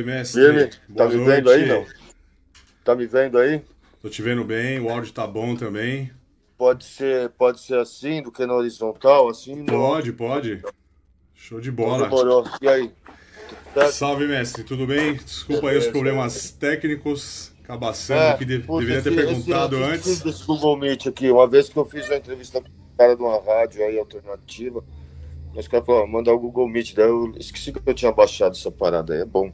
Salve, 0.00 0.04
mestre! 0.04 0.70
Tá 0.94 1.06
me 1.06 1.16
noite. 1.16 1.30
vendo 1.30 1.50
aí, 1.50 1.66
não? 1.66 1.86
Tá 2.84 2.94
me 2.94 3.06
vendo 3.06 3.38
aí? 3.38 3.62
Tô 4.00 4.08
te 4.08 4.22
vendo 4.22 4.44
bem, 4.44 4.80
o 4.80 4.88
áudio 4.88 5.12
tá 5.12 5.26
bom 5.26 5.54
também. 5.54 6.10
Pode 6.56 6.84
ser, 6.84 7.30
pode 7.30 7.60
ser 7.60 7.78
assim, 7.78 8.22
do 8.22 8.32
que 8.32 8.44
na 8.46 8.54
horizontal, 8.54 9.28
assim? 9.28 9.64
Pode, 9.64 10.12
pode. 10.12 10.62
Show 11.34 11.60
de 11.60 11.70
bola. 11.70 12.04
Demorou. 12.04 12.44
E 12.60 12.68
aí? 12.68 12.92
Salve, 13.92 14.26
mestre, 14.26 14.64
tudo 14.64 14.86
bem? 14.86 15.14
Desculpa 15.14 15.70
aí 15.70 15.78
os 15.78 15.86
problemas 15.86 16.50
técnicos. 16.50 17.52
Cabaçando 17.64 18.20
é, 18.20 18.36
que 18.36 18.44
de, 18.44 18.58
deveria 18.58 19.00
ter 19.00 19.14
perguntado 19.14 19.76
esse, 19.76 19.84
antes. 19.84 20.26
Esse 20.26 20.44
Google 20.44 20.76
Meet 20.76 21.06
aqui, 21.06 21.30
uma 21.30 21.46
vez 21.46 21.68
que 21.68 21.76
eu 21.76 21.84
fiz 21.84 22.08
uma 22.08 22.16
entrevista 22.16 22.60
com 22.60 22.66
o 22.66 22.96
cara 22.98 23.14
de 23.14 23.22
uma 23.22 23.40
rádio 23.40 23.84
aí 23.84 23.96
alternativa, 23.96 24.84
os 25.54 25.68
caras 25.68 25.86
falaram, 25.86 26.08
mandar 26.08 26.32
o 26.32 26.38
Google 26.40 26.68
Meet, 26.68 26.94
daí 26.94 27.06
eu 27.06 27.32
esqueci 27.36 27.72
que 27.72 27.80
eu 27.86 27.94
tinha 27.94 28.10
baixado 28.10 28.56
essa 28.56 28.72
parada 28.72 29.14
aí, 29.14 29.20
é 29.20 29.24
bom. 29.24 29.52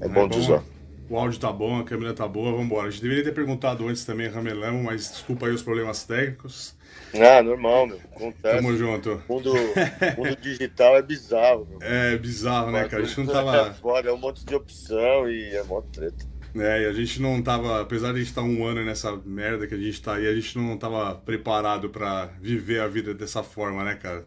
É, 0.00 0.06
é 0.06 0.08
bom, 0.08 0.22
bom 0.22 0.28
de 0.28 0.38
usar. 0.38 0.62
O 1.10 1.16
áudio 1.16 1.40
tá 1.40 1.50
bom, 1.50 1.78
a 1.78 1.84
câmera 1.84 2.12
tá 2.12 2.28
boa, 2.28 2.50
vamos 2.50 2.66
embora. 2.66 2.88
A 2.88 2.90
gente 2.90 3.02
deveria 3.02 3.24
ter 3.24 3.32
perguntado 3.32 3.88
antes 3.88 4.04
também, 4.04 4.28
Ramelão, 4.28 4.82
mas 4.82 5.10
desculpa 5.10 5.46
aí 5.46 5.52
os 5.54 5.62
problemas 5.62 6.04
técnicos. 6.04 6.76
Ah, 7.14 7.42
normal, 7.42 7.86
meu. 7.86 8.00
Acontece. 8.14 8.56
Tamo 8.56 8.76
junto. 8.76 9.22
O 9.26 9.34
mundo, 9.34 9.52
mundo 10.18 10.36
digital 10.36 10.96
é 10.98 11.02
bizarro, 11.02 11.66
meu. 11.70 11.78
É 11.80 12.16
bizarro, 12.18 12.70
né, 12.70 12.86
cara? 12.86 13.02
A 13.02 13.06
gente 13.06 13.20
não 13.20 13.32
tava. 13.32 13.56
É 13.56 13.72
foda, 13.72 14.10
é 14.10 14.12
um 14.12 14.18
monte 14.18 14.44
de 14.44 14.54
opção 14.54 15.30
e 15.30 15.56
é 15.56 15.62
mó 15.62 15.80
treta. 15.80 16.26
É, 16.54 16.82
e 16.82 16.86
a 16.86 16.92
gente 16.92 17.22
não 17.22 17.42
tava, 17.42 17.80
apesar 17.80 18.08
de 18.08 18.16
a 18.16 18.18
gente 18.18 18.28
estar 18.28 18.42
tá 18.42 18.46
um 18.46 18.66
ano 18.66 18.84
nessa 18.84 19.16
merda 19.24 19.66
que 19.66 19.74
a 19.74 19.78
gente 19.78 20.02
tá 20.02 20.14
aí, 20.14 20.26
a 20.26 20.34
gente 20.34 20.58
não 20.58 20.76
tava 20.76 21.14
preparado 21.14 21.88
para 21.88 22.26
viver 22.40 22.80
a 22.80 22.88
vida 22.88 23.14
dessa 23.14 23.42
forma, 23.42 23.82
né, 23.84 23.94
cara? 23.94 24.26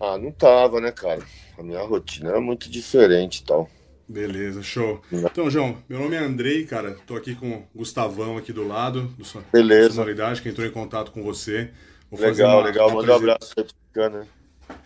Ah, 0.00 0.18
não 0.18 0.32
tava, 0.32 0.80
né, 0.80 0.90
cara? 0.90 1.22
A 1.56 1.62
minha 1.62 1.82
rotina 1.82 2.30
era 2.30 2.40
muito 2.40 2.68
diferente 2.68 3.38
e 3.38 3.44
tal. 3.44 3.68
Beleza, 4.12 4.62
show. 4.62 5.00
Então, 5.10 5.48
João, 5.48 5.78
meu 5.88 5.98
nome 5.98 6.14
é 6.14 6.18
Andrei, 6.18 6.66
cara. 6.66 6.94
Tô 7.06 7.16
aqui 7.16 7.34
com 7.34 7.50
o 7.50 7.66
Gustavão 7.74 8.36
aqui 8.36 8.52
do 8.52 8.68
lado, 8.68 9.04
do 9.16 9.24
Beleza. 9.50 9.94
Sonoridade, 9.94 10.42
que 10.42 10.50
entrou 10.50 10.66
em 10.66 10.70
contato 10.70 11.10
com 11.10 11.22
você. 11.22 11.70
Vou 12.10 12.20
legal, 12.20 12.58
uma, 12.58 12.66
legal. 12.66 12.90
Mandou 12.90 13.14
um 13.14 13.16
abraço 13.16 13.54
aí, 13.56 13.64
Ticana. 13.64 14.28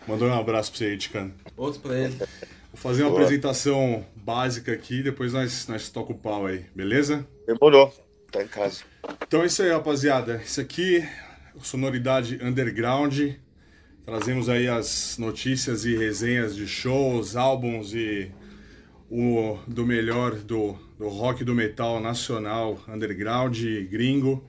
Mandou 0.07 0.29
um 0.29 0.33
abraço 0.33 0.71
pra 0.71 0.77
você 0.77 0.85
aí, 0.85 0.97
Ticana. 0.97 1.33
Outro 1.57 1.81
pra 1.81 1.99
ele. 1.99 2.15
Vou 2.15 2.27
fazer 2.75 3.03
uma 3.03 3.09
Boa. 3.09 3.21
apresentação 3.21 4.05
básica 4.15 4.71
aqui, 4.71 5.03
depois 5.03 5.33
nós, 5.33 5.67
nós 5.67 5.89
toca 5.89 6.13
o 6.13 6.17
pau 6.17 6.45
aí, 6.45 6.65
beleza? 6.73 7.27
Demorou. 7.45 7.93
Tá 8.31 8.41
em 8.41 8.47
casa. 8.47 8.83
Então 9.27 9.43
é 9.43 9.47
isso 9.47 9.61
aí, 9.61 9.69
rapaziada. 9.69 10.41
Isso 10.41 10.61
aqui, 10.61 11.05
Sonoridade 11.61 12.39
Underground. 12.41 13.19
Trazemos 14.05 14.47
aí 14.47 14.69
as 14.69 15.17
notícias 15.17 15.83
e 15.83 15.97
resenhas 15.97 16.55
de 16.55 16.65
shows, 16.65 17.35
álbuns 17.35 17.93
e 17.93 18.31
o 19.09 19.57
do 19.67 19.85
melhor 19.85 20.35
do, 20.35 20.75
do 20.97 21.07
rock 21.07 21.43
do 21.43 21.55
metal 21.55 21.99
nacional, 21.99 22.79
underground, 22.87 23.57
gringo. 23.89 24.43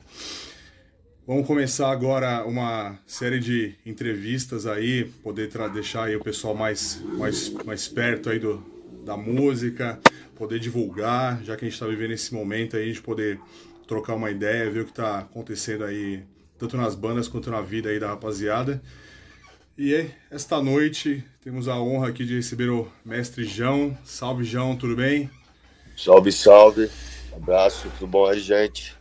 Vamos 1.27 1.47
começar 1.47 1.91
agora 1.91 2.45
uma 2.45 2.98
série 3.06 3.39
de 3.39 3.75
entrevistas 3.84 4.67
aí, 4.67 5.05
poder 5.23 5.50
deixar 5.73 6.05
aí 6.05 6.17
o 6.17 6.25
pessoal 6.25 6.55
mais, 6.55 7.00
mais, 7.19 7.50
mais 7.65 7.87
perto 7.87 8.31
aí 8.31 8.39
do, 8.39 8.65
da 9.05 9.17
música, 9.17 9.98
poder 10.34 10.59
divulgar, 10.59 11.43
já 11.45 11.55
que 11.56 11.65
a 11.65 11.69
gente 11.69 11.75
está 11.75 11.87
vivendo 11.87 12.12
esse 12.12 12.33
momento 12.33 12.77
aí, 12.77 12.93
de 12.93 13.00
poder 13.00 13.39
trocar 13.87 14.15
uma 14.15 14.31
ideia, 14.31 14.70
ver 14.70 14.81
o 14.81 14.84
que 14.84 14.91
está 14.91 15.20
acontecendo 15.20 15.84
aí, 15.84 16.22
tanto 16.59 16.77
nas 16.77 16.94
bandas 16.94 17.28
quanto 17.28 17.50
na 17.50 17.61
vida 17.61 17.91
aí 17.91 18.00
da 18.00 18.09
rapaziada. 18.09 18.81
E 19.78 20.11
esta 20.28 20.61
noite 20.61 21.22
temos 21.41 21.69
a 21.69 21.81
honra 21.81 22.09
aqui 22.09 22.25
de 22.25 22.34
receber 22.34 22.69
o 22.69 22.89
mestre 23.05 23.44
João. 23.44 23.97
Salve, 24.05 24.43
João, 24.43 24.75
tudo 24.75 24.97
bem? 24.97 25.31
Salve, 25.97 26.33
salve. 26.33 26.91
abraço, 27.33 27.88
tudo 27.97 28.09
bom 28.09 28.27
aí, 28.27 28.41
gente? 28.41 28.97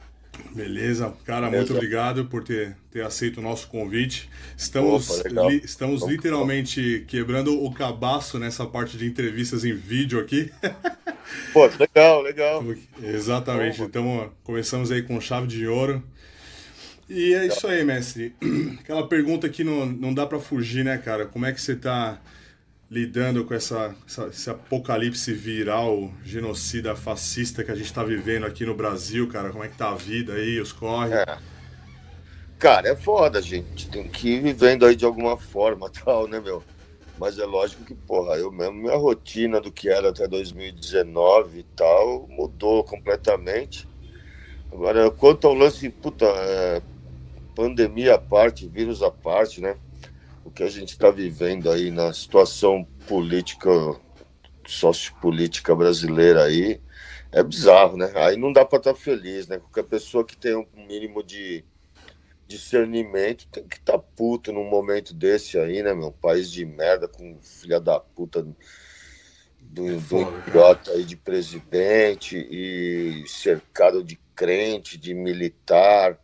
Beleza, 0.51 1.11
cara, 1.25 1.49
Beleza. 1.49 1.57
muito 1.57 1.73
obrigado 1.73 2.25
por 2.25 2.43
ter, 2.43 2.77
ter 2.91 3.03
aceito 3.03 3.39
o 3.39 3.41
nosso 3.41 3.67
convite. 3.69 4.29
Estamos, 4.55 5.09
Opa, 5.09 5.49
li, 5.49 5.61
estamos 5.65 6.03
literalmente 6.03 7.03
quebrando 7.07 7.59
o 7.59 7.73
cabaço 7.73 8.37
nessa 8.37 8.63
parte 8.63 8.97
de 8.97 9.07
entrevistas 9.07 9.65
em 9.65 9.73
vídeo 9.73 10.19
aqui. 10.19 10.51
Pô, 11.53 11.67
legal, 11.79 12.21
legal. 12.21 12.63
Exatamente, 13.01 13.81
então 13.81 14.31
começamos 14.43 14.91
aí 14.91 15.01
com 15.01 15.19
chave 15.19 15.47
de 15.47 15.67
ouro. 15.67 16.03
E 17.09 17.33
é 17.33 17.47
isso 17.47 17.65
aí, 17.67 17.83
mestre. 17.83 18.35
Aquela 18.79 19.07
pergunta 19.07 19.47
que 19.47 19.63
não, 19.63 19.85
não 19.85 20.13
dá 20.13 20.25
para 20.25 20.39
fugir, 20.39 20.83
né, 20.83 20.97
cara? 20.97 21.25
Como 21.25 21.45
é 21.45 21.53
que 21.53 21.61
você 21.61 21.75
tá 21.75 22.19
lidando 22.89 23.45
com 23.45 23.53
essa, 23.53 23.95
essa, 24.05 24.27
esse 24.27 24.49
apocalipse 24.49 25.33
viral, 25.33 26.11
genocida 26.23 26.95
fascista 26.95 27.63
que 27.63 27.71
a 27.71 27.75
gente 27.75 27.93
tá 27.93 28.03
vivendo 28.03 28.45
aqui 28.45 28.65
no 28.65 28.75
Brasil, 28.75 29.27
cara? 29.27 29.51
Como 29.51 29.63
é 29.63 29.69
que 29.69 29.77
tá 29.77 29.91
a 29.91 29.95
vida 29.95 30.33
aí, 30.33 30.59
os 30.59 30.73
corre? 30.73 31.13
É. 31.13 31.37
Cara, 32.59 32.89
é 32.89 32.95
foda, 32.95 33.41
gente. 33.41 33.89
Tem 33.89 34.07
que 34.07 34.29
ir 34.29 34.41
vivendo 34.41 34.85
aí 34.85 34.95
de 34.95 35.05
alguma 35.05 35.37
forma, 35.37 35.89
tal, 36.03 36.27
né, 36.27 36.39
meu? 36.39 36.63
Mas 37.19 37.39
é 37.39 37.45
lógico 37.45 37.83
que, 37.83 37.95
porra, 37.95 38.35
eu 38.35 38.51
mesmo, 38.51 38.73
minha 38.73 38.95
rotina 38.95 39.59
do 39.59 39.71
que 39.71 39.89
era 39.89 40.09
até 40.09 40.27
2019 40.27 41.59
e 41.59 41.63
tal, 41.75 42.27
mudou 42.27 42.83
completamente. 42.83 43.87
Agora, 44.71 45.09
quanto 45.09 45.47
ao 45.47 45.53
lance, 45.53 45.89
puta, 45.89 46.25
é, 46.25 46.81
pandemia 47.57 48.13
à 48.13 48.17
parte, 48.19 48.67
vírus 48.67 49.01
à 49.01 49.09
parte, 49.09 49.59
né? 49.59 49.75
O 50.45 50.51
que 50.51 50.61
a 50.61 50.69
gente 50.69 50.89
está 50.89 51.09
vivendo 51.09 51.71
aí 51.71 51.89
na 51.89 52.13
situação 52.13 52.87
política, 53.07 53.69
sociopolítica 54.67 55.75
brasileira 55.75 56.43
aí, 56.43 56.79
é 57.31 57.41
bizarro, 57.41 57.97
né? 57.97 58.11
Aí 58.13 58.37
não 58.37 58.53
dá 58.53 58.63
para 58.63 58.77
estar 58.77 58.93
tá 58.93 58.99
feliz, 58.99 59.47
né? 59.47 59.57
Qualquer 59.57 59.85
pessoa 59.85 60.23
que 60.23 60.37
tem 60.37 60.55
um 60.55 60.67
mínimo 60.87 61.23
de 61.23 61.65
discernimento 62.47 63.47
tem 63.47 63.67
que 63.67 63.77
estar 63.77 63.93
tá 63.93 64.05
puto 64.15 64.53
num 64.53 64.69
momento 64.69 65.11
desse 65.11 65.57
aí, 65.57 65.81
né, 65.81 65.95
meu? 65.95 66.11
País 66.11 66.51
de 66.51 66.63
merda 66.63 67.07
com 67.07 67.39
filha 67.41 67.79
da 67.79 67.99
puta 67.99 68.43
do, 69.59 69.89
é 69.89 69.93
do 69.95 70.21
idiota 70.47 70.91
aí 70.91 71.03
de 71.03 71.17
presidente 71.17 72.37
e 72.37 73.23
cercado 73.27 74.03
de 74.03 74.15
crente, 74.35 74.95
de 74.95 75.15
militar. 75.15 76.19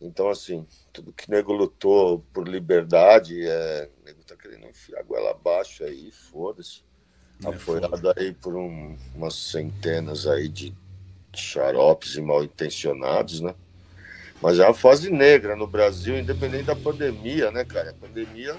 Então, 0.00 0.28
assim, 0.28 0.64
tudo 0.92 1.12
que 1.12 1.28
nego 1.28 1.52
lutou 1.52 2.24
por 2.32 2.46
liberdade, 2.46 3.44
é, 3.44 3.90
o 4.00 4.04
nego 4.04 4.22
tá 4.22 4.36
querendo 4.36 4.66
enfiar 4.66 5.00
a 5.00 5.02
goela 5.02 5.32
abaixo 5.32 5.82
aí, 5.82 6.10
foda-se. 6.12 6.82
É 7.44 7.48
apoiado 7.48 7.90
foda. 7.90 8.14
aí 8.16 8.32
por 8.32 8.56
um, 8.56 8.96
umas 9.14 9.34
centenas 9.34 10.26
aí 10.26 10.48
de 10.48 10.74
xaropes 11.34 12.14
e 12.14 12.20
mal 12.20 12.42
intencionados, 12.44 13.40
né? 13.40 13.54
Mas 14.40 14.58
é 14.58 14.64
uma 14.64 14.74
fase 14.74 15.10
negra 15.10 15.56
no 15.56 15.66
Brasil, 15.66 16.16
independente 16.16 16.64
da 16.64 16.76
pandemia, 16.76 17.50
né, 17.50 17.64
cara? 17.64 17.90
A 17.90 17.94
pandemia, 17.94 18.56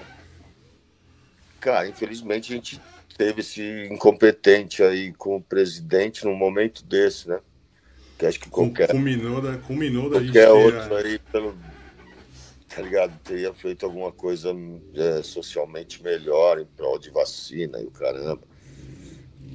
cara, 1.58 1.88
infelizmente 1.88 2.52
a 2.52 2.56
gente 2.56 2.80
teve 3.16 3.40
esse 3.40 3.88
incompetente 3.90 4.82
aí 4.82 5.12
com 5.14 5.36
o 5.36 5.42
presidente 5.42 6.24
num 6.24 6.36
momento 6.36 6.84
desse, 6.84 7.28
né? 7.28 7.40
Que 8.20 8.26
acho 8.26 8.38
que 8.38 8.50
qualquer. 8.50 8.90
Culminou 8.90 9.40
da, 9.40 9.56
culminou 9.56 10.10
da 10.10 10.20
qualquer 10.20 10.50
outro 10.50 10.94
aí, 10.94 11.18
pelo, 11.32 11.56
tá 12.68 12.82
ligado? 12.82 13.18
Teria 13.24 13.50
feito 13.54 13.86
alguma 13.86 14.12
coisa 14.12 14.54
é, 14.94 15.22
socialmente 15.22 16.02
melhor 16.02 16.60
em 16.60 16.66
prol 16.66 16.98
de 16.98 17.08
vacina 17.08 17.80
e 17.80 17.86
o 17.86 17.90
caramba. 17.90 18.42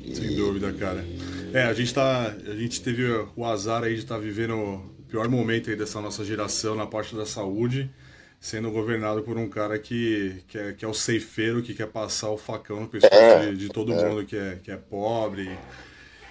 E... 0.04 0.16
Sem 0.16 0.36
dúvida, 0.36 0.74
cara. 0.74 1.06
É, 1.54 1.62
a 1.62 1.74
gente 1.76 1.94
tá. 1.94 2.26
A 2.26 2.56
gente 2.56 2.82
teve 2.82 3.06
o 3.36 3.46
azar 3.46 3.84
aí 3.84 3.94
de 3.94 4.00
estar 4.00 4.16
tá 4.16 4.22
vivendo 4.22 4.56
o 4.56 5.04
pior 5.08 5.30
momento 5.30 5.70
aí 5.70 5.76
dessa 5.76 6.02
nossa 6.02 6.26
geração 6.26 6.74
na 6.74 6.88
parte 6.88 7.16
da 7.16 7.24
saúde, 7.24 7.92
sendo 8.40 8.72
governado 8.72 9.22
por 9.22 9.38
um 9.38 9.48
cara 9.48 9.78
que, 9.78 10.42
que, 10.48 10.58
é, 10.58 10.74
que 10.74 10.84
é 10.84 10.88
o 10.88 10.94
ceifeiro, 10.94 11.62
que 11.62 11.76
quer 11.76 11.88
passar 11.90 12.32
o 12.32 12.38
facão 12.38 12.82
no 12.82 12.88
pescoço 12.88 13.14
é, 13.14 13.52
de, 13.52 13.58
de, 13.58 13.70
todo 13.70 13.94
é. 13.94 14.10
mundo 14.10 14.26
que 14.26 14.36
é, 14.36 14.58
que 14.64 14.72
é 14.72 14.76
pobre. 14.76 15.44
E 15.44 15.85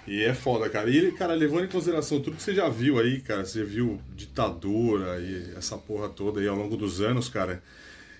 é 0.07 0.33
foda, 0.33 0.69
cara. 0.69 0.89
E 0.89 0.97
ele, 0.97 1.11
cara, 1.11 1.33
levando 1.33 1.65
em 1.65 1.69
consideração 1.69 2.19
tudo 2.19 2.37
que 2.37 2.43
você 2.43 2.53
já 2.53 2.69
viu 2.69 2.99
aí, 2.99 3.19
cara, 3.21 3.43
você 3.43 3.63
viu 3.63 3.99
ditadura 4.15 5.19
e 5.19 5.53
essa 5.57 5.77
porra 5.77 6.09
toda 6.09 6.39
aí 6.39 6.47
ao 6.47 6.55
longo 6.55 6.77
dos 6.77 7.01
anos, 7.01 7.27
cara. 7.27 7.63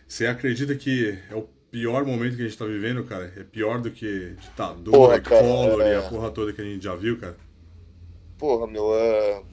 Você 0.08 0.26
acredita 0.26 0.76
que 0.76 1.18
é 1.30 1.36
o 1.36 1.48
pior 1.70 2.06
momento 2.06 2.36
que 2.36 2.42
a 2.42 2.46
gente 2.46 2.58
tá 2.58 2.66
vivendo, 2.66 3.04
cara? 3.04 3.32
É 3.38 3.44
pior 3.44 3.80
do 3.80 3.92
que 3.92 4.36
ditadura, 4.42 4.98
porra, 4.98 5.20
cara, 5.20 5.42
Collor 5.42 5.82
é... 5.82 5.94
e 5.94 5.96
a 5.96 6.02
porra 6.04 6.32
toda 6.32 6.54
que 6.54 6.62
a 6.62 6.64
gente 6.64 6.84
já 6.84 6.96
viu, 6.96 7.20
cara? 7.20 7.38
Porra, 8.38 8.66
meu, 8.66 8.96
é. 8.96 9.44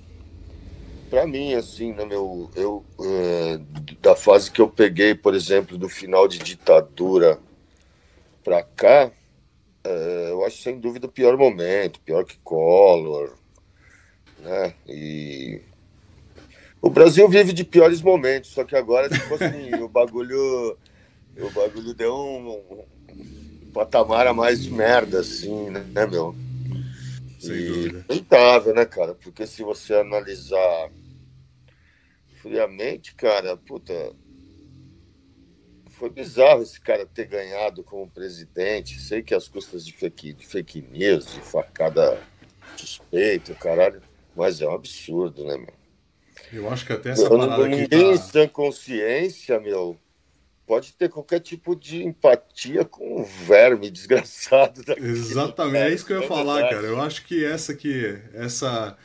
Pra 1.11 1.27
mim, 1.27 1.53
assim, 1.53 1.93
né, 1.93 2.05
meu, 2.07 2.51
eu. 2.57 2.85
É... 3.01 3.61
Da 4.01 4.17
fase 4.17 4.51
que 4.51 4.61
eu 4.61 4.69
peguei, 4.69 5.15
por 5.15 5.35
exemplo, 5.35 5.77
do 5.77 5.89
final 5.89 6.27
de 6.27 6.39
ditadura 6.39 7.39
pra 8.43 8.63
cá 8.63 9.11
é, 9.85 10.31
eu 10.31 10.45
acho 10.45 10.63
sem 10.63 10.79
dúvida 10.79 11.07
o 11.07 11.13
pior 11.13 11.37
momento, 11.37 12.01
pior 12.01 12.25
que 12.25 12.39
Collor, 12.39 13.35
né? 14.39 14.75
E 14.87 15.61
o 16.83 16.91
Brasil 16.91 17.29
vive 17.29 17.53
de 17.53 17.63
piores 17.63 18.03
momentos, 18.03 18.51
só 18.51 18.65
que 18.65 18.75
agora, 18.75 19.09
tipo 19.09 19.35
assim, 19.35 19.73
o 19.81 19.89
bagulho. 19.89 20.77
O 21.39 21.51
bagulho 21.51 21.95
deu 21.95 22.15
um. 22.15 22.85
patamar 23.73 24.27
a 24.27 24.35
mais 24.35 24.63
de 24.63 24.71
merda, 24.71 25.21
assim, 25.21 25.71
né, 25.71 25.85
né 25.93 26.07
meu? 26.07 26.35
Sem 27.39 27.55
e 27.55 27.69
dúvida. 27.69 28.05
Lamentável, 28.09 28.75
né, 28.75 28.85
cara? 28.85 29.15
Porque 29.15 29.47
se 29.47 29.63
você 29.63 29.95
analisar 29.95 30.91
friamente, 32.43 33.15
cara, 33.15 33.57
puta. 33.57 34.13
Foi 36.03 36.11
bizarro 36.11 36.65
esse 36.65 36.81
cara 36.81 37.07
ter 37.07 37.27
ganhado 37.27 37.85
como 37.85 38.11
presidente. 38.11 38.99
Sei 38.99 39.23
que 39.23 39.33
as 39.33 39.47
custas 39.47 39.87
de 39.87 39.93
fake, 39.93 40.33
de 40.33 40.45
fake 40.45 40.85
news, 40.91 41.33
de 41.33 41.41
facada 41.41 42.21
suspeita, 42.77 43.55
caralho. 43.55 44.03
Mas 44.35 44.61
é 44.61 44.67
um 44.67 44.75
absurdo, 44.75 45.45
né, 45.45 45.57
meu? 45.57 45.73
Eu 46.53 46.69
acho 46.69 46.85
que 46.85 46.93
até 46.93 47.11
essa 47.11 47.23
eu 47.23 47.39
parada 47.39 47.69
Ninguém 47.69 47.87
tá... 47.87 47.97
em 47.99 48.17
sã 48.17 48.49
consciência, 48.49 49.61
meu, 49.61 49.97
pode 50.67 50.93
ter 50.93 51.09
qualquer 51.09 51.39
tipo 51.39 51.77
de 51.77 52.03
empatia 52.03 52.85
com 52.85 53.21
o 53.21 53.25
verme 53.25 53.89
desgraçado. 53.89 54.83
Exatamente, 54.99 55.85
é 55.85 55.95
isso 55.95 56.05
que 56.05 56.13
eu 56.15 56.19
ia 56.19 56.25
é 56.25 56.29
falar, 56.29 56.63
cara. 56.69 56.85
Eu 56.85 57.01
acho 57.01 57.25
que 57.25 57.45
essa 57.45 57.71
aqui, 57.71 58.21
essa 58.35 58.99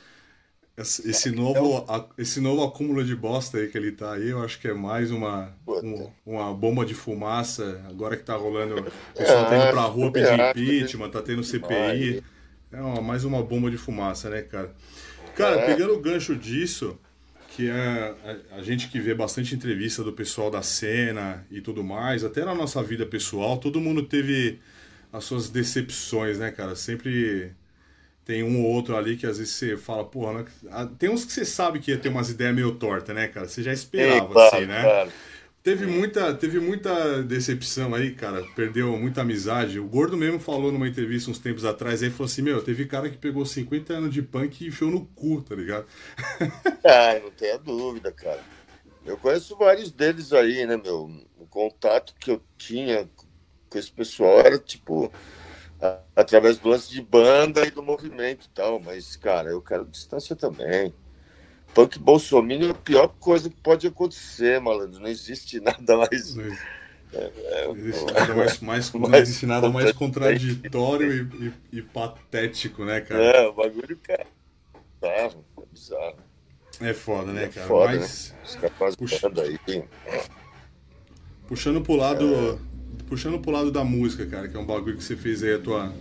esse 0.77 1.31
novo, 1.31 1.87
esse 2.19 2.39
novo 2.39 2.63
acúmulo 2.63 3.03
de 3.03 3.15
bosta 3.15 3.57
aí 3.57 3.67
que 3.67 3.75
ele 3.75 3.91
tá 3.91 4.13
aí, 4.13 4.29
eu 4.29 4.43
acho 4.43 4.59
que 4.59 4.67
é 4.67 4.73
mais 4.75 5.09
uma, 5.09 5.51
uma, 5.65 6.13
uma, 6.23 6.53
bomba 6.53 6.85
de 6.85 6.93
fumaça. 6.93 7.83
Agora 7.89 8.15
que 8.15 8.23
tá 8.23 8.35
rolando, 8.35 8.75
o 8.79 8.83
pessoal 9.17 9.45
tá 9.49 9.57
indo 9.57 9.71
pra 9.71 9.81
rua 9.81 10.11
pedir 10.11 10.33
impeachment, 10.33 11.09
tá 11.09 11.23
tendo 11.23 11.43
CPI. 11.43 12.23
É 12.71 12.79
uma, 12.79 13.01
mais 13.01 13.23
uma 13.23 13.41
bomba 13.41 13.71
de 13.71 13.77
fumaça, 13.77 14.29
né, 14.29 14.43
cara? 14.43 14.75
Cara, 15.35 15.61
é. 15.61 15.65
pegando 15.65 15.93
o 15.93 15.99
gancho 15.99 16.35
disso, 16.35 16.95
que 17.49 17.67
é 17.67 18.15
a, 18.51 18.57
a, 18.57 18.61
gente 18.61 18.87
que 18.89 18.99
vê 18.99 19.15
bastante 19.15 19.55
entrevista 19.55 20.03
do 20.03 20.13
pessoal 20.13 20.51
da 20.51 20.61
cena 20.61 21.43
e 21.49 21.59
tudo 21.59 21.83
mais, 21.83 22.23
até 22.23 22.45
na 22.45 22.53
nossa 22.53 22.83
vida 22.83 23.03
pessoal, 23.03 23.57
todo 23.57 23.81
mundo 23.81 24.03
teve 24.03 24.59
as 25.11 25.23
suas 25.23 25.49
decepções, 25.49 26.37
né, 26.37 26.51
cara? 26.51 26.75
Sempre 26.75 27.55
tem 28.27 28.43
um 28.43 28.61
ou 28.61 28.69
outro 28.71 28.97
ali 28.97 29.15
que 29.15 29.25
às 29.25 29.37
vezes 29.37 29.53
você 29.53 29.77
fala, 29.77 30.03
porra, 30.03 30.33
né? 30.33 30.45
tem 30.99 31.09
uns 31.09 31.23
que 31.23 31.31
você 31.31 31.45
sabe 31.45 31.79
que 31.79 31.91
ia 31.91 31.97
ter 31.97 32.09
umas 32.09 32.29
ideias 32.29 32.53
meio 32.53 32.75
tortas, 32.75 33.15
né, 33.15 33.25
cara? 33.29 33.47
Você 33.47 33.63
já 33.63 33.71
esperava, 33.71 34.33
Ei, 34.37 34.47
assim, 34.47 34.65
né? 34.65 34.81
Claro. 34.81 35.11
Teve 35.63 35.85
muita, 35.85 36.33
teve 36.33 36.59
muita 36.59 37.23
decepção 37.23 37.95
aí, 37.95 38.13
cara. 38.13 38.45
Perdeu 38.53 38.97
muita 38.97 39.21
amizade. 39.21 39.79
O 39.79 39.87
Gordo 39.87 40.17
mesmo 40.17 40.39
falou 40.39 40.73
numa 40.73 40.89
entrevista 40.89 41.31
uns 41.31 41.39
tempos 41.39 41.63
atrás 41.63 42.03
aí, 42.03 42.09
falou 42.09 42.25
assim, 42.25 42.41
meu, 42.41 42.61
teve 42.61 42.85
cara 42.85 43.09
que 43.09 43.17
pegou 43.17 43.45
50 43.45 43.93
anos 43.93 44.13
de 44.13 44.21
punk 44.21 44.61
e 44.61 44.67
enfiou 44.67 44.91
no 44.91 45.05
cu, 45.05 45.41
tá 45.41 45.55
ligado? 45.55 45.85
Ah, 46.85 47.19
não 47.21 47.31
tenha 47.31 47.57
dúvida, 47.57 48.11
cara. 48.11 48.41
Eu 49.05 49.17
conheço 49.17 49.57
vários 49.57 49.91
deles 49.91 50.31
aí, 50.31 50.65
né, 50.65 50.77
meu? 50.77 51.09
O 51.37 51.45
contato 51.47 52.13
que 52.17 52.31
eu 52.31 52.41
tinha 52.57 53.09
com 53.69 53.77
esse 53.77 53.91
pessoal 53.91 54.39
era, 54.39 54.57
tipo, 54.57 55.11
através 56.15 56.57
do 56.57 56.69
lance 56.69 56.89
de 56.89 57.01
banda 57.01 57.65
e 57.65 57.71
do 57.71 57.83
movimento 57.83 58.45
e 58.45 58.49
tal. 58.49 58.79
Mas, 58.79 59.15
cara, 59.15 59.49
eu 59.49 59.61
quero 59.61 59.85
distância 59.85 60.35
também. 60.35 60.93
Punk 61.73 61.99
Bolsonaro 61.99 62.67
é 62.67 62.69
a 62.71 62.73
pior 62.73 63.07
coisa 63.19 63.49
que 63.49 63.55
pode 63.57 63.85
acontecer, 63.87 64.59
malandro. 64.59 64.99
Não 64.99 65.07
existe 65.07 65.59
nada 65.61 65.97
mais. 65.97 66.35
Não, 66.35 66.45
é, 67.13 67.31
é, 67.35 67.71
existe 67.71 68.05
nada 68.05 68.35
mais, 68.35 68.59
mais, 68.59 68.93
não 68.93 69.15
existe 69.15 69.45
nada 69.45 69.69
mais 69.69 69.91
contraditório 69.91 71.13
e, 71.13 71.45
e, 71.45 71.77
e, 71.77 71.81
patético, 71.81 72.83
né, 72.83 73.01
cara? 73.01 73.23
É, 73.23 73.47
o 73.47 73.53
bagulho, 73.53 73.97
cara. 73.97 74.25
É 75.01 75.27
bizarro, 75.27 75.45
é 75.57 75.65
bizarro. 75.71 76.17
É 76.81 76.93
foda, 76.93 77.31
né, 77.31 77.45
é 77.45 77.47
cara? 77.47 77.67
Foda, 77.67 77.95
Mas. 77.95 78.31
Né? 78.31 78.37
Os 78.43 78.55
caras 78.55 78.95
Puxa... 78.95 79.31
aí. 79.41 79.83
Puxando 81.47 81.81
pro 81.81 81.95
lado. 81.95 82.59
Puxando 83.07 83.39
pro 83.39 83.51
lado 83.51 83.71
da 83.71 83.83
música, 83.83 84.25
cara, 84.25 84.47
que 84.47 84.57
é 84.57 84.59
um 84.59 84.65
bagulho 84.65 84.97
que 84.97 85.03
você 85.03 85.15
fez 85.15 85.43
aí 85.43 85.53
a 85.53 85.59
tua, 85.59 85.93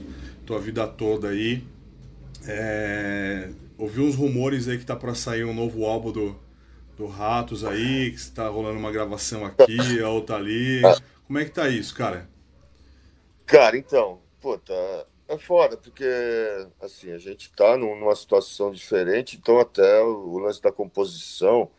tua 0.44 0.58
vida 0.58 0.86
toda 0.86 1.28
aí. 1.28 1.62
É 2.46 3.48
ouvi 3.78 4.00
uns 4.00 4.14
rumores 4.14 4.68
aí 4.68 4.78
que 4.78 4.86
tá 4.86 4.96
para 4.96 5.14
sair 5.14 5.44
um 5.44 5.54
novo 5.54 5.84
álbum 5.84 6.10
do, 6.10 6.36
do 6.96 7.06
Ratos 7.06 7.64
aí, 7.64 8.10
que 8.10 8.16
está 8.16 8.48
rolando 8.48 8.78
uma 8.78 8.92
gravação 8.92 9.44
aqui, 9.44 10.00
a 10.00 10.08
outra 10.08 10.36
ali. 10.36 10.80
Como 11.26 11.38
é 11.38 11.44
que 11.44 11.50
tá 11.50 11.68
isso, 11.68 11.94
cara? 11.94 12.28
Cara, 13.44 13.76
então, 13.76 14.20
pô, 14.40 14.58
tá, 14.58 15.04
é 15.28 15.38
foda, 15.38 15.76
porque 15.76 16.04
assim, 16.80 17.12
a 17.12 17.18
gente 17.18 17.52
tá 17.52 17.76
numa 17.76 18.14
situação 18.14 18.70
diferente, 18.72 19.36
então 19.36 19.60
até 19.60 20.00
o 20.02 20.38
lance 20.38 20.60
da 20.60 20.72
composição 20.72 21.70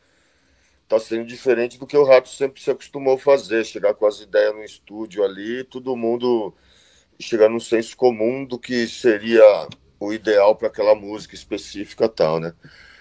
tá 0.87 0.99
sendo 0.99 1.25
diferente 1.25 1.77
do 1.77 1.85
que 1.85 1.97
o 1.97 2.03
Rato 2.03 2.29
sempre 2.29 2.61
se 2.61 2.71
acostumou 2.71 3.17
fazer, 3.17 3.65
chegar 3.65 3.93
com 3.93 4.05
as 4.05 4.21
ideias 4.21 4.55
no 4.55 4.63
estúdio 4.63 5.23
ali, 5.23 5.63
todo 5.63 5.95
mundo 5.95 6.53
chegar 7.19 7.49
num 7.49 7.59
senso 7.59 7.97
comum 7.97 8.45
do 8.45 8.57
que 8.57 8.87
seria 8.87 9.43
o 9.99 10.13
ideal 10.13 10.55
para 10.55 10.67
aquela 10.67 10.95
música 10.95 11.35
específica 11.35 12.07
tal, 12.07 12.39
né? 12.39 12.53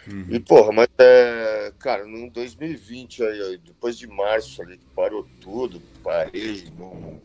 Uhum. 0.09 0.27
E, 0.31 0.41
porra, 0.41 0.73
mas 0.73 0.88
é, 0.99 1.73
cara, 1.79 2.06
no 2.06 2.31
2020 2.31 3.25
aí, 3.25 3.59
depois 3.59 3.99
de 3.99 4.06
março 4.06 4.62
ali, 4.62 4.79
que 4.79 4.87
parou 4.94 5.27
tudo, 5.41 5.82
parei, 6.03 6.65
não, 6.79 7.21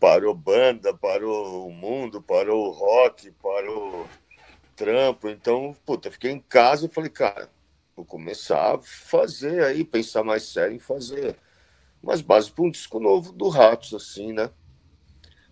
parou 0.00 0.34
banda, 0.34 0.94
parou 0.94 1.68
o 1.68 1.72
mundo, 1.72 2.22
parou 2.22 2.68
o 2.68 2.70
rock, 2.70 3.30
parou 3.42 4.06
trampo, 4.74 5.28
então, 5.28 5.76
puta, 5.84 6.10
fiquei 6.10 6.30
em 6.32 6.40
casa 6.40 6.86
e 6.86 6.88
falei, 6.88 7.10
cara, 7.10 7.50
vou 7.96 8.04
começar 8.04 8.74
a 8.74 8.78
fazer 8.78 9.64
aí, 9.64 9.84
pensar 9.84 10.22
mais 10.24 10.42
sério 10.42 10.74
em 10.74 10.80
fazer 10.80 11.36
umas 12.02 12.20
bases 12.20 12.50
para 12.50 12.64
um 12.64 12.70
disco 12.70 13.00
novo 13.00 13.32
do 13.32 13.48
Ratos, 13.48 13.94
assim, 13.94 14.32
né? 14.32 14.50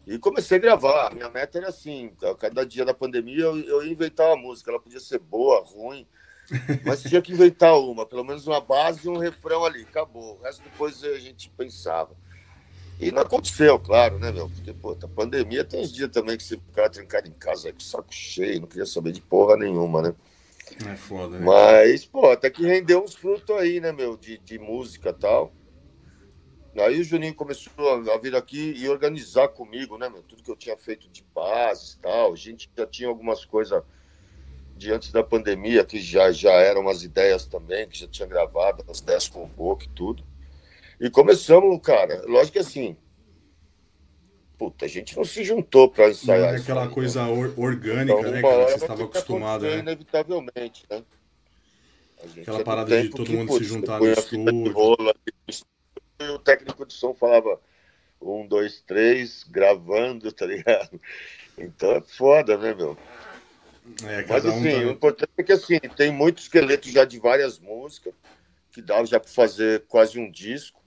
E 0.06 0.18
comecei 0.18 0.58
a 0.58 0.60
gravar. 0.60 1.14
Minha 1.14 1.30
meta 1.30 1.58
era 1.58 1.68
assim: 1.68 2.12
cada 2.38 2.66
dia 2.66 2.84
da 2.84 2.92
pandemia 2.92 3.44
eu, 3.44 3.58
eu 3.60 3.84
ia 3.84 3.92
inventar 3.92 4.26
uma 4.28 4.36
música. 4.36 4.70
Ela 4.70 4.80
podia 4.80 5.00
ser 5.00 5.18
boa, 5.18 5.64
ruim, 5.64 6.06
mas 6.84 7.02
tinha 7.02 7.22
que 7.22 7.32
inventar 7.32 7.78
uma, 7.78 8.04
pelo 8.04 8.24
menos 8.24 8.46
uma 8.46 8.60
base 8.60 9.06
e 9.06 9.08
um 9.08 9.16
refrão 9.16 9.64
ali. 9.64 9.82
Acabou. 9.82 10.38
O 10.38 10.42
resto 10.42 10.62
depois 10.62 11.02
a 11.04 11.18
gente 11.18 11.48
pensava. 11.50 12.16
E 13.00 13.10
não 13.10 13.22
aconteceu, 13.22 13.78
claro, 13.80 14.18
né, 14.18 14.30
meu? 14.30 14.48
Porque, 14.48 14.72
pô, 14.72 14.92
a 14.92 15.08
pandemia 15.08 15.64
tem 15.64 15.80
uns 15.80 15.92
dias 15.92 16.10
também 16.10 16.36
que 16.36 16.44
você 16.44 16.56
fica 16.56 16.88
trancado 16.88 17.28
em 17.28 17.32
casa 17.32 17.68
aí 17.68 17.72
com 17.72 17.80
saco 17.80 18.12
cheio, 18.12 18.60
não 18.60 18.68
queria 18.68 18.86
saber 18.86 19.10
de 19.12 19.20
porra 19.20 19.56
nenhuma, 19.56 20.02
né? 20.02 20.14
É 20.86 20.96
foda, 20.96 21.38
né? 21.38 21.44
Mas, 21.44 22.04
pô, 22.04 22.30
até 22.30 22.50
que 22.50 22.64
rendeu 22.64 23.02
uns 23.02 23.14
frutos 23.14 23.54
aí, 23.56 23.80
né, 23.80 23.92
meu, 23.92 24.16
de, 24.16 24.38
de 24.38 24.58
música 24.58 25.10
e 25.10 25.14
tal. 25.14 25.52
Aí 26.76 27.00
o 27.00 27.04
Juninho 27.04 27.34
começou 27.34 27.72
a 28.10 28.18
vir 28.18 28.34
aqui 28.34 28.72
e 28.76 28.88
organizar 28.88 29.48
comigo, 29.48 29.98
né, 29.98 30.08
meu? 30.08 30.22
Tudo 30.22 30.42
que 30.42 30.50
eu 30.50 30.56
tinha 30.56 30.76
feito 30.76 31.08
de 31.10 31.22
base 31.34 31.96
e 31.96 31.98
tal. 31.98 32.32
A 32.32 32.36
gente 32.36 32.70
já 32.74 32.86
tinha 32.86 33.08
algumas 33.08 33.44
coisas 33.44 33.82
de 34.74 34.90
antes 34.90 35.12
da 35.12 35.22
pandemia, 35.22 35.84
que 35.84 36.00
já, 36.00 36.32
já 36.32 36.52
eram 36.52 36.80
umas 36.80 37.04
ideias 37.04 37.46
também, 37.46 37.86
que 37.86 37.98
já 37.98 38.08
tinha 38.08 38.26
gravado, 38.26 38.84
as 38.88 39.00
ideias 39.00 39.28
com 39.28 39.44
o 39.44 39.46
Boca 39.46 39.84
e 39.84 39.88
tudo. 39.88 40.24
E 40.98 41.10
começamos, 41.10 41.78
cara, 41.82 42.22
lógico 42.26 42.52
que 42.52 42.58
assim, 42.58 42.96
puta, 44.62 44.84
a 44.84 44.88
gente 44.88 45.16
não 45.16 45.24
se 45.24 45.42
juntou 45.42 45.90
para 45.90 46.10
ensaiar. 46.10 46.52
Não 46.52 46.56
é 46.56 46.60
aquela 46.60 46.84
aí, 46.84 46.88
coisa 46.88 47.26
or 47.26 47.52
orgânica, 47.56 48.18
então, 48.18 48.30
né, 48.30 48.40
cara? 48.40 48.64
Você 48.66 48.74
estava 48.74 49.04
acostumado, 49.04 49.64
né? 49.64 49.78
Inevitavelmente, 49.78 50.84
né? 50.88 51.02
Aquela 52.40 52.62
parada 52.62 53.02
de 53.02 53.08
todo 53.08 53.24
que, 53.24 53.36
mundo 53.36 53.48
putz, 53.48 53.66
se 53.66 53.72
juntar 53.72 53.98
no 53.98 54.12
estúdio. 54.12 54.72
Rola, 54.72 55.14
o 56.20 56.38
técnico 56.38 56.86
de 56.86 56.92
som 56.92 57.12
falava 57.12 57.58
um, 58.20 58.46
dois, 58.46 58.80
três, 58.82 59.44
gravando, 59.50 60.30
tá 60.32 60.46
ligado? 60.46 61.00
Então 61.58 61.96
é 61.96 62.00
foda, 62.00 62.56
né, 62.56 62.72
meu? 62.72 62.96
É, 64.04 64.24
Mas 64.28 64.46
assim, 64.46 64.68
um 64.68 64.80
tá... 64.80 64.86
o 64.86 64.90
importante 64.92 65.32
é 65.36 65.42
que 65.42 65.52
assim, 65.52 65.80
tem 65.96 66.12
muito 66.12 66.38
esqueleto 66.38 66.88
já 66.88 67.04
de 67.04 67.18
várias 67.18 67.58
músicas, 67.58 68.14
que 68.70 68.80
dá 68.80 69.04
já 69.04 69.18
para 69.18 69.28
fazer 69.28 69.84
quase 69.88 70.20
um 70.20 70.30
disco. 70.30 70.80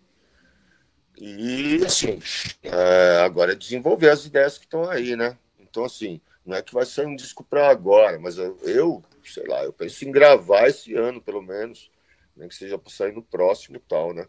E 1.18 1.84
assim, 1.86 2.20
é, 2.64 3.22
agora 3.22 3.54
é 3.54 3.56
desenvolver 3.56 4.10
as 4.10 4.26
ideias 4.26 4.58
que 4.58 4.66
estão 4.66 4.90
aí, 4.90 5.16
né? 5.16 5.38
Então, 5.60 5.86
assim, 5.86 6.20
não 6.46 6.58
é 6.58 6.62
que 6.62 6.74
vai 6.74 6.86
sair 6.86 7.06
um 7.06 7.16
disco 7.16 7.44
para 7.44 7.70
agora, 7.70 8.20
mas 8.20 8.38
eu, 8.38 9.04
sei 9.24 9.48
lá, 9.48 9.64
eu 9.64 9.74
penso 9.74 10.06
em 10.06 10.12
gravar 10.12 10.68
esse 10.68 10.94
ano, 10.94 11.22
pelo 11.22 11.42
menos, 11.42 11.90
nem 12.36 12.48
que 12.48 12.56
seja 12.56 12.78
para 12.78 12.92
sair 12.92 13.14
no 13.14 13.24
próximo 13.24 13.80
tal, 13.80 14.14
né? 14.14 14.28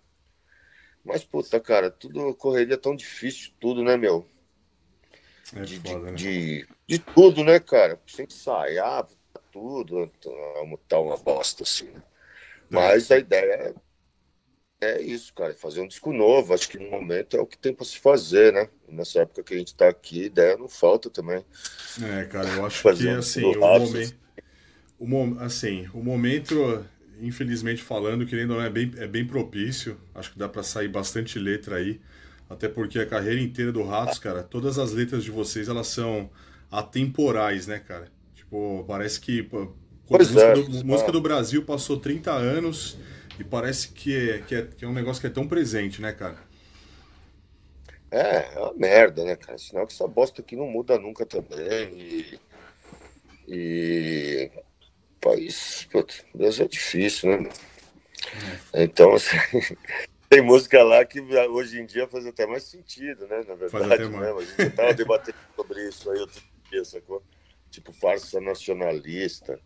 Mas, 1.04 1.22
puta, 1.22 1.60
cara, 1.60 1.90
tudo 1.90 2.34
correria 2.34 2.76
tão 2.76 2.96
difícil, 2.96 3.52
tudo, 3.60 3.82
né, 3.82 3.96
meu? 3.96 4.26
É 5.54 5.60
de, 5.60 5.78
foda, 5.78 5.98
de, 5.98 6.04
né? 6.04 6.12
de, 6.12 6.68
de, 6.86 6.98
tudo, 6.98 7.44
né, 7.44 7.60
cara? 7.60 8.00
Sem 8.06 8.26
ensaiar, 8.26 9.06
tudo, 9.52 10.10
tá 10.88 10.98
uma 10.98 11.16
bosta, 11.16 11.62
assim, 11.62 11.86
né? 11.86 12.02
Mas 12.68 13.10
a 13.10 13.18
ideia 13.18 13.74
é, 14.80 15.00
isso, 15.00 15.32
cara, 15.34 15.54
fazer 15.54 15.80
um 15.80 15.88
disco 15.88 16.12
novo. 16.12 16.52
Acho 16.52 16.68
que 16.68 16.78
no 16.78 16.90
momento 16.90 17.36
é 17.36 17.40
o 17.40 17.46
que 17.46 17.58
tem 17.58 17.72
para 17.72 17.84
se 17.84 17.98
fazer, 17.98 18.52
né? 18.52 18.68
Nessa 18.88 19.20
época 19.20 19.42
que 19.42 19.54
a 19.54 19.58
gente 19.58 19.74
tá 19.74 19.88
aqui, 19.88 20.24
ideia 20.24 20.56
não 20.56 20.68
falta 20.68 21.08
também. 21.08 21.44
É, 22.02 22.24
cara, 22.24 22.48
eu 22.48 22.66
acho 22.66 22.82
fazer 22.82 23.08
que, 23.08 23.14
um 23.14 23.18
assim, 23.18 23.44
o 23.44 23.58
momento... 23.58 24.16
O, 24.98 25.40
assim, 25.40 25.88
o 25.92 26.02
momento 26.02 26.84
infelizmente 27.20 27.82
falando, 27.82 28.26
querendo 28.26 28.52
ou 28.52 28.56
não, 28.58 28.64
é 28.64 28.70
bem, 28.70 28.92
é 28.96 29.06
bem 29.06 29.26
propício. 29.26 29.98
Acho 30.14 30.32
que 30.32 30.38
dá 30.38 30.48
para 30.48 30.62
sair 30.62 30.88
bastante 30.88 31.38
letra 31.38 31.76
aí. 31.76 32.00
Até 32.48 32.68
porque 32.68 32.98
a 32.98 33.06
carreira 33.06 33.40
inteira 33.40 33.72
do 33.72 33.82
Ratos, 33.82 34.18
cara, 34.18 34.42
todas 34.42 34.78
as 34.78 34.92
letras 34.92 35.24
de 35.24 35.30
vocês, 35.30 35.68
elas 35.68 35.88
são 35.88 36.30
atemporais, 36.70 37.66
né, 37.66 37.78
cara? 37.78 38.08
Tipo, 38.34 38.84
parece 38.86 39.20
que 39.20 39.42
pô, 39.42 39.74
música, 40.08 40.40
é, 40.40 40.54
do, 40.54 40.84
música 40.84 41.12
do 41.12 41.20
Brasil 41.20 41.64
passou 41.64 41.98
30 41.98 42.30
anos 42.30 42.96
e 43.38 43.44
parece 43.44 43.88
que 43.88 44.30
é, 44.30 44.38
que, 44.40 44.54
é, 44.54 44.62
que 44.62 44.84
é 44.84 44.88
um 44.88 44.92
negócio 44.92 45.20
que 45.20 45.26
é 45.26 45.30
tão 45.30 45.46
presente, 45.46 46.00
né, 46.00 46.12
cara? 46.12 46.38
É, 48.10 48.54
é 48.54 48.60
uma 48.60 48.74
merda, 48.74 49.24
né, 49.24 49.36
cara? 49.36 49.58
Sinal 49.58 49.86
que 49.86 49.92
essa 49.92 50.06
bosta 50.06 50.40
aqui 50.40 50.56
não 50.56 50.66
muda 50.66 50.98
nunca 50.98 51.26
também. 51.26 51.92
E. 51.92 52.40
E. 53.48 54.50
País. 55.20 55.86
Putz, 55.90 56.24
Brasil 56.34 56.64
é 56.64 56.68
difícil, 56.68 57.42
né? 57.42 57.50
É. 58.72 58.84
Então, 58.84 59.14
assim. 59.14 59.36
Tem 60.28 60.42
música 60.42 60.82
lá 60.82 61.04
que 61.04 61.20
hoje 61.20 61.80
em 61.80 61.86
dia 61.86 62.08
faz 62.08 62.26
até 62.26 62.46
mais 62.46 62.64
sentido, 62.64 63.28
né? 63.28 63.44
Na 63.46 63.54
verdade, 63.54 64.08
né? 64.08 64.32
A 64.32 64.40
gente 64.62 64.74
tava 64.74 64.92
debatendo 64.92 65.38
sobre 65.54 65.88
isso 65.88 66.10
aí 66.10 66.18
outro 66.18 66.42
dia, 66.68 66.84
sacou? 66.84 67.22
Tipo, 67.70 67.92
farsa 67.92 68.40
nacionalista. 68.40 69.60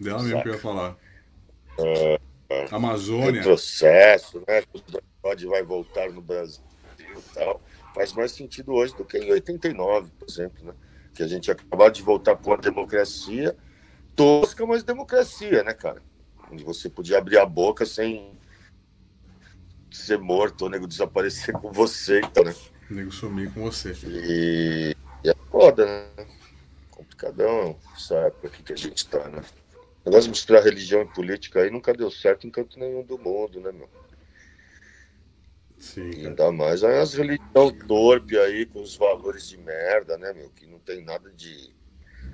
Dela 0.00 0.22
mesmo 0.22 0.42
que 0.42 0.48
eu 0.48 0.54
ia 0.54 0.58
falar. 0.58 0.96
Uh, 1.78 2.18
Amazônia. 2.70 3.42
Processo, 3.42 4.42
né? 4.46 4.62
Pode 5.20 5.46
vai 5.46 5.62
voltar 5.62 6.10
no 6.10 6.20
Brasil 6.20 6.62
e 6.98 7.34
tal. 7.34 7.60
Faz 7.94 8.12
mais 8.12 8.32
sentido 8.32 8.72
hoje 8.72 8.96
do 8.96 9.04
que 9.04 9.18
em 9.18 9.30
89, 9.30 10.10
por 10.18 10.28
exemplo, 10.28 10.64
né? 10.64 10.74
Que 11.14 11.22
a 11.22 11.26
gente 11.26 11.50
acabou 11.50 11.90
de 11.90 12.02
voltar 12.02 12.36
para 12.36 12.50
uma 12.50 12.56
democracia 12.56 13.56
tosca, 14.16 14.66
mas 14.66 14.82
democracia, 14.82 15.62
né, 15.62 15.72
cara? 15.74 16.02
Onde 16.50 16.64
você 16.64 16.88
podia 16.88 17.18
abrir 17.18 17.38
a 17.38 17.46
boca 17.46 17.84
sem 17.84 18.32
ser 19.90 20.18
morto, 20.18 20.66
o 20.66 20.68
nego 20.68 20.86
desaparecer 20.86 21.54
com 21.54 21.70
você, 21.70 22.20
então, 22.20 22.44
né? 22.44 22.54
O 22.90 22.94
nego 22.94 23.12
sumir 23.12 23.52
com 23.52 23.62
você. 23.62 23.94
E, 24.04 24.96
e 25.24 25.28
é 25.30 25.34
foda, 25.50 25.84
né? 25.86 26.26
Complicadão 26.90 27.76
essa 27.94 28.14
época 28.16 28.48
aqui 28.48 28.62
que 28.62 28.72
a 28.72 28.76
gente 28.76 29.06
tá, 29.06 29.28
né? 29.28 29.42
O 30.04 30.10
negócio 30.10 30.24
de 30.24 30.30
misturar 30.30 30.64
religião 30.64 31.02
e 31.02 31.06
política 31.06 31.60
aí 31.60 31.70
nunca 31.70 31.92
deu 31.94 32.10
certo 32.10 32.46
em 32.46 32.50
canto 32.50 32.78
nenhum 32.78 33.02
do 33.02 33.18
mundo, 33.18 33.60
né, 33.60 33.70
meu? 33.70 33.88
Sim. 35.78 36.26
Ainda 36.26 36.52
mais 36.52 36.84
as 36.84 37.14
religião 37.14 37.70
torpe 37.86 38.38
aí, 38.38 38.66
com 38.66 38.80
os 38.80 38.96
valores 38.96 39.48
de 39.48 39.58
merda, 39.58 40.16
né, 40.16 40.32
meu? 40.32 40.48
Que 40.50 40.64
não 40.66 40.78
tem 40.78 41.04
nada 41.04 41.30
de. 41.30 41.74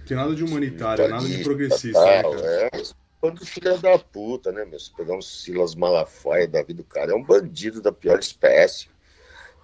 Tem 0.06 0.16
nada 0.16 0.34
de 0.34 0.44
humanitário, 0.44 1.08
nada 1.08 1.26
de 1.26 1.42
progressista. 1.42 2.04
Né, 2.04 2.22
tal, 2.22 2.34
né, 2.34 2.68
é, 2.72 2.82
quando 3.20 3.44
filha 3.44 3.76
da 3.78 3.98
puta, 3.98 4.52
né, 4.52 4.64
meu? 4.64 4.78
Se 4.78 4.94
pegar 4.94 5.14
um 5.14 5.22
Silas 5.22 5.74
Malafaia 5.74 6.46
da 6.46 6.62
vida 6.62 6.82
do 6.82 6.84
cara, 6.84 7.12
é 7.12 7.14
um 7.14 7.24
bandido 7.24 7.80
da 7.80 7.90
pior 7.90 8.18
espécie. 8.18 8.88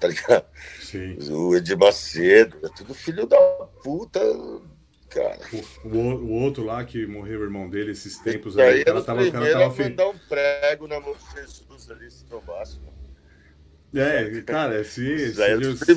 Tá 0.00 0.08
ligado? 0.08 0.46
Sim. 0.80 1.18
O 1.30 1.54
Edir 1.54 1.78
Macedo, 1.78 2.66
é 2.66 2.68
tudo 2.70 2.94
filho 2.94 3.26
da 3.26 3.38
puta, 3.82 4.20
cara. 5.14 5.38
O, 5.84 5.88
o, 5.88 5.96
o 5.96 6.32
outro 6.42 6.64
lá 6.64 6.84
que 6.84 7.06
morreu 7.06 7.40
o 7.40 7.44
irmão 7.44 7.70
dele 7.70 7.92
esses 7.92 8.18
tempos 8.18 8.58
aí, 8.58 8.84
cara 8.84 9.02
tava, 9.02 9.22
o 9.22 9.32
cara 9.32 9.52
tava 9.52 9.82
mandar 9.82 10.08
um 10.08 10.18
prego 10.28 10.88
na 10.88 11.00
mão 11.00 11.14
de 11.14 11.40
Jesus 11.40 11.90
ali 11.90 12.10
se 12.10 12.24
trombasse, 12.24 12.80
É, 13.94 14.42
cara, 14.42 14.82
se, 14.82 15.30
se, 15.32 15.34
se, 15.34 15.76
se 15.76 15.94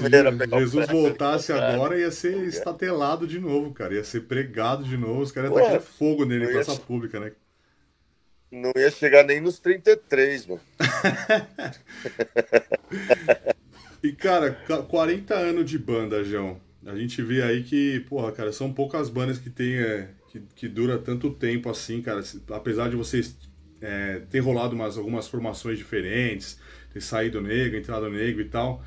Jesus 0.60 0.88
voltasse 0.88 1.52
agora, 1.52 2.00
ia 2.00 2.12
ser 2.12 2.38
estatelado 2.44 3.26
de 3.26 3.40
novo, 3.40 3.74
cara. 3.74 3.96
Ia 3.96 4.04
ser 4.04 4.22
pregado 4.22 4.84
de 4.84 4.96
novo. 4.96 5.22
Os 5.22 5.32
caras 5.32 5.50
iam 5.50 5.60
tacar 5.60 5.82
fogo 5.82 6.24
nele, 6.24 6.48
praça 6.48 6.74
ia... 6.74 6.80
pública, 6.80 7.20
né? 7.20 7.32
Não 8.50 8.72
ia 8.78 8.90
chegar 8.92 9.26
nem 9.26 9.42
nos 9.42 9.60
33, 9.60 10.46
mano. 10.46 10.62
e, 14.02 14.14
cara, 14.14 14.58
40 14.88 15.34
anos 15.34 15.70
de 15.70 15.78
banda, 15.78 16.24
João. 16.24 16.66
A 16.88 16.96
gente 16.96 17.22
vê 17.22 17.44
aí 17.44 17.64
que, 17.64 18.00
porra, 18.02 18.32
cara, 18.32 18.52
são 18.52 18.74
poucas 18.74 19.10
bandas 19.10 19.38
que 19.38 19.50
tem, 19.50 19.76
é, 19.76 20.10
que, 20.30 20.42
que 20.56 20.68
dura 20.68 20.98
tanto 20.98 21.30
tempo 21.32 21.70
assim, 21.70 22.02
cara. 22.02 22.22
Apesar 22.52 22.90
de 22.90 22.96
vocês 22.96 23.38
é, 23.82 24.22
ter 24.30 24.40
rolado 24.40 24.74
umas, 24.74 24.98
algumas 24.98 25.28
formações 25.28 25.78
diferentes, 25.78 26.60
ter 26.94 27.02
saído 27.02 27.42
negro, 27.42 27.78
entrado 27.78 28.10
negro 28.10 28.42
e 28.42 28.50
tal. 28.50 28.84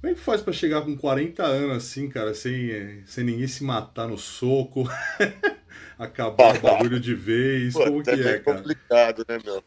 Como 0.00 0.12
é 0.12 0.14
que 0.14 0.20
faz 0.20 0.40
para 0.40 0.52
chegar 0.52 0.82
com 0.82 0.96
40 0.96 1.44
anos 1.44 1.76
assim, 1.76 2.08
cara, 2.08 2.32
sem, 2.34 2.70
é, 2.70 2.98
sem 3.06 3.24
ninguém 3.24 3.46
se 3.46 3.64
matar 3.64 4.08
no 4.08 4.18
soco? 4.18 4.88
acabar 5.98 6.56
o 6.56 6.60
bagulho 6.60 6.98
de 6.98 7.14
vez? 7.14 7.72
Pô, 7.74 7.84
Como 7.84 8.02
que 8.02 8.10
é, 8.10 8.14
é 8.14 8.16
bem 8.16 8.42
complicado, 8.42 9.24
né, 9.28 9.38
meu? 9.44 9.64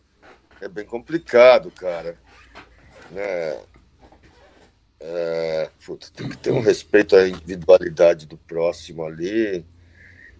É 0.61 0.67
bem 0.67 0.85
complicado, 0.85 1.71
cara. 1.71 2.17
É, 3.15 3.59
é, 4.99 5.54
puta, 5.85 6.07
tem 6.13 6.27
que 6.27 6.37
ter 6.37 6.51
um 6.51 6.61
respeito 6.61 7.15
à 7.15 7.27
individualidade 7.27 8.25
do 8.25 8.37
próximo 8.37 9.03
ali. 9.03 9.63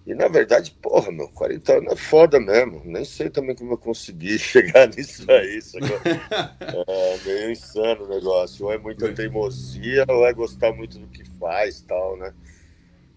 E 0.05 0.13
na 0.13 0.27
verdade, 0.27 0.71
porra, 0.81 1.11
meu, 1.11 1.27
40 1.29 1.77
anos 1.77 1.93
é 1.93 1.95
foda 1.95 2.39
mesmo. 2.39 2.81
Nem 2.85 3.05
sei 3.05 3.29
também 3.29 3.55
como 3.55 3.73
eu 3.73 3.77
consegui 3.77 4.37
chegar 4.39 4.87
nisso 4.87 5.29
aí. 5.31 5.59
é 6.61 7.17
meio 7.25 7.51
insano 7.51 8.05
o 8.05 8.09
negócio. 8.09 8.65
Ou 8.65 8.73
é 8.73 8.77
muita 8.77 9.11
teimosia, 9.13 10.05
ou 10.07 10.25
é 10.25 10.33
gostar 10.33 10.73
muito 10.73 10.99
do 10.99 11.07
que 11.07 11.23
faz 11.39 11.81
tal, 11.81 12.17
né? 12.17 12.33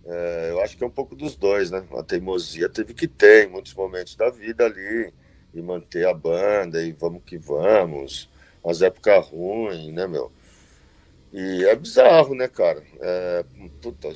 É, 0.06 0.48
eu 0.50 0.62
acho 0.62 0.76
que 0.76 0.84
é 0.84 0.86
um 0.86 0.90
pouco 0.90 1.14
dos 1.14 1.36
dois, 1.36 1.70
né? 1.70 1.84
A 1.92 2.02
teimosia 2.02 2.68
teve 2.68 2.94
que 2.94 3.06
ter 3.06 3.46
em 3.46 3.50
muitos 3.50 3.74
momentos 3.74 4.16
da 4.16 4.30
vida 4.30 4.64
ali, 4.64 5.12
e 5.52 5.60
manter 5.60 6.06
a 6.06 6.14
banda, 6.14 6.82
e 6.82 6.92
vamos 6.92 7.22
que 7.24 7.36
vamos, 7.36 8.30
as 8.64 8.80
épocas 8.80 9.26
ruins, 9.26 9.92
né, 9.92 10.06
meu? 10.06 10.32
E 11.32 11.64
é 11.64 11.76
bizarro, 11.76 12.34
né, 12.34 12.48
cara? 12.48 12.82
É, 13.00 13.44
puta, 13.82 14.08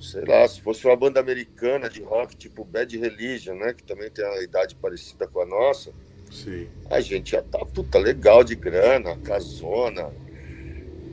sei 0.00 0.24
lá, 0.26 0.46
se 0.46 0.60
fosse 0.60 0.86
uma 0.86 0.96
banda 0.96 1.20
americana 1.20 1.88
de 1.88 2.02
rock, 2.02 2.36
tipo 2.36 2.64
Bad 2.64 2.96
Religion, 2.98 3.54
né? 3.54 3.72
Que 3.72 3.82
também 3.82 4.10
tem 4.10 4.24
uma 4.24 4.42
idade 4.42 4.74
parecida 4.74 5.26
com 5.26 5.40
a 5.40 5.46
nossa. 5.46 5.92
Sim. 6.30 6.68
A 6.90 7.00
gente 7.00 7.32
já 7.32 7.42
tá, 7.42 7.64
puta, 7.64 7.98
legal 7.98 8.42
de 8.42 8.54
grana, 8.54 9.16
casona, 9.18 10.10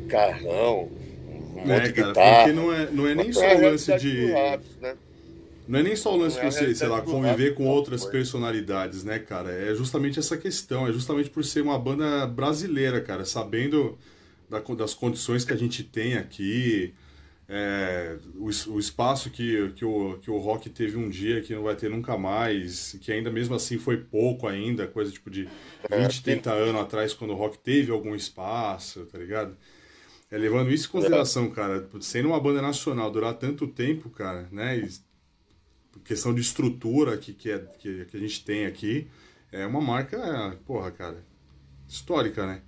carrão, 0.08 0.90
um 1.56 1.72
é, 1.72 1.92
cara, 1.92 2.14
Porque 2.14 2.54
não 2.54 2.74
é, 2.74 2.90
não 2.92 3.08
é 3.08 3.16
nem 3.16 3.34
só 3.34 3.56
o 3.56 3.62
lance 3.62 3.98
de. 3.98 4.28
né? 4.82 4.96
Não 5.68 5.80
é 5.80 5.84
nem 5.84 5.96
só 5.96 6.16
o 6.16 6.18
lance 6.18 6.40
de 6.40 6.46
é 6.46 6.52
você, 6.52 6.74
sei 6.74 6.88
lá, 6.88 7.02
conviver 7.02 7.54
com 7.54 7.68
outras 7.68 8.04
personalidades, 8.06 9.04
né, 9.04 9.20
cara? 9.20 9.52
É 9.52 9.76
justamente 9.76 10.18
essa 10.18 10.36
questão. 10.36 10.88
É 10.88 10.92
justamente 10.92 11.30
por 11.30 11.46
ser 11.46 11.62
uma 11.62 11.78
banda 11.78 12.26
brasileira, 12.26 13.00
cara. 13.02 13.24
Sabendo 13.24 13.96
da, 14.50 14.60
das 14.60 14.94
condições 14.94 15.46
que 15.46 15.54
a 15.54 15.58
gente 15.58 15.84
tem 15.84 16.16
aqui, 16.16 16.94
é, 17.48 18.18
o, 18.36 18.46
o, 18.46 18.80
espaço 18.80 19.32
que, 19.32 19.72
que, 19.72 19.84
o, 19.84 20.20
que 20.20 20.30
o 20.30 20.38
rock 20.38 20.70
teve 20.70 20.98
um 20.98 21.10
dia 21.10 21.42
que 21.42 21.54
não 21.56 21.64
vai 21.64 21.76
ter 21.76 21.90
nunca 21.90 22.16
mais, 22.16 22.96
que 23.02 23.12
ainda 23.12 23.32
mesmo 23.32 23.56
assim 23.56 23.80
foi 23.80 23.98
pouco 23.98 24.48
ainda, 24.48 24.88
coisa 24.88 25.12
tipo 25.12 25.32
de 25.32 25.50
20, 25.90 26.24
30 26.24 26.52
anos 26.52 26.82
atrás, 26.82 27.14
quando 27.14 27.32
o 27.32 27.36
rock 27.36 27.58
teve 27.58 27.92
algum 27.92 28.14
espaço, 28.14 29.06
tá 29.08 29.18
ligado? 29.18 29.58
É, 30.30 30.38
levando 30.38 30.72
isso 30.72 30.88
em 30.88 30.92
consideração, 30.92 31.50
cara, 31.50 31.90
sendo 32.02 32.28
uma 32.30 32.40
banda 32.40 32.62
nacional 32.62 33.10
durar 33.10 33.34
tanto 33.34 33.68
tempo, 33.68 34.12
cara, 34.12 34.48
né? 34.52 34.78
E 34.78 34.90
questão 36.04 36.34
de 36.34 36.42
estrutura 36.42 37.18
que, 37.18 37.34
que, 37.34 37.50
é, 37.50 37.60
que, 37.80 38.06
que 38.06 38.18
a 38.18 38.20
gente 38.20 38.46
tem 38.46 38.68
aqui, 38.68 39.08
é 39.52 39.66
uma 39.66 39.82
marca, 39.82 40.56
porra, 40.68 40.92
cara, 40.92 41.26
histórica, 41.88 42.46
né? 42.46 42.62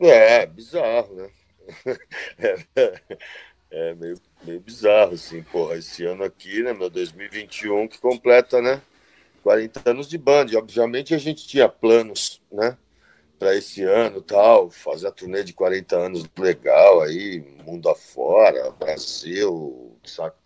É, 0.00 0.46
bizarro, 0.46 1.14
né? 1.14 1.30
É, 3.70 3.94
meio, 3.94 4.18
meio 4.44 4.60
bizarro, 4.60 5.12
assim, 5.12 5.42
porra, 5.42 5.76
esse 5.76 6.02
ano 6.02 6.24
aqui, 6.24 6.62
né, 6.62 6.72
meu 6.72 6.88
2021, 6.88 7.86
que 7.86 7.98
completa, 7.98 8.62
né, 8.62 8.80
40 9.42 9.90
anos 9.90 10.08
de 10.08 10.16
banda. 10.16 10.50
E, 10.50 10.56
obviamente 10.56 11.14
a 11.14 11.18
gente 11.18 11.46
tinha 11.46 11.68
planos, 11.68 12.40
né, 12.50 12.78
para 13.38 13.54
esse 13.54 13.82
ano 13.84 14.20
tal, 14.20 14.70
fazer 14.70 15.08
a 15.08 15.12
turnê 15.12 15.44
de 15.44 15.52
40 15.52 15.96
anos 15.96 16.24
legal 16.36 17.02
aí, 17.02 17.40
mundo 17.64 17.88
afora, 17.88 18.70
Brasil, 18.72 19.96
saca? 20.04 20.36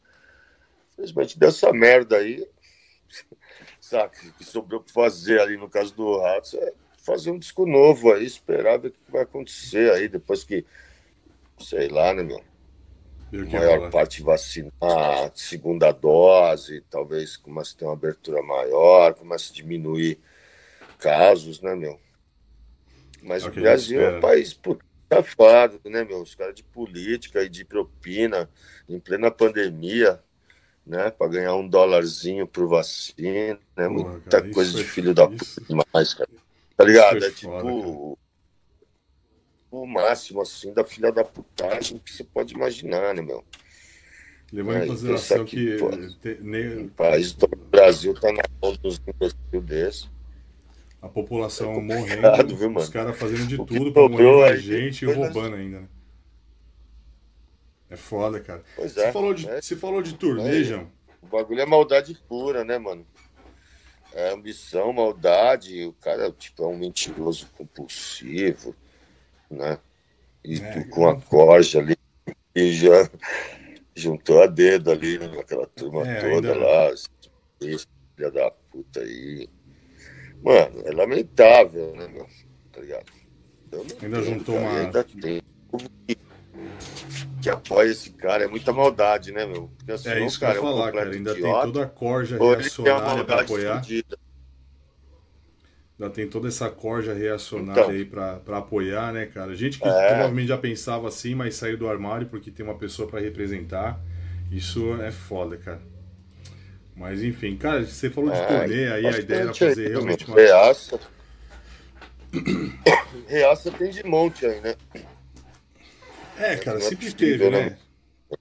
Infelizmente 0.93 1.39
dessa 1.39 1.73
merda 1.73 2.19
aí, 2.19 2.47
saca? 3.81 4.19
que 4.37 4.45
sobrou 4.45 4.81
para 4.81 4.93
fazer 4.93 5.41
ali 5.41 5.57
no 5.57 5.71
caso 5.71 5.95
do 5.95 6.19
Ratos 6.19 6.55
é 6.55 6.73
fazer 7.03 7.33
um 7.33 7.39
disco 7.39 7.67
novo 7.67 8.13
aí, 8.13 8.25
esperar 8.25 8.79
ver 8.79 8.89
o 8.89 8.93
que 8.93 9.11
vai 9.11 9.23
acontecer 9.23 9.93
aí, 9.93 10.09
depois 10.09 10.45
que, 10.45 10.65
sei 11.59 11.89
lá, 11.89 12.15
né, 12.15 12.23
meu? 12.23 12.43
A 13.33 13.45
maior 13.51 13.91
parte 13.91 14.23
vacinar, 14.23 15.33
segunda 15.35 15.91
dose, 15.91 16.85
talvez 16.91 17.37
comece 17.37 17.75
a 17.75 17.79
ter 17.79 17.85
uma 17.87 17.95
abertura 17.95 18.43
maior, 18.43 19.15
comece 19.15 19.53
a 19.53 19.55
diminuir 19.55 20.19
casos, 20.99 21.61
né, 21.61 21.75
meu? 21.75 21.99
Mas 23.23 23.43
é 23.45 23.49
o 23.49 23.53
Brasil 23.53 24.01
é 24.01 24.19
um 24.19 24.21
país 24.21 24.59
safado, 25.11 25.81
né, 25.85 26.05
meu? 26.05 26.21
Os 26.21 26.35
caras 26.35 26.55
de 26.55 26.63
política 26.63 27.43
e 27.43 27.49
de 27.49 27.65
propina 27.65 28.51
em 28.89 28.99
plena 28.99 29.31
pandemia, 29.31 30.21
né? 30.87 31.11
Para 31.11 31.29
ganhar 31.29 31.55
um 31.55 31.67
dólarzinho 31.67 32.47
por 32.47 32.67
vacina, 32.67 33.59
né? 33.75 33.89
Muita 33.89 34.43
cara, 34.43 34.53
coisa 34.53 34.73
de 34.73 34.83
é 34.83 34.85
filho 34.85 35.15
da 35.15 35.27
puta 35.27 35.61
demais, 35.67 36.15
cara. 36.15 36.42
Tá 36.83 36.87
ligado? 36.87 37.25
É, 37.25 37.29
é 37.29 37.31
tipo. 37.31 38.19
o 39.71 39.87
máximo, 39.87 40.43
assim, 40.43 40.73
da 40.73 40.85
filha 40.85 41.13
da 41.13 41.25
putagem 41.25 41.99
que 41.99 42.13
você 42.13 42.25
pode 42.25 42.55
imaginar, 42.55 43.15
né, 43.15 43.23
meu? 43.23 43.45
Levando 44.53 44.85
em 44.85 44.87
consideração 44.89 45.45
que, 45.45 45.77
que 45.79 46.17
te, 46.21 46.43
ne... 46.43 46.85
o 46.85 46.89
país 46.91 47.33
do 47.33 47.47
Brasil 47.47 48.13
tá 48.15 48.33
na 48.33 48.43
mão 48.61 48.75
dos 48.83 49.01
imbecil 49.07 49.63
desse. 49.63 50.11
A 51.01 51.09
população 51.09 51.73
é 51.73 51.81
morrendo, 51.81 52.57
viu, 52.57 52.77
os 52.77 52.89
caras 52.89 53.17
fazendo 53.17 53.47
de 53.47 53.61
o 53.61 53.65
tudo 53.65 53.93
pra 53.93 54.09
morrer 54.09 54.41
mais 54.41 54.63
gente 54.63 55.05
e 55.05 55.13
roubando 55.13 55.57
ainda, 55.57 55.81
né? 55.81 55.89
É 57.89 57.97
foda, 57.97 58.41
cara. 58.41 58.63
Pois 58.77 58.93
você 58.93 59.03
é. 59.03 59.13
Falou 59.13 59.35
de, 59.35 59.49
é. 59.49 59.61
Você 59.61 59.77
falou 59.77 60.03
de 60.03 60.15
turnê, 60.15 60.61
é. 60.61 60.65
João? 60.65 60.91
O 61.23 61.27
bagulho 61.27 61.61
é 61.61 61.67
maldade 61.67 62.15
pura, 62.29 62.65
né, 62.65 62.77
mano? 62.79 63.07
É 64.15 64.31
ambição, 64.33 64.93
maldade. 64.93 65.85
O 65.85 65.93
cara, 65.95 66.31
tipo, 66.33 66.63
é 66.65 66.67
um 66.67 66.77
mentiroso 66.77 67.49
compulsivo, 67.57 68.75
né? 69.51 69.79
E 70.45 70.61
é, 70.61 70.85
com 70.85 71.09
a 71.09 71.21
corja 71.21 71.79
ali. 71.79 71.97
E 72.55 72.73
já 72.73 73.09
juntou 73.95 74.43
a 74.43 74.47
dedo 74.47 74.91
ali 74.91 75.19
naquela 75.19 75.67
turma 75.67 76.07
é, 76.07 76.21
toda 76.21 76.55
lá. 76.55 76.91
Filha 77.61 78.31
da 78.31 78.51
puta 78.51 79.01
aí. 79.01 79.49
Mano, 80.43 80.83
é 80.85 80.91
lamentável, 80.91 81.95
né, 81.95 82.09
meu? 82.09 82.27
Tá 82.73 82.81
ligado? 82.81 83.07
ainda 84.03 84.23
juntou 84.23 84.57
uma. 84.57 84.81
Ainda 84.81 85.05
tem 85.05 85.43
que 87.43 87.51
apoia 87.51 87.91
esse 87.91 88.11
cara. 88.11 88.45
É 88.45 88.47
muita 88.47 88.73
maldade, 88.73 89.33
né, 89.33 89.45
meu? 89.45 89.71
Porque, 89.77 89.93
assim, 89.93 90.09
é 90.09 90.25
isso 90.25 90.39
cara, 90.39 90.53
que 90.53 90.59
eu 90.61 90.65
ia 90.65 90.71
falar, 90.71 90.87
é 90.87 90.91
um 90.91 90.95
cara. 90.95 91.11
Ainda 91.11 91.33
idiota, 91.33 91.63
tem 91.63 91.73
toda 91.73 91.83
a 91.85 91.89
corja 91.89 92.39
reacionária 92.39 93.25
para 93.25 93.41
apoiar. 93.43 93.83
Ainda 96.01 96.11
tem 96.15 96.29
toda 96.29 96.49
essa 96.49 96.71
corja 96.71 97.13
reacionária 97.13 97.81
então, 97.81 97.91
aí 97.91 98.05
para 98.05 98.59
apoiar, 98.59 99.13
né, 99.13 99.27
cara? 99.27 99.55
Gente 99.55 99.79
que 99.79 99.87
é... 99.87 100.09
provavelmente 100.09 100.49
já 100.49 100.59
pensava 100.59 101.09
assim, 101.09 101.35
mas 101.35 101.57
saiu 101.57 101.77
do 101.77 101.89
armário 101.89 102.29
porque 102.29 102.51
tem 102.51 102.65
uma 102.65 102.77
pessoa 102.77 103.09
para 103.09 103.21
representar. 103.21 104.01
Isso 104.51 105.01
é 105.01 105.11
foda, 105.11 105.57
cara. 105.57 105.81
Mas 106.95 107.23
enfim, 107.23 107.57
cara, 107.57 107.85
você 107.85 108.11
falou 108.11 108.31
de 108.31 108.39
é, 108.39 108.47
turnê 108.47 108.93
aí, 108.93 109.07
a 109.07 109.19
ideia 109.19 109.41
era 109.43 109.55
fazer 109.55 109.87
aí, 109.87 109.93
realmente 109.93 110.27
uma. 110.27 110.37
Reaça. 110.37 111.01
Reaça 113.27 113.71
tem 113.71 113.91
de 113.91 114.05
monte 114.05 114.45
aí, 114.45 114.61
né? 114.61 114.77
É, 116.43 116.57
cara, 116.57 116.79
é 116.79 116.81
sempre 116.81 117.11
possível, 117.13 117.39
teve, 117.39 117.51
né? 117.51 117.71
né? 117.71 117.79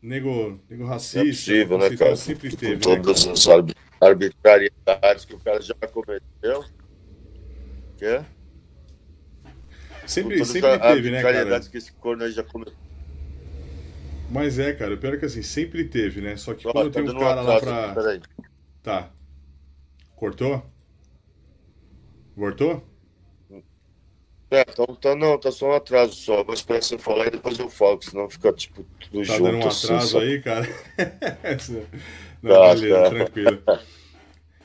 Nego, 0.02 0.60
nego 0.68 0.86
racista. 0.86 1.20
É 1.20 1.26
possível, 1.26 1.78
né, 1.78 1.96
cara? 1.96 2.16
Sempre 2.16 2.56
teve. 2.56 2.84
Com 2.84 2.90
né, 2.90 2.96
todas 3.02 3.28
as 3.28 3.48
arbitrariedades 4.02 5.26
que 5.26 5.36
o 5.36 5.40
cara 5.40 5.62
já 5.62 5.76
cometeu. 5.76 6.66
Quer? 7.98 8.26
Sempre, 10.08 10.44
sempre 10.44 10.80
teve, 10.80 11.12
né, 11.12 11.22
cara? 11.22 11.60
que 11.60 11.78
esse 11.78 11.92
corno 11.94 12.24
aí 12.24 12.32
já 12.32 12.44
cometeu. 12.44 12.74
Mas 14.32 14.58
é, 14.58 14.74
cara, 14.74 14.96
o 14.96 14.98
pior 14.98 15.14
é 15.14 15.18
que 15.18 15.26
assim, 15.26 15.44
sempre 15.44 15.84
teve, 15.84 16.22
né? 16.22 16.38
Só 16.38 16.56
que 16.56 16.68
oh, 16.68 16.72
quando 16.72 16.92
tá 16.92 17.02
tem 17.02 17.10
um 17.10 17.20
cara 17.20 17.42
lá 17.42 17.60
pra. 17.60 18.14
Aqui, 18.14 18.22
tá. 18.82 19.12
Cortou? 20.16 20.66
Voltou? 22.36 22.91
É, 24.52 24.66
tá, 24.66 24.86
tá, 24.86 25.16
não, 25.16 25.38
tá 25.38 25.50
só 25.50 25.70
um 25.70 25.76
atraso 25.76 26.14
só. 26.14 26.44
Vou 26.44 26.54
esperar 26.54 26.84
você 26.84 26.98
falar 26.98 27.28
e 27.28 27.32
depois 27.32 27.58
eu 27.58 27.70
falo, 27.70 28.02
senão 28.02 28.30
fica 28.30 28.52
tipo 28.52 28.86
tudo 29.00 29.26
tá 29.26 29.38
junto. 29.38 29.44
Tá 29.44 29.52
dando 29.52 29.64
um 29.64 29.68
assim, 29.68 29.86
atraso 29.88 30.18
assim, 30.18 30.28
aí, 30.28 30.42
cara? 30.42 30.68
não, 32.44 32.54
tá, 32.54 32.76
beleza, 32.76 33.02
tá. 33.02 33.10
tranquilo. 33.10 33.64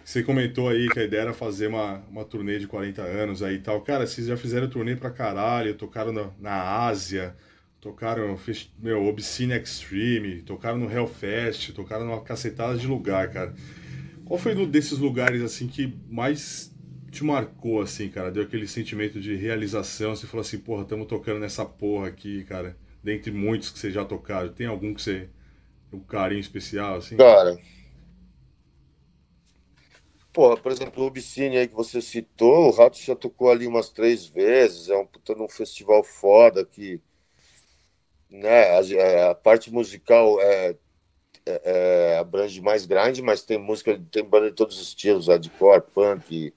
Você 0.04 0.24
comentou 0.24 0.68
aí 0.68 0.88
que 0.88 0.98
a 0.98 1.04
ideia 1.04 1.20
era 1.22 1.32
fazer 1.32 1.68
uma, 1.68 2.02
uma 2.10 2.24
turnê 2.24 2.58
de 2.58 2.66
40 2.66 3.00
anos 3.00 3.44
aí 3.44 3.56
e 3.56 3.58
tal. 3.60 3.80
Cara, 3.80 4.04
vocês 4.04 4.26
já 4.26 4.36
fizeram 4.36 4.68
turnê 4.68 4.96
pra 4.96 5.10
caralho, 5.10 5.74
tocaram 5.74 6.12
na, 6.12 6.30
na 6.40 6.86
Ásia, 6.86 7.36
tocaram, 7.80 8.36
meu, 8.80 9.04
Obscene 9.04 9.54
Extreme, 9.54 10.42
tocaram 10.42 10.78
no 10.78 10.90
Hellfest, 10.90 11.72
tocaram 11.72 12.06
numa 12.06 12.20
cacetada 12.22 12.76
de 12.76 12.88
lugar, 12.88 13.30
cara. 13.30 13.54
Qual 14.24 14.36
foi 14.36 14.56
um 14.56 14.68
desses 14.68 14.98
lugares, 14.98 15.42
assim, 15.42 15.68
que 15.68 15.96
mais 16.08 16.72
te 17.16 17.24
marcou, 17.24 17.80
assim, 17.80 18.08
cara? 18.10 18.30
Deu 18.30 18.42
aquele 18.42 18.68
sentimento 18.68 19.18
de 19.20 19.34
realização? 19.34 20.14
Você 20.14 20.26
falou 20.26 20.42
assim, 20.42 20.58
porra, 20.58 20.82
estamos 20.82 21.06
tocando 21.06 21.40
nessa 21.40 21.64
porra 21.64 22.08
aqui, 22.08 22.44
cara. 22.44 22.76
Dentre 23.02 23.30
muitos 23.30 23.70
que 23.70 23.78
você 23.78 23.90
já 23.90 24.04
tocaram, 24.04 24.52
tem 24.52 24.66
algum 24.66 24.92
que 24.92 25.00
você. 25.00 25.28
um 25.92 26.00
carinho 26.00 26.40
especial, 26.40 26.96
assim? 26.96 27.16
Cara. 27.16 27.58
Porra, 30.32 30.58
por 30.58 30.70
exemplo, 30.70 31.02
o 31.02 31.06
Obscene 31.06 31.56
aí 31.56 31.66
que 31.66 31.74
você 31.74 32.02
citou, 32.02 32.66
o 32.66 32.70
Rato 32.70 32.98
já 32.98 33.16
tocou 33.16 33.50
ali 33.50 33.66
umas 33.66 33.88
três 33.88 34.26
vezes, 34.26 34.90
é 34.90 34.96
um 34.96 35.06
puta 35.06 35.34
num 35.34 35.48
festival 35.48 36.04
foda 36.04 36.64
que. 36.64 37.00
Né, 38.28 38.76
a, 38.76 39.30
a 39.30 39.34
parte 39.34 39.72
musical 39.72 40.38
é, 40.42 40.76
é, 41.46 41.60
é, 41.64 42.18
abrange 42.18 42.60
mais 42.60 42.84
grande, 42.84 43.22
mas 43.22 43.42
tem 43.42 43.56
música, 43.56 43.98
tem 44.10 44.24
banda 44.24 44.50
de 44.50 44.56
todos 44.56 44.76
os 44.76 44.88
estilos, 44.88 45.28
hardcore, 45.28 45.80
punk, 45.94 46.52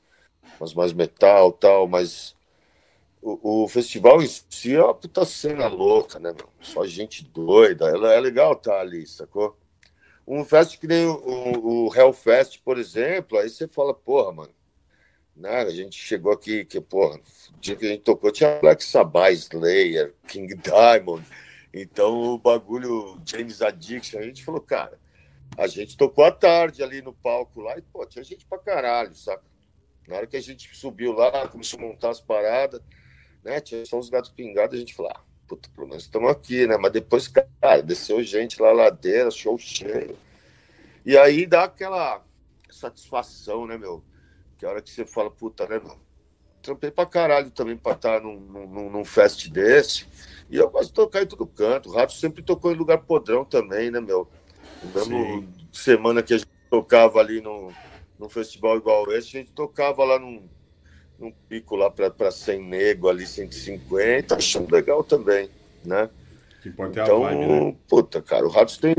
mas 0.60 0.74
mais 0.74 0.93
metal 0.93 1.52
tal, 1.52 1.88
mas 1.88 2.36
o, 3.22 3.63
o, 3.63 3.67
festival 3.67 4.22
em 4.22 4.28
si 4.28 4.76
é 4.76 4.84
uma 4.84 4.93
puta 4.93 5.26
cena 5.26 5.67
louca, 5.67 6.19
né? 6.19 6.34
Só 6.62 6.86
gente 6.86 7.24
doida. 7.24 7.88
Ela 7.89 8.13
é 8.13 8.19
legal 8.19 8.54
estar 8.54 8.74
tá 8.74 8.80
ali, 8.80 9.06
sacou? 9.06 9.58
Um 10.28 10.45
fest 10.45 10.78
que 10.78 10.88
nem 10.88 11.06
o, 11.06 11.88
o 11.88 11.95
Hellfest, 11.95 12.62
por 12.63 12.78
exemplo, 12.78 13.38
aí 13.38 13.50
você 13.50 13.67
fala, 13.67 13.93
porra, 13.93 14.32
mano, 14.32 14.54
né? 15.36 15.62
A 15.62 15.69
gente 15.69 15.98
chegou 15.98 16.32
aqui, 16.32 16.65
que, 16.65 16.80
porra, 16.80 17.17
o 17.17 17.60
dia 17.60 17.76
que 17.76 17.86
a 17.86 17.89
gente 17.89 18.04
tocou 18.04 18.32
tinha 18.32 18.60
Black 18.60 18.84
Sabbath, 18.84 19.34
Slayer, 19.34 20.13
King 20.28 20.56
Diamond. 20.56 21.26
Então 21.74 22.34
o 22.34 22.38
bagulho 22.38 23.19
James 23.26 23.62
Addiction, 23.62 24.19
a 24.19 24.24
gente 24.24 24.43
falou, 24.43 24.62
cara, 24.62 25.00
a 25.58 25.67
gente 25.67 25.98
tocou 25.98 26.24
à 26.24 26.32
tarde 26.32 26.84
ali 26.84 27.02
no 27.02 27.13
palco 27.13 27.62
lá 27.62 27.78
e, 27.78 27.82
pô, 27.82 28.06
tinha 28.06 28.24
gente 28.24 28.45
pra 28.45 28.60
caralho, 28.60 29.15
saca? 29.15 29.48
Na 30.10 30.17
hora 30.17 30.28
que 30.28 30.36
a 30.36 30.41
gente 30.41 30.76
subiu 30.76 31.13
lá, 31.13 31.48
começou 31.48 31.80
a 31.80 31.84
montar 31.84 32.10
as 32.10 32.19
paradas, 32.19 32.82
né? 33.43 33.62
Tinha 33.62 33.86
só 33.86 34.00
os 34.00 34.10
gatos 34.10 34.32
pingados, 34.32 34.76
a 34.76 34.80
gente 34.80 34.95
falou, 34.95 35.12
ah, 35.15 35.22
puta, 35.48 35.69
pelo 35.69 35.88
menos 35.88 36.04
estamos 36.04 36.32
aqui, 36.32 36.65
né? 36.65 36.78
Mas 36.78 36.91
depois, 36.91 37.28
cara, 37.28 37.84
desceu 37.84 38.24
gente 38.24 38.60
lá, 38.60 38.72
ladeira, 38.72 39.30
show 39.30 39.56
cheio. 39.60 40.17
E 41.06 41.15
aí 41.15 41.45
dá 41.45 41.65
aquela 41.65 42.26
satisfação, 42.72 43.67
né, 43.67 43.78
meu? 43.78 44.04
Que 44.58 44.65
a 44.65 44.69
hora 44.69 44.82
que 44.82 44.89
você 44.89 45.06
fala, 45.06 45.30
puta, 45.30 45.67
né, 45.67 45.80
meu? 45.80 46.00
Trampei 46.63 46.89
pra 46.89 47.06
caralho 47.06 47.52
também 47.52 47.78
pra 47.78 47.91
estar 47.91 48.19
num, 48.19 48.39
num, 48.39 48.89
num 48.89 49.06
fest 49.06 49.48
desse. 49.50 50.08
E 50.50 50.58
eu 50.58 50.72
gosto 50.72 50.88
de 50.88 50.93
tocar 50.93 51.22
em 51.22 51.28
todo 51.28 51.45
canto. 51.45 51.89
O 51.89 51.93
Rato 51.93 52.13
sempre 52.13 52.41
tocou 52.41 52.72
em 52.72 52.76
lugar 52.76 52.98
podrão 52.98 53.45
também, 53.45 53.91
né, 53.91 54.00
meu? 54.00 54.28
Mesmo 54.95 55.48
semana 55.72 56.24
que 56.24 56.34
a 56.34 56.38
gente 56.39 56.50
tocava 56.67 57.19
ali 57.19 57.41
no, 57.41 57.72
num 58.19 58.27
festival 58.27 58.77
igual 58.77 59.10
esse, 59.13 59.38
a 59.38 59.39
gente 59.39 59.53
tocava 59.53 60.03
lá 60.03 60.19
num, 60.19 60.43
num 61.17 61.32
pico 61.47 61.75
lá 61.77 61.89
para 61.89 62.29
100 62.29 62.62
nego 62.62 63.08
ali, 63.08 63.25
150, 63.25 64.36
achando 64.36 64.71
legal 64.71 65.03
também, 65.03 65.49
né? 65.86 66.10
Que 66.62 66.69
importa 66.69 67.01
então, 67.01 67.25
é 67.25 67.32
a 67.32 67.36
vibe, 67.36 67.47
né? 67.47 67.75
puta, 67.88 68.21
cara, 68.21 68.45
o 68.45 68.49
Ratos 68.49 68.77
tem 68.77 68.93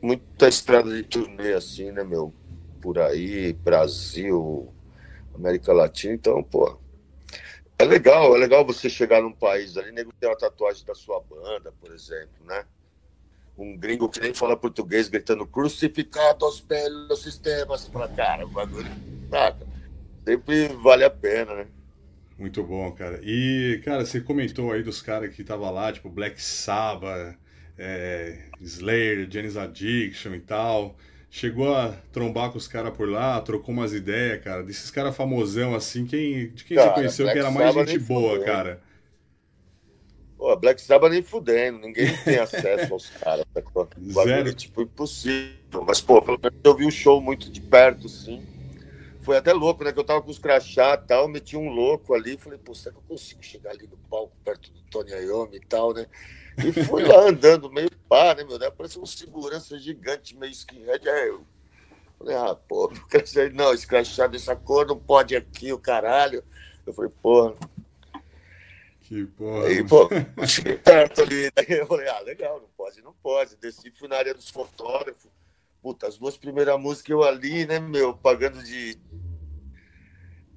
muita 0.00 0.48
estrada 0.48 0.90
de 0.90 1.02
turnê 1.02 1.52
assim, 1.52 1.92
né, 1.92 2.02
meu? 2.02 2.32
Por 2.80 2.98
aí, 2.98 3.52
Brasil, 3.52 4.72
América 5.34 5.72
Latina, 5.74 6.14
então, 6.14 6.42
pô. 6.42 6.78
É 7.78 7.84
legal, 7.84 8.34
é 8.34 8.38
legal 8.38 8.64
você 8.64 8.88
chegar 8.88 9.20
num 9.20 9.32
país 9.32 9.76
ali, 9.76 9.92
nego 9.92 10.10
tem 10.18 10.30
uma 10.30 10.38
tatuagem 10.38 10.82
da 10.86 10.94
sua 10.94 11.20
banda, 11.20 11.70
por 11.78 11.92
exemplo, 11.92 12.46
né? 12.46 12.64
Um 13.56 13.76
gringo 13.76 14.08
que 14.08 14.20
nem 14.20 14.34
fala 14.34 14.56
português 14.56 15.08
gritando 15.08 15.46
crucificados 15.46 16.60
pelos 16.60 17.22
sistemas. 17.22 17.82
Você 17.82 17.90
fala, 17.90 18.08
cara, 18.08 18.44
o 18.46 18.50
bagulho, 18.50 18.90
saca? 19.30 19.66
Sempre 20.24 20.68
vale 20.68 21.04
a 21.04 21.10
pena, 21.10 21.54
né? 21.54 21.66
Muito 22.38 22.62
bom, 22.62 22.90
cara. 22.92 23.20
E, 23.22 23.80
cara, 23.84 24.04
você 24.04 24.20
comentou 24.20 24.72
aí 24.72 24.82
dos 24.82 25.00
caras 25.00 25.34
que 25.34 25.42
tava 25.42 25.70
lá, 25.70 25.90
tipo 25.90 26.10
Black 26.10 26.40
Sabbath, 26.42 27.36
é, 27.78 28.50
Slayer, 28.60 29.26
Janis 29.30 29.56
Addiction 29.56 30.34
e 30.34 30.40
tal. 30.40 30.96
Chegou 31.30 31.74
a 31.74 31.92
trombar 32.12 32.50
com 32.50 32.58
os 32.58 32.68
caras 32.68 32.96
por 32.96 33.08
lá, 33.08 33.40
trocou 33.40 33.74
umas 33.74 33.92
ideias, 33.92 34.42
cara. 34.42 34.62
Desses 34.62 34.90
caras 34.90 35.16
famosão 35.16 35.74
assim, 35.74 36.04
quem, 36.04 36.50
de 36.50 36.64
quem 36.64 36.76
cara, 36.76 36.88
você 36.88 36.94
conheceu 36.94 37.24
Black 37.26 37.38
que 37.40 37.46
era 37.46 37.50
mais 37.50 37.74
Sabbath 37.74 37.90
gente 37.90 38.04
boa, 38.04 38.44
cara? 38.44 38.82
Pô, 40.36 40.54
Black 40.56 40.80
Sabbath 40.82 41.10
nem 41.10 41.22
fudendo, 41.22 41.78
ninguém 41.78 42.14
tem 42.22 42.38
acesso 42.38 42.92
aos 42.92 43.08
caras. 43.18 43.44
Tá? 43.54 43.62
Zero. 44.24 44.54
tipo, 44.54 44.82
impossível. 44.82 45.82
Mas, 45.86 46.00
pô, 46.00 46.20
pelo 46.20 46.38
menos 46.42 46.58
eu 46.62 46.76
vi 46.76 46.86
o 46.86 46.90
show 46.90 47.20
muito 47.20 47.50
de 47.50 47.60
perto, 47.60 48.08
sim. 48.08 48.44
Foi 49.22 49.36
até 49.36 49.52
louco, 49.52 49.82
né? 49.82 49.92
Que 49.92 49.98
eu 49.98 50.04
tava 50.04 50.22
com 50.22 50.30
os 50.30 50.38
crachá 50.38 50.94
e 50.94 51.06
tal, 51.06 51.26
meti 51.26 51.56
um 51.56 51.68
louco 51.70 52.14
ali. 52.14 52.36
Falei, 52.36 52.58
pô, 52.58 52.74
será 52.74 52.92
que 52.94 52.98
eu 52.98 53.04
consigo 53.08 53.42
chegar 53.42 53.70
ali 53.70 53.88
no 53.88 53.96
palco 54.08 54.32
perto 54.44 54.70
do 54.70 54.80
Tony 54.90 55.10
Iommi 55.10 55.56
e 55.56 55.60
tal, 55.60 55.92
né? 55.92 56.06
E 56.58 56.72
fui 56.84 57.02
lá 57.02 57.28
andando 57.28 57.70
meio 57.70 57.90
pá, 58.08 58.34
né, 58.34 58.44
meu? 58.44 58.58
Daí 58.58 58.68
apareceu 58.68 59.02
um 59.02 59.06
segurança 59.06 59.78
gigante, 59.78 60.36
meio 60.36 60.52
skinhead. 60.52 61.08
Aí 61.08 61.28
eu 61.28 61.40
falei, 62.18 62.36
ah, 62.36 62.54
pô, 62.54 62.92
não, 63.52 63.72
esse 63.72 63.86
crachá 63.86 64.26
dessa 64.26 64.54
cor 64.54 64.86
não 64.86 64.98
pode 64.98 65.34
aqui, 65.34 65.72
o 65.72 65.78
caralho. 65.78 66.44
Eu 66.86 66.92
falei, 66.92 67.10
porra 67.20 67.54
Que 69.06 69.24
porra. 69.24 69.66
Aí, 69.66 69.84
pô, 69.84 70.08
cheguei 70.48 70.76
perto 70.76 71.22
ali, 71.22 71.48
daí 71.54 71.78
eu 71.78 71.86
falei, 71.86 72.08
ah, 72.08 72.18
legal, 72.20 72.60
não 72.60 72.68
pode, 72.76 73.00
não 73.02 73.12
pode. 73.22 73.56
Desci, 73.56 73.92
fui 73.92 74.08
na 74.08 74.16
área 74.16 74.34
dos 74.34 74.50
fotógrafos. 74.50 75.30
Puta, 75.80 76.08
as 76.08 76.18
duas 76.18 76.36
primeiras 76.36 76.78
músicas 76.80 77.10
eu 77.10 77.22
ali, 77.22 77.64
né, 77.66 77.78
meu, 77.78 78.14
pagando 78.14 78.60
de. 78.64 78.98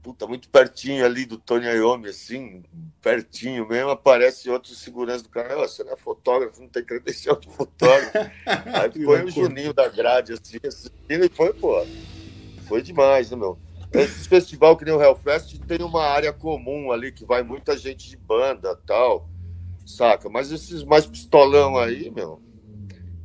Puta, 0.02 0.26
muito 0.26 0.50
pertinho 0.50 1.06
ali 1.06 1.28
do 1.28 1.38
Tony 1.38 1.68
Iommi, 1.68 2.10
assim, 2.10 2.64
pertinho 3.02 3.68
mesmo, 3.68 3.92
aparece 3.92 4.50
outro 4.50 4.74
segurança 4.74 5.22
do 5.24 5.30
cara, 5.30 5.56
você 5.56 5.84
não 5.84 5.94
é 5.94 5.98
fotógrafo, 5.98 6.60
não 6.60 6.70
tem 6.70 6.84
credencial 6.84 7.36
de 7.36 7.50
fotógrafo. 7.50 8.12
Aí 8.48 9.04
foi 9.04 9.26
o 9.26 9.30
Juninho 9.30 9.74
da 9.74 9.88
grade, 9.88 10.34
assim, 10.34 10.58
assistindo, 10.66 11.26
e 11.26 11.30
foi, 11.30 11.54
pô, 11.54 11.86
foi 12.68 12.82
demais, 12.82 13.30
né, 13.30 13.38
meu? 13.38 13.60
Esse 13.92 14.30
festival 14.30 14.78
que 14.78 14.86
nem 14.86 14.94
o 14.94 15.02
Hellfest 15.02 15.58
tem 15.68 15.82
uma 15.82 16.04
área 16.04 16.32
comum 16.32 16.92
ali 16.92 17.12
que 17.12 17.26
vai 17.26 17.42
muita 17.42 17.76
gente 17.76 18.08
de 18.10 18.18
banda 18.18 18.76
tal, 18.86 19.28
saca? 19.86 20.30
Mas 20.30 20.52
esses 20.52 20.84
mais 20.84 21.08
pistolão 21.08 21.76
aí, 21.78 22.12
meu, 22.12 22.40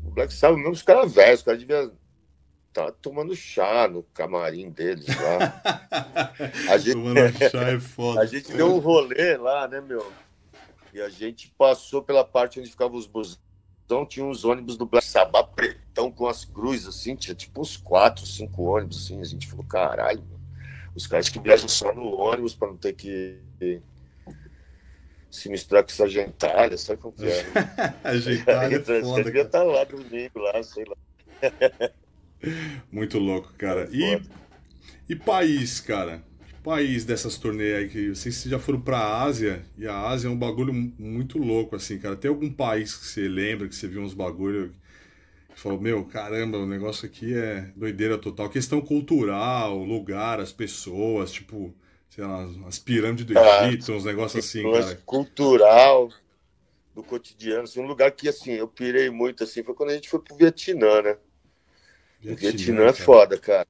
o 0.03 0.11
Black 0.11 0.33
Sabbath, 0.33 0.59
mesmo 0.59 0.73
os 0.73 0.83
caras 0.83 1.13
velhos, 1.13 1.41
os 1.41 1.45
caras 1.45 1.61
deviam 1.61 1.93
estar 2.69 2.87
tá 2.87 2.93
tomando 2.93 3.37
chá 3.37 3.87
no 3.87 4.03
camarim 4.15 4.71
deles 4.71 5.07
lá. 5.07 5.63
A 6.73 6.79
gente, 6.79 6.95
tomando 6.95 7.51
chá 7.51 7.69
é 7.69 7.79
foda. 7.79 8.21
A 8.23 8.27
gente 8.27 8.53
deu 8.53 8.75
um 8.75 8.79
rolê 8.79 9.37
lá, 9.37 9.69
né, 9.69 9.83
meu? 9.83 10.11
E 10.95 11.01
a 11.01 11.09
gente 11.09 11.53
passou 11.59 12.03
pela 12.03 12.25
parte 12.25 12.61
onde 12.61 12.71
ficavam 12.71 12.97
os 12.97 13.07
busão, 13.07 14.07
tinha 14.09 14.25
uns 14.25 14.45
ônibus 14.45 14.77
do 14.77 14.87
Black 14.87 15.05
Sabbath 15.05 15.53
pretão 15.53 16.09
com 16.09 16.29
as 16.29 16.45
cruzes, 16.45 16.87
assim, 16.87 17.17
tinha 17.17 17.35
tipo 17.35 17.61
uns 17.61 17.77
quatro, 17.77 18.25
cinco 18.25 18.63
ônibus, 18.63 19.05
assim, 19.05 19.21
a 19.21 19.25
gente 19.25 19.49
falou, 19.49 19.65
caralho, 19.67 20.23
os 20.95 21.07
caras 21.07 21.29
que 21.29 21.39
viajam 21.39 21.69
só 21.69 21.93
no 21.93 22.15
ônibus 22.17 22.55
para 22.55 22.69
não 22.69 22.77
ter 22.77 22.93
que 22.93 23.39
se 25.35 25.49
misturar 25.49 25.83
com 25.83 25.91
essa 25.91 26.09
gentalha, 26.09 26.79
sabe 26.79 27.01
como 27.01 27.15
que 27.15 27.27
é? 27.27 27.45
a 28.05 28.17
gentalha 28.17 28.77
é 28.77 28.81
foda, 29.03 29.25
devia 29.25 29.43
estar 29.43 29.59
tá 29.59 29.65
lá 29.65 29.83
domingo, 29.83 30.39
lá, 30.39 30.63
sei 30.63 30.85
lá. 30.85 30.97
Muito 32.93 33.19
louco, 33.19 33.53
cara. 33.59 33.89
E, 33.91 34.23
e 35.09 35.17
país, 35.17 35.81
cara? 35.81 36.23
Que 36.47 36.55
país 36.63 37.05
dessas 37.05 37.37
turnês 37.37 37.75
aí 37.75 37.89
que 37.89 38.09
vocês 38.11 38.45
já 38.45 38.61
foram 38.61 38.81
pra 38.81 39.23
Ásia, 39.23 39.65
e 39.77 39.89
a 39.89 39.99
Ásia 39.99 40.29
é 40.29 40.31
um 40.31 40.39
bagulho 40.39 40.73
muito 40.73 41.39
louco, 41.39 41.75
assim, 41.75 41.99
cara. 41.99 42.15
Tem 42.15 42.29
algum 42.29 42.53
país 42.53 42.95
que 42.95 43.07
você 43.07 43.27
lembra, 43.27 43.67
que 43.67 43.75
você 43.75 43.89
viu 43.89 44.03
uns 44.03 44.15
bagulho 44.15 44.73
falou, 45.61 45.81
meu, 45.81 46.05
caramba, 46.05 46.59
o 46.59 46.67
negócio 46.67 47.07
aqui 47.07 47.35
é 47.35 47.73
doideira 47.77 48.19
total. 48.19 48.49
Questão 48.49 48.81
cultural, 48.81 49.77
lugar, 49.79 50.41
as 50.41 50.53
pessoas, 50.53 51.33
tipo, 51.33 51.75
sei 52.11 52.25
lá, 52.25 52.49
as 52.67 52.79
pirâmides 52.79 53.25
do 53.25 53.39
ah, 53.39 53.67
Egito, 53.69 53.93
ah, 53.93 53.97
uns 53.97 54.05
negócios 54.05 54.45
assim, 54.45 54.63
cara. 54.63 55.01
Cultural, 55.05 56.11
do 56.95 57.03
cotidiano, 57.03 57.65
assim, 57.65 57.81
um 57.81 57.87
lugar 57.87 58.11
que, 58.13 58.29
assim, 58.29 58.53
eu 58.53 58.69
pirei 58.69 59.11
muito, 59.11 59.45
assim, 59.45 59.63
foi 59.63 59.75
quando 59.75 59.91
a 59.91 59.95
gente 59.95 60.09
foi 60.09 60.21
pro 60.21 60.37
Vietnã, 60.37 61.03
né? 61.03 61.17
Vietnã, 62.21 62.51
Vietnã 62.51 62.85
é 62.87 62.93
foda, 62.93 63.39
cara. 63.39 63.67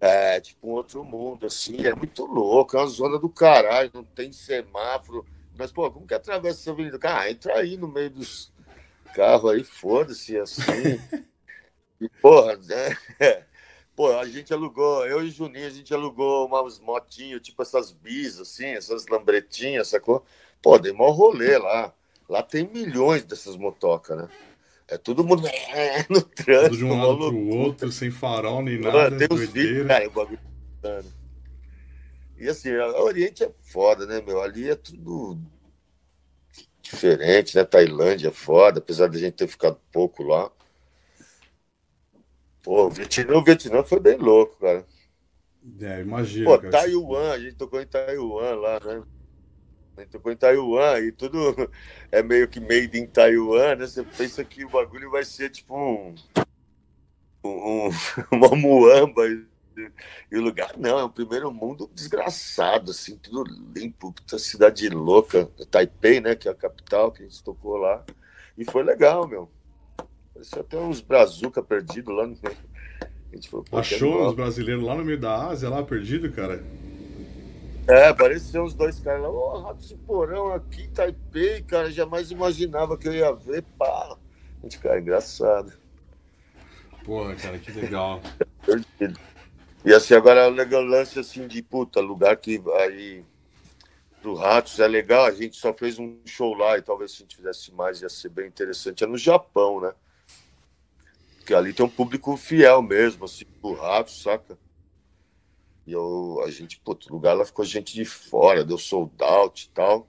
É, 0.00 0.40
tipo 0.40 0.68
um 0.68 0.72
outro 0.72 1.02
mundo, 1.02 1.46
assim, 1.46 1.84
é 1.84 1.94
muito 1.94 2.24
louco, 2.24 2.76
é 2.76 2.80
uma 2.80 2.86
zona 2.86 3.18
do 3.18 3.28
caralho, 3.28 3.90
não 3.92 4.04
tem 4.04 4.32
semáforo. 4.32 5.26
Mas, 5.58 5.72
pô, 5.72 5.90
como 5.90 6.06
que 6.06 6.14
atravessa 6.14 6.60
essa 6.60 6.70
avenida? 6.70 6.98
Cara, 6.98 7.28
entra 7.30 7.56
aí 7.56 7.76
no 7.76 7.88
meio 7.88 8.10
dos 8.10 8.52
carro 9.14 9.48
aí, 9.48 9.64
foda-se, 9.64 10.36
assim. 10.38 11.00
e, 12.00 12.08
porra, 12.20 12.56
né? 12.56 12.96
Pô, 13.96 14.16
a 14.16 14.26
gente 14.26 14.52
alugou, 14.54 15.04
eu 15.06 15.24
e 15.24 15.28
o 15.28 15.30
Juninho, 15.30 15.66
a 15.66 15.70
gente 15.70 15.92
alugou 15.92 16.46
umas 16.46 16.78
motinhas, 16.78 17.40
tipo 17.40 17.60
essas 17.60 17.90
bis, 17.90 18.38
assim, 18.38 18.66
essas 18.66 19.08
lambretinhas, 19.08 19.88
sacou? 19.88 20.24
Pô, 20.62 20.78
dei 20.78 20.92
mó 20.92 21.10
rolê 21.10 21.58
lá. 21.58 21.92
Lá 22.28 22.42
tem 22.42 22.68
milhões 22.68 23.24
dessas 23.24 23.56
motocas, 23.56 24.16
né? 24.16 24.28
É 24.86 24.96
todo 24.96 25.24
mundo 25.24 25.42
no 26.08 26.22
trânsito. 26.22 26.76
De 26.76 26.84
um 26.84 26.96
lado 26.96 27.28
pro 27.28 27.48
outro, 27.48 27.90
sem 27.90 28.10
farol 28.10 28.62
nem 28.62 28.78
nada. 28.78 29.16
Tem 29.16 29.28
os 29.30 29.48
vídeos, 29.48 29.86
cara, 29.86 30.06
o 30.06 30.10
bagulho. 30.10 30.40
E 32.38 32.48
assim, 32.48 32.70
o 32.70 33.02
Oriente 33.02 33.42
é 33.42 33.50
foda, 33.64 34.06
né, 34.06 34.22
meu? 34.24 34.40
Ali 34.40 34.70
é 34.70 34.76
tudo 34.76 35.38
diferente, 36.90 37.56
né? 37.56 37.64
Tailândia, 37.64 38.32
foda, 38.32 38.78
apesar 38.78 39.08
de 39.08 39.18
a 39.18 39.20
gente 39.20 39.34
ter 39.34 39.46
ficado 39.46 39.78
pouco 39.92 40.22
lá. 40.22 40.50
Pô, 42.62 42.86
o 42.86 42.90
Vietnã, 42.90 43.36
o 43.36 43.44
Vietnã 43.44 43.82
foi 43.82 44.00
bem 44.00 44.16
louco, 44.16 44.56
cara. 44.58 44.84
É, 45.80 46.00
imagina. 46.00 46.44
Pô, 46.44 46.58
cara. 46.58 46.70
Taiwan, 46.70 47.32
a 47.32 47.38
gente 47.38 47.56
tocou 47.56 47.80
em 47.80 47.86
Taiwan 47.86 48.54
lá, 48.56 48.80
né? 48.80 49.02
A 49.96 50.00
gente 50.00 50.10
tocou 50.10 50.30
em 50.30 50.36
Taiwan 50.36 51.00
e 51.00 51.12
tudo 51.12 51.38
é 52.12 52.22
meio 52.22 52.48
que 52.48 52.60
made 52.60 52.98
in 52.98 53.06
Taiwan, 53.06 53.76
né? 53.76 53.86
Você 53.86 54.02
pensa 54.02 54.44
que 54.44 54.64
o 54.64 54.70
bagulho 54.70 55.10
vai 55.10 55.24
ser 55.24 55.50
tipo 55.50 55.76
um, 55.76 56.14
um 57.44 57.90
uma 58.30 58.54
muamba 58.54 59.22
e 60.30 60.36
o 60.36 60.42
lugar, 60.42 60.72
não, 60.76 60.98
é 60.98 61.04
o 61.04 61.10
primeiro 61.10 61.52
mundo 61.52 61.90
desgraçado, 61.94 62.90
assim, 62.90 63.16
tudo 63.16 63.44
limpo, 63.74 64.12
puta 64.12 64.38
cidade 64.38 64.88
louca. 64.88 65.48
Taipei, 65.70 66.20
né, 66.20 66.34
que 66.34 66.48
é 66.48 66.50
a 66.50 66.54
capital, 66.54 67.12
que 67.12 67.22
a 67.22 67.26
gente 67.26 67.42
tocou 67.42 67.76
lá. 67.76 68.04
E 68.56 68.64
foi 68.64 68.82
legal, 68.82 69.26
meu. 69.26 69.48
Parecia 70.34 70.60
até 70.60 70.78
uns 70.78 71.00
brazuca 71.00 71.62
perdidos 71.62 72.14
lá 72.14 72.26
no 72.26 72.36
meio. 72.42 72.56
Falou, 73.48 73.64
Achou 73.72 74.28
os 74.28 74.34
brasileiros 74.34 74.82
lá 74.82 74.94
no 74.94 75.04
meio 75.04 75.20
da 75.20 75.48
Ásia, 75.48 75.68
lá 75.68 75.82
perdido, 75.82 76.32
cara? 76.32 76.64
É, 77.86 78.12
pareciam 78.12 78.64
os 78.64 78.74
dois 78.74 78.98
caras 79.00 79.22
lá, 79.22 79.30
ô, 79.30 79.54
oh, 79.54 79.60
Rato 79.60 79.96
Porão 80.06 80.52
aqui, 80.52 80.88
Taipei, 80.88 81.62
cara, 81.62 81.90
jamais 81.90 82.30
imaginava 82.30 82.98
que 82.98 83.08
eu 83.08 83.14
ia 83.14 83.32
ver, 83.32 83.62
pá. 83.78 84.16
A 84.58 84.62
gente, 84.62 84.78
cara, 84.78 85.00
engraçado. 85.00 85.72
Porra, 87.04 87.34
cara, 87.36 87.58
que 87.58 87.72
legal. 87.72 88.20
Perdido. 88.66 89.18
E 89.84 89.92
assim, 89.94 90.14
agora 90.14 90.48
o 90.48 90.50
legal 90.50 90.82
lance 90.82 91.18
assim 91.18 91.46
de 91.46 91.62
puta, 91.62 92.00
lugar 92.00 92.36
que 92.36 92.60
aí 92.78 93.24
do 94.22 94.34
Ratos 94.34 94.80
é 94.80 94.88
legal, 94.88 95.24
a 95.24 95.30
gente 95.30 95.56
só 95.56 95.72
fez 95.72 95.98
um 95.98 96.18
show 96.24 96.54
lá 96.54 96.76
e 96.76 96.82
talvez 96.82 97.12
se 97.12 97.18
a 97.18 97.20
gente 97.20 97.36
fizesse 97.36 97.72
mais 97.72 98.02
ia 98.02 98.08
ser 98.08 98.28
bem 98.28 98.46
interessante. 98.46 99.04
É 99.04 99.06
no 99.06 99.16
Japão, 99.16 99.80
né? 99.80 99.92
Porque 101.36 101.54
ali 101.54 101.72
tem 101.72 101.86
um 101.86 101.88
público 101.88 102.36
fiel 102.36 102.82
mesmo, 102.82 103.24
assim, 103.24 103.44
do 103.62 103.72
Ratos, 103.72 104.22
saca? 104.22 104.58
E 105.86 105.92
eu, 105.92 106.42
a 106.44 106.50
gente, 106.50 106.78
puto, 106.80 107.08
o 107.08 107.12
lugar 107.12 107.34
lá 107.34 107.46
ficou 107.46 107.64
gente 107.64 107.94
de 107.94 108.04
fora, 108.04 108.64
deu 108.64 108.76
sold 108.76 109.12
out 109.20 109.64
e 109.64 109.70
tal. 109.70 110.06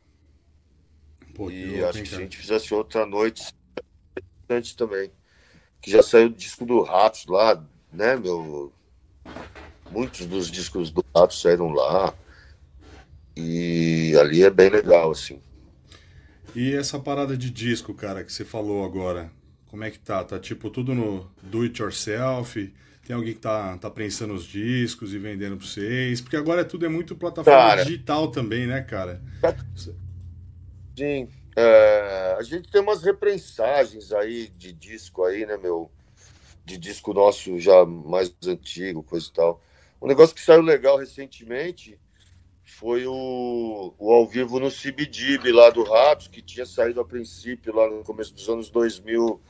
Pô, 1.34 1.50
e 1.50 1.68
louco, 1.68 1.86
acho 1.86 2.04
que 2.04 2.10
se 2.10 2.16
a 2.16 2.20
gente 2.20 2.36
fizesse 2.36 2.74
outra 2.74 3.06
noite, 3.06 3.54
interessante 4.42 4.76
também. 4.76 5.12
Que 5.82 5.90
já 5.90 6.04
saiu 6.04 6.28
o 6.28 6.32
disco 6.32 6.66
do 6.66 6.82
Ratos 6.82 7.26
lá, 7.28 7.66
né, 7.94 8.18
meu? 8.18 8.74
Muitos 9.92 10.26
dos 10.26 10.50
discos 10.50 10.92
do 10.92 11.04
Rato 11.16 11.34
saíram 11.34 11.70
lá. 11.70 12.14
E 13.36 14.16
ali 14.20 14.44
é 14.44 14.50
bem 14.50 14.70
legal, 14.70 15.12
assim. 15.12 15.40
E 16.56 16.74
essa 16.74 17.00
parada 17.00 17.38
de 17.38 17.50
disco, 17.50 17.94
cara, 17.94 18.24
que 18.24 18.34
você 18.34 18.44
falou 18.44 18.84
agora, 18.84 19.32
como 19.68 19.84
é 19.84 19.92
que 19.92 20.00
tá? 20.00 20.24
Tá 20.24 20.40
tipo 20.40 20.70
tudo 20.70 20.94
no 20.94 21.30
do 21.42 21.62
it 21.62 21.82
yourself? 21.82 22.74
Tem 23.06 23.16
alguém 23.16 23.34
que 23.34 23.40
tá, 23.40 23.78
tá 23.78 23.90
prensando 23.90 24.34
os 24.34 24.44
discos 24.44 25.14
e 25.14 25.18
vendendo 25.18 25.58
pra 25.58 25.66
vocês? 25.66 26.22
Porque 26.22 26.36
agora 26.36 26.64
tudo 26.64 26.86
é 26.86 26.90
muito 26.90 27.16
plataforma 27.16 27.60
cara, 27.60 27.84
digital 27.84 28.30
também, 28.30 28.68
né, 28.68 28.82
cara? 28.82 29.22
Sim. 30.96 31.28
É, 31.56 32.36
a 32.38 32.44
gente 32.44 32.70
tem 32.70 32.82
umas 32.82 33.04
reprensagens 33.04 34.12
aí 34.12 34.48
de 34.56 34.72
disco 34.72 35.24
aí, 35.24 35.46
né, 35.46 35.58
meu? 35.58 35.90
De 36.66 36.78
disco 36.78 37.14
nosso 37.14 37.58
já 37.60 37.86
mais 37.86 38.32
antigo, 38.46 39.02
coisa 39.02 39.28
e 39.28 39.32
tal. 39.32 39.62
Um 40.02 40.08
negócio 40.08 40.36
que 40.36 40.42
saiu 40.42 40.62
legal 40.62 40.98
recentemente 40.98 42.00
foi 42.64 43.06
o, 43.06 43.94
o 43.98 44.14
ao 44.14 44.28
vivo 44.28 44.60
no 44.60 44.70
CBDB 44.70 45.52
lá 45.52 45.70
do 45.70 45.84
Ratos, 45.84 46.28
que 46.28 46.42
tinha 46.42 46.66
saído 46.66 47.02
a 47.02 47.06
princípio 47.06 47.76
lá 47.76 47.90
no 47.90 48.04
começo 48.04 48.34
dos 48.34 48.48
anos 48.48 48.70
2000 48.70 49.42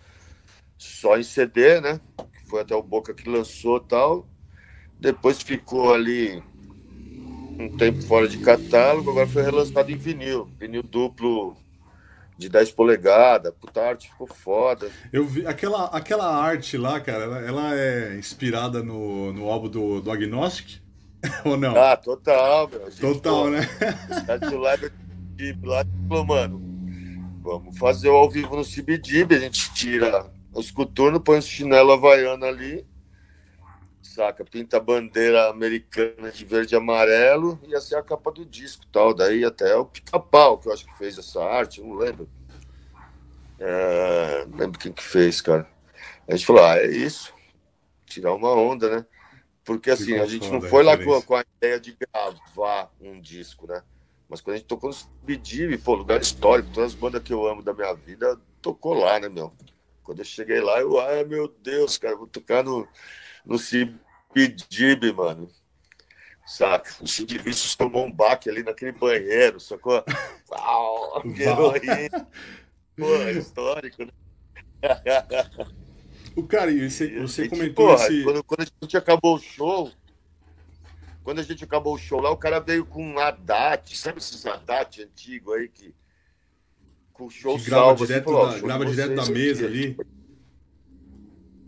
só 0.78 1.18
em 1.18 1.24
CD, 1.24 1.82
né? 1.82 2.00
Que 2.18 2.50
foi 2.50 2.62
até 2.62 2.74
o 2.76 2.82
Boca 2.82 3.14
que 3.14 3.30
lançou 3.30 3.80
tal. 3.80 4.28
Depois 5.00 5.42
ficou 5.42 5.94
ali 5.94 6.42
um 7.60 7.76
tempo 7.78 8.02
fora 8.02 8.28
de 8.28 8.38
catálogo, 8.38 9.12
agora 9.12 9.28
foi 9.28 9.44
relançado 9.44 9.92
em 9.92 9.98
vinil, 9.98 10.46
vinil 10.58 10.82
duplo 10.82 11.58
de 12.40 12.48
10 12.48 12.72
polegadas. 12.72 13.54
Puta, 13.60 13.82
arte 13.82 14.10
ficou 14.10 14.26
foda. 14.26 14.90
Eu 15.12 15.26
vi 15.26 15.46
aquela, 15.46 15.86
aquela 15.88 16.34
arte 16.34 16.78
lá, 16.78 17.00
cara, 17.02 17.26
ela, 17.26 17.40
ela 17.40 17.76
é 17.76 18.18
inspirada 18.18 18.82
no, 18.82 19.34
no 19.34 19.50
álbum 19.50 19.68
do, 19.68 20.02
do 20.02 20.10
Agnostic? 20.10 20.80
Ou 21.44 21.58
não? 21.58 21.76
Ah, 21.76 21.98
total, 21.98 22.70
meu. 22.70 22.90
Gente, 22.90 23.02
total, 23.02 23.44
pô, 23.44 23.50
né? 23.50 23.68
Do 24.50 24.58
live 24.58 24.90
de 25.36 25.58
lá 25.64 25.86
falou, 26.08 26.26
mano, 26.26 26.62
vamos 27.42 27.78
fazer 27.78 28.08
o 28.08 28.16
ao 28.16 28.30
vivo 28.30 28.56
no 28.56 28.64
CBDB, 28.64 29.36
a 29.36 29.40
gente 29.40 29.74
tira 29.74 30.32
os 30.54 30.72
coturnos, 30.72 31.22
põe 31.24 31.40
o 31.40 31.42
chinelo 31.42 31.92
havaiano 31.92 32.46
ali 32.46 32.86
saca? 34.20 34.44
Pinta 34.44 34.78
a 34.78 34.82
bandeira 34.82 35.50
americana 35.50 36.30
de 36.30 36.44
verde 36.44 36.76
e 36.76 36.78
amarelo, 36.78 37.58
ia 37.66 37.80
ser 37.80 37.96
a 37.96 38.04
capa 38.04 38.30
do 38.32 38.46
disco 38.46 38.86
tal. 38.92 39.14
Daí 39.14 39.46
até 39.46 39.74
o 39.76 39.86
Pica-Pau, 39.86 40.58
que 40.58 40.68
eu 40.68 40.74
acho 40.74 40.86
que 40.86 40.98
fez 40.98 41.18
essa 41.18 41.42
arte, 41.42 41.82
não 41.82 41.96
lembro. 41.96 42.30
É, 43.58 44.46
não 44.46 44.58
lembro 44.58 44.78
quem 44.78 44.92
que 44.92 45.04
fez, 45.04 45.40
cara. 45.40 45.66
A 46.28 46.36
gente 46.36 46.46
falou, 46.46 46.66
ah, 46.66 46.78
é 46.78 46.88
isso. 46.88 47.34
Tirar 48.06 48.34
uma 48.34 48.52
onda, 48.52 48.90
né? 48.90 49.06
Porque 49.64 49.90
assim, 49.90 50.18
a 50.18 50.26
gente 50.26 50.50
não 50.52 50.62
foi 50.62 50.84
lá 50.84 50.98
com, 50.98 51.22
com, 51.22 51.36
a 51.36 51.46
ideia 51.58 51.80
de 51.80 51.96
gravar 51.96 52.92
um 53.00 53.22
disco, 53.22 53.68
né? 53.68 53.82
Mas 54.28 54.42
quando 54.42 54.56
a 54.56 54.58
gente 54.58 54.68
tocou 54.68 54.90
no 54.90 54.96
CBDB, 54.96 55.78
pô, 55.78 55.96
lugar 55.96 56.20
histórico, 56.20 56.72
todas 56.74 56.92
as 56.92 57.00
bandas 57.00 57.24
que 57.24 57.32
eu 57.32 57.48
amo 57.48 57.62
da 57.62 57.74
minha 57.74 57.94
vida 57.94 58.40
tocou 58.62 58.94
lá, 58.94 59.20
né, 59.20 59.30
meu? 59.30 59.54
Quando 60.04 60.20
eu 60.20 60.26
cheguei 60.26 60.60
lá, 60.60 60.80
eu, 60.80 61.00
ai 61.00 61.24
meu 61.24 61.48
Deus, 61.48 61.98
cara, 61.98 62.16
vou 62.16 62.28
tocar 62.28 62.64
no, 62.64 62.88
no 63.46 63.58
CBDB, 64.30 65.12
mano. 65.14 65.50
Saca? 66.46 66.92
O 67.02 67.08
Cid 67.08 67.38
Vícios 67.38 67.76
tomou 67.76 68.06
um 68.06 68.12
baque 68.12 68.50
ali 68.50 68.64
naquele 68.64 68.92
banheiro, 68.92 69.60
sacou? 69.60 70.04
Uau, 70.50 71.24
heroína. 71.26 72.28
Pô, 72.96 73.16
é 73.16 73.32
histórico, 73.38 74.04
né? 74.04 74.12
O 76.36 76.44
cara, 76.44 76.72
você, 76.72 77.20
você 77.20 77.48
comentou 77.48 77.88
porra, 77.88 78.06
esse... 78.06 78.24
quando, 78.24 78.44
quando 78.44 78.62
a 78.62 78.66
gente 78.82 78.98
acabou 78.98 79.36
o 79.36 79.40
show, 79.40 79.92
quando 81.24 81.40
a 81.40 81.44
gente 81.44 81.64
acabou 81.64 81.94
o 81.94 81.98
show 81.98 82.20
lá, 82.20 82.32
o 82.32 82.38
cara 82.38 82.60
veio 82.60 82.86
com 82.86 83.06
um 83.06 83.20
Haddad, 83.20 83.96
sabe 83.96 84.20
esses 84.20 84.46
Haddad 84.46 85.04
antigos 85.04 85.54
aí 85.54 85.68
que 85.68 85.94
com 87.14 87.26
o 87.26 87.30
show 87.30 87.58
que 87.58 87.66
grava 87.66 87.86
salvo, 87.86 88.04
assim, 88.06 88.14
direto, 88.14 88.38
assim, 88.38 88.62
da, 88.62 88.68
grava 88.68 88.86
direto 88.86 89.16
da 89.16 89.26
mesa 89.26 89.66
ali. 89.66 89.98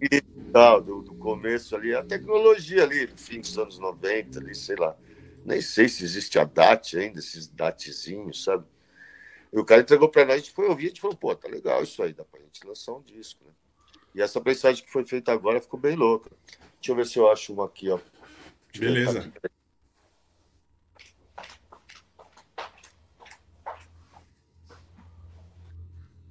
E 0.01 0.21
tal, 0.51 0.81
do, 0.81 1.01
do, 1.01 1.13
começo 1.13 1.75
ali, 1.75 1.93
a 1.93 2.03
tecnologia 2.03 2.83
ali, 2.83 3.07
fim 3.15 3.39
dos 3.39 3.55
anos 3.57 3.77
90 3.77 4.39
ali, 4.39 4.55
sei 4.55 4.75
lá. 4.75 4.97
Nem 5.45 5.61
sei 5.61 5.87
se 5.87 6.03
existe 6.03 6.39
a 6.39 6.43
DAT 6.43 6.97
ainda, 6.97 7.19
esses 7.19 7.47
DATzinhos, 7.47 8.43
sabe? 8.43 8.65
E 9.53 9.59
o 9.59 9.65
cara 9.65 9.81
entregou 9.81 10.09
pra 10.09 10.25
nós, 10.25 10.35
a 10.35 10.37
gente 10.39 10.51
foi 10.51 10.67
ouvir, 10.67 10.85
a 10.85 10.87
gente 10.89 11.01
falou, 11.01 11.15
pô, 11.15 11.35
tá 11.35 11.47
legal 11.47 11.83
isso 11.83 12.01
aí, 12.01 12.13
dá 12.13 12.23
pra 12.23 12.39
gente 12.39 12.65
lançar 12.65 12.93
um 12.93 13.01
disco, 13.01 13.43
né? 13.45 13.51
E 14.15 14.21
essa 14.21 14.41
mensagem 14.43 14.83
que 14.83 14.91
foi 14.91 15.05
feita 15.05 15.31
agora 15.31 15.61
ficou 15.61 15.79
bem 15.79 15.95
louca. 15.95 16.31
Deixa 16.75 16.91
eu 16.91 16.95
ver 16.95 17.05
se 17.05 17.19
eu 17.19 17.29
acho 17.29 17.53
uma 17.53 17.65
aqui, 17.65 17.89
ó. 17.89 17.99
Beleza. 18.77 19.31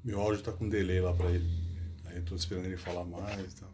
Meu 0.02 0.20
áudio 0.20 0.42
tá 0.42 0.52
com 0.52 0.68
delay 0.68 1.00
lá 1.00 1.12
pra 1.12 1.30
ele. 1.30 1.59
Aí 2.10 2.16
eu 2.16 2.24
tô 2.24 2.34
esperando 2.34 2.66
ele 2.66 2.76
falar 2.76 3.04
mais 3.04 3.52
e 3.52 3.60
tal. 3.60 3.70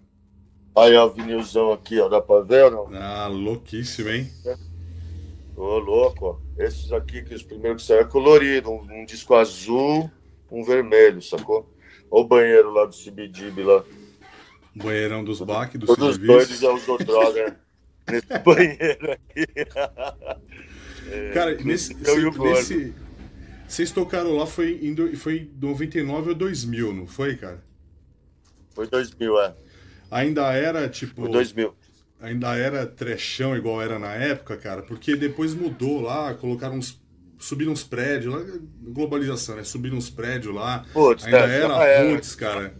Aí, 0.85 0.95
ó, 0.95 1.07
o 1.07 1.11
vinilzão 1.11 1.73
aqui, 1.73 1.99
ó. 1.99 2.09
Dá 2.09 2.21
pra 2.21 2.41
ver 2.41 2.65
ou 2.67 2.91
não? 2.91 3.01
Ah, 3.01 3.27
louquíssimo, 3.27 4.11
hein? 4.11 4.31
Ô, 5.57 5.79
louco, 5.79 6.27
ó. 6.27 6.63
Esses 6.63 6.93
aqui, 6.93 7.23
que 7.23 7.35
os 7.35 7.43
primeiros 7.43 7.83
que 7.83 7.89
saíram 7.89 8.07
é 8.07 8.11
colorido. 8.11 8.71
Um, 8.71 9.03
um 9.03 9.05
disco 9.07 9.35
azul, 9.35 10.11
um 10.51 10.63
vermelho, 10.63 11.23
sacou? 11.23 11.75
Olha 12.11 12.25
o 12.25 12.29
banheiro 12.29 12.71
lá 12.73 12.85
do 12.85 12.95
CBDB 12.95 13.63
lá. 13.65 13.83
Banheirão 14.75 15.25
dos 15.25 15.41
baques, 15.41 15.81
do 15.81 15.87
Todos 15.87 16.11
os 16.11 16.19
doidos 16.19 16.63
usou 16.63 16.99
droga 16.99 17.59
nesse 18.07 18.39
banheiro 18.45 19.13
aqui. 19.13 19.47
É, 21.09 21.31
Cara, 21.31 21.55
nesse, 21.63 21.95
nesse, 21.95 22.93
vocês 23.69 23.93
tocaram 23.93 24.37
lá 24.37 24.45
foi 24.45 24.73
em, 24.83 25.15
foi 25.15 25.49
99 25.61 26.31
ou 26.31 26.35
2000, 26.35 26.93
não 26.93 27.07
foi, 27.07 27.37
cara? 27.37 27.63
Foi 28.77 28.87
2000, 28.87 29.41
é. 29.41 29.55
Ainda 30.11 30.53
era, 30.53 30.87
tipo... 30.87 31.23
Foi 31.23 31.31
2000. 31.31 31.75
Ainda 32.21 32.55
era 32.57 32.87
trechão 32.87 33.57
igual 33.57 33.81
era 33.81 33.99
na 33.99 34.13
época, 34.13 34.57
cara, 34.57 34.83
porque 34.83 35.17
depois 35.17 35.55
mudou 35.55 36.03
lá, 36.03 36.35
colocaram 36.35 36.77
uns 36.77 37.01
subiram 37.39 37.73
uns 37.73 37.85
prédios 37.85 38.35
lá, 38.35 38.41
globalização, 38.83 39.57
né? 39.57 39.65
Subiram 39.65 39.97
uns 39.97 40.09
prédios 40.11 40.55
lá. 40.55 40.85
Putz, 40.93 41.25
ainda 41.25 41.39
é, 41.39 41.61
era, 41.61 41.85
era 41.85 42.11
roots, 42.11 42.35
cara. 42.35 42.75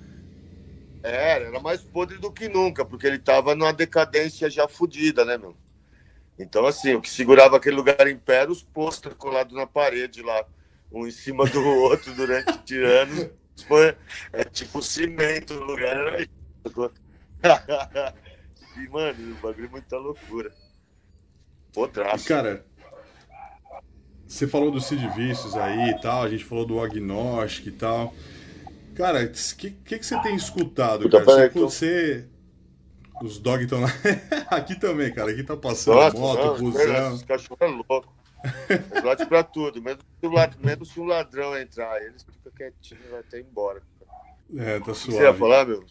Era, 1.03 1.45
era 1.45 1.61
mais 1.61 1.81
podre 1.83 2.19
do 2.19 2.33
que 2.33 2.49
nunca, 2.49 2.85
porque 2.85 3.07
ele 3.07 3.19
tava 3.19 3.55
numa 3.55 3.73
decadência 3.73 4.51
já 4.51 4.67
fodida, 4.67 5.25
né, 5.25 5.37
meu? 5.39 5.55
Então, 6.39 6.67
assim, 6.67 6.95
o 6.95 7.01
que 7.01 7.09
segurava 7.09 7.57
aquele 7.57 7.77
lugar 7.77 8.07
em 8.07 8.17
pé 8.17 8.37
era 8.43 8.51
os 8.51 8.63
pôster 8.63 9.15
colados 9.15 9.55
na 9.55 9.67
parede 9.67 10.23
lá, 10.23 10.45
um 10.93 11.07
em 11.07 11.11
cima 11.11 11.47
do 11.47 11.61
outro 11.83 12.15
durante 12.15 12.77
anos. 12.83 13.29
Foi, 13.65 13.97
é 14.33 14.45
tipo 14.45 14.83
cimento 14.83 15.55
no 15.55 15.65
lugar, 15.65 15.97
era 15.97 16.23
isso. 16.23 16.93
e, 18.77 18.89
mano, 18.89 19.33
o 19.33 19.41
bagulho 19.41 19.67
é 19.67 19.71
muita 19.71 19.97
loucura. 19.97 20.53
Podraço. 21.73 22.27
Cara, 22.27 22.65
você 24.27 24.47
falou 24.47 24.71
do 24.71 24.81
Cid 24.81 25.09
Vícios 25.11 25.55
aí 25.55 25.91
e 25.91 26.01
tal, 26.01 26.23
a 26.23 26.29
gente 26.29 26.45
falou 26.45 26.67
do 26.67 26.81
agnóstico 26.81 27.69
e 27.69 27.73
tal. 27.73 28.15
Cara, 28.95 29.25
o 29.25 29.29
que, 29.31 29.71
que, 29.71 29.99
que, 29.99 30.07
você 30.07 30.19
tem 30.21 30.35
escutado, 30.35 31.09
cara? 31.09 31.25
Você, 31.25 31.49
você, 31.51 32.29
Os 33.23 33.39
dogs 33.39 33.65
estão 33.65 33.81
lá. 33.81 33.89
aqui 34.49 34.75
também, 34.75 35.13
cara. 35.13 35.31
Aqui 35.31 35.43
tá 35.43 35.57
passando 35.57 35.97
Nossa, 35.97 36.17
moto, 36.17 36.45
não, 36.45 36.57
busão. 36.59 37.13
Os 37.13 37.23
cachorros 37.23 37.61
é 37.61 37.67
louco. 37.67 38.17
Eles 38.71 39.29
pra 39.29 39.43
tudo. 39.43 39.83
Mesmo 39.83 40.01
se, 40.19 40.27
o 40.27 40.31
ladrão, 40.31 40.85
se 40.85 41.01
um 41.01 41.05
ladrão 41.05 41.59
entrar, 41.59 42.03
eles 42.03 42.25
e 42.61 43.09
vai 43.11 43.21
até 43.21 43.41
embora. 43.41 43.83
É, 44.57 44.79
tá 44.79 44.95
suave. 44.95 45.19
Você 45.19 45.23
ia 45.23 45.35
falar, 45.35 45.67
meu? 45.67 45.85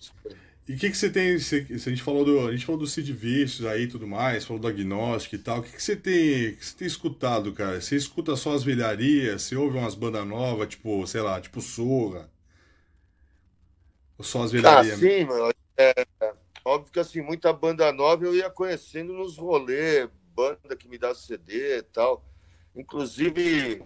E 0.68 0.74
o 0.74 0.78
que, 0.78 0.90
que 0.90 0.98
você 0.98 1.10
tem? 1.12 1.38
Você, 1.38 1.68
a, 1.70 1.78
gente 1.78 2.02
falou 2.02 2.26
do, 2.26 2.48
a 2.48 2.52
gente 2.52 2.66
falou 2.66 2.80
do 2.80 2.88
Cid 2.88 3.14
Vícios 3.14 3.68
aí 3.68 3.84
e 3.84 3.88
tudo 3.88 4.08
mais, 4.08 4.46
falou 4.46 4.60
do 4.60 4.68
agnóstico 4.68 5.36
e 5.36 5.38
tal. 5.38 5.60
O 5.60 5.64
que, 5.64 5.72
que, 5.72 5.84
você 5.84 5.96
tem, 5.96 6.56
que 6.56 6.66
você 6.66 6.76
tem 6.76 6.88
escutado, 6.88 7.54
cara? 7.54 7.80
Você 7.80 7.96
escuta 7.96 8.36
só 8.36 8.54
as 8.54 8.64
velharias? 8.64 9.44
Você 9.44 9.56
ouve 9.56 9.78
umas 9.78 9.94
bandas 9.94 10.26
novas, 10.26 10.70
tipo, 10.70 11.06
sei 11.06 11.22
lá, 11.22 11.40
tipo 11.40 11.62
Surra? 11.62 12.30
Ou 14.18 14.26
só 14.26 14.42
as 14.42 14.52
velharias? 14.52 14.96
Ah, 14.96 14.98
sim, 14.98 15.26
mano. 15.26 15.54
É, 15.78 15.94
óbvio 16.64 16.92
que 16.92 17.00
assim, 17.00 17.22
muita 17.22 17.54
banda 17.54 17.92
nova 17.92 18.26
eu 18.26 18.34
ia 18.34 18.50
conhecendo 18.50 19.14
nos 19.14 19.38
rolês, 19.38 20.10
banda 20.34 20.76
que 20.76 20.88
me 20.88 20.98
dá 20.98 21.14
CD 21.14 21.78
e 21.78 21.84
tal. 21.84 22.26
Inclusive, 22.76 23.84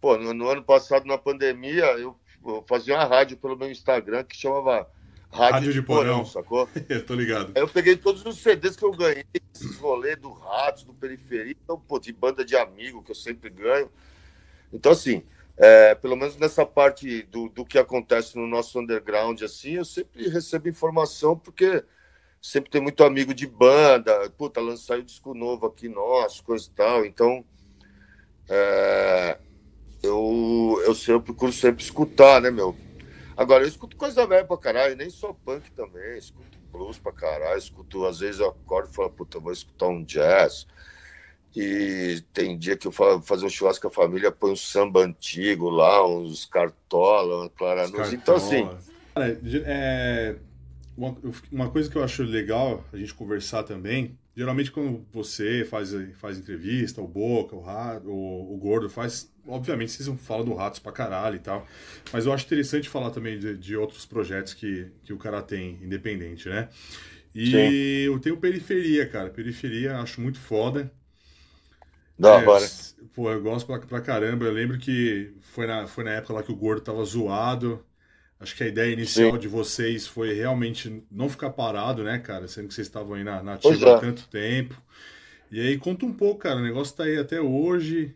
pô, 0.00 0.16
no, 0.16 0.32
no 0.32 0.48
ano 0.48 0.62
passado, 0.62 1.06
na 1.06 1.18
pandemia, 1.18 1.84
eu, 1.98 2.16
eu, 2.44 2.64
fazia 2.68 2.94
uma 2.94 3.04
rádio 3.04 3.36
pelo 3.36 3.56
meu 3.56 3.70
Instagram 3.70 4.24
que 4.24 4.36
chamava 4.36 4.88
Rádio, 5.30 5.52
rádio 5.52 5.72
de, 5.72 5.80
de 5.80 5.82
Porão, 5.82 6.12
Porão 6.12 6.24
sacou? 6.24 6.68
eu 6.88 7.04
tô 7.04 7.14
ligado. 7.14 7.52
Aí 7.54 7.62
eu 7.62 7.68
peguei 7.68 7.96
todos 7.96 8.24
os 8.24 8.38
CDs 8.38 8.76
que 8.76 8.84
eu 8.84 8.92
ganhei, 8.92 9.24
esses 9.54 9.76
rolês 9.78 10.16
do 10.16 10.32
Ratos, 10.32 10.84
do 10.84 10.94
Periferia, 10.94 11.54
então, 11.62 11.78
pô, 11.78 11.98
de 11.98 12.12
banda 12.12 12.44
de 12.44 12.56
amigo 12.56 13.02
que 13.02 13.10
eu 13.10 13.16
sempre 13.16 13.50
ganho. 13.50 13.90
Então, 14.72 14.92
assim, 14.92 15.22
é, 15.56 15.94
pelo 15.94 16.16
menos 16.16 16.36
nessa 16.36 16.64
parte 16.64 17.22
do, 17.24 17.48
do 17.48 17.64
que 17.64 17.78
acontece 17.78 18.36
no 18.36 18.46
nosso 18.46 18.78
underground, 18.78 19.42
assim, 19.42 19.72
eu 19.72 19.84
sempre 19.84 20.28
recebo 20.28 20.68
informação, 20.68 21.36
porque 21.36 21.84
sempre 22.40 22.70
tem 22.70 22.80
muito 22.80 23.04
amigo 23.04 23.34
de 23.34 23.46
banda, 23.46 24.30
puta, 24.30 24.60
lançar 24.60 24.98
o 24.98 25.00
um 25.00 25.04
disco 25.04 25.34
novo 25.34 25.66
aqui 25.66 25.88
nosso, 25.88 26.42
coisa 26.42 26.66
e 26.66 26.70
tal. 26.70 27.04
Então, 27.04 27.44
é, 28.48 29.38
eu, 30.02 30.80
eu, 30.84 30.96
eu 31.08 31.20
procuro 31.20 31.52
sempre 31.52 31.82
escutar, 31.82 32.40
né, 32.40 32.50
meu? 32.50 32.76
Agora, 33.36 33.64
eu 33.64 33.68
escuto 33.68 33.96
coisa 33.96 34.26
velha 34.26 34.44
pra 34.44 34.56
caralho, 34.56 34.96
nem 34.96 35.10
só 35.10 35.32
punk 35.32 35.70
também, 35.72 36.18
escuto 36.18 36.58
blues 36.72 36.98
pra 36.98 37.12
caralho, 37.12 37.58
escuto, 37.58 38.04
às 38.04 38.20
vezes 38.20 38.40
eu 38.40 38.48
acordo 38.48 38.90
e 38.90 38.94
falo, 38.94 39.10
puta, 39.10 39.38
vou 39.38 39.52
escutar 39.52 39.88
um 39.88 40.02
jazz, 40.04 40.66
e 41.56 42.22
tem 42.32 42.56
dia 42.58 42.76
que 42.76 42.86
eu 42.86 42.92
falo, 42.92 43.22
fazer 43.22 43.46
um 43.46 43.50
churrasco 43.50 43.82
com 43.82 43.88
a 43.88 44.04
família, 44.04 44.30
põe 44.30 44.52
um 44.52 44.56
samba 44.56 45.00
antigo 45.00 45.70
lá, 45.70 46.06
uns 46.06 46.44
cartola, 46.44 47.42
uma 47.42 47.48
claranus. 47.48 48.12
Então, 48.12 48.36
assim. 48.36 48.68
Cara, 49.14 49.40
é, 49.64 50.36
uma, 50.96 51.16
uma 51.50 51.70
coisa 51.70 51.90
que 51.90 51.96
eu 51.96 52.04
acho 52.04 52.22
legal 52.22 52.84
a 52.92 52.96
gente 52.96 53.14
conversar 53.14 53.62
também, 53.62 54.16
geralmente 54.38 54.70
quando 54.70 55.04
você 55.12 55.64
faz, 55.64 55.90
faz 56.14 56.38
entrevista, 56.38 57.00
o 57.00 57.08
Boca, 57.08 57.56
o, 57.56 57.60
Rato, 57.60 58.08
o, 58.08 58.54
o 58.54 58.56
Gordo 58.56 58.88
faz, 58.88 59.28
obviamente 59.44 59.90
vocês 59.90 60.08
falam 60.20 60.44
do 60.44 60.54
Ratos 60.54 60.78
pra 60.78 60.92
caralho 60.92 61.34
e 61.34 61.40
tal, 61.40 61.66
mas 62.12 62.24
eu 62.24 62.32
acho 62.32 62.46
interessante 62.46 62.88
falar 62.88 63.10
também 63.10 63.36
de, 63.36 63.56
de 63.56 63.76
outros 63.76 64.06
projetos 64.06 64.54
que, 64.54 64.92
que 65.02 65.12
o 65.12 65.18
cara 65.18 65.42
tem, 65.42 65.80
independente, 65.82 66.48
né? 66.48 66.68
E 67.34 67.46
Sim. 67.46 68.12
eu 68.12 68.18
tenho 68.20 68.36
Periferia, 68.36 69.06
cara. 69.06 69.28
Periferia 69.28 69.98
acho 69.98 70.20
muito 70.20 70.38
foda. 70.38 70.90
Da 72.16 72.40
é, 72.40 72.46
hora. 72.46 72.66
Pô, 73.14 73.30
eu 73.30 73.42
gosto 73.42 73.66
pra, 73.66 73.78
pra, 73.80 74.00
caramba. 74.00 74.46
Eu 74.46 74.52
lembro 74.52 74.78
que 74.78 75.34
foi 75.40 75.66
na, 75.66 75.86
foi 75.86 76.04
na 76.04 76.12
época 76.12 76.32
lá 76.32 76.42
que 76.42 76.50
o 76.50 76.56
gordo 76.56 76.80
tava 76.80 77.04
zoado. 77.04 77.84
Acho 78.40 78.56
que 78.56 78.62
a 78.62 78.68
ideia 78.68 78.92
inicial 78.92 79.32
Sim. 79.32 79.38
de 79.38 79.48
vocês 79.48 80.06
foi 80.06 80.32
realmente 80.32 81.04
não 81.10 81.28
ficar 81.28 81.50
parado, 81.50 82.04
né, 82.04 82.18
cara? 82.18 82.46
Sendo 82.46 82.68
que 82.68 82.74
vocês 82.74 82.86
estavam 82.86 83.14
aí 83.14 83.24
na, 83.24 83.42
na 83.42 83.54
ativa 83.54 83.88
é. 83.88 83.94
há 83.94 83.98
tanto 83.98 84.28
tempo. 84.28 84.80
E 85.50 85.60
aí, 85.60 85.78
conta 85.78 86.06
um 86.06 86.12
pouco, 86.12 86.40
cara. 86.40 86.56
O 86.56 86.62
negócio 86.62 86.94
tá 86.94 87.04
aí 87.04 87.16
até 87.16 87.40
hoje. 87.40 88.14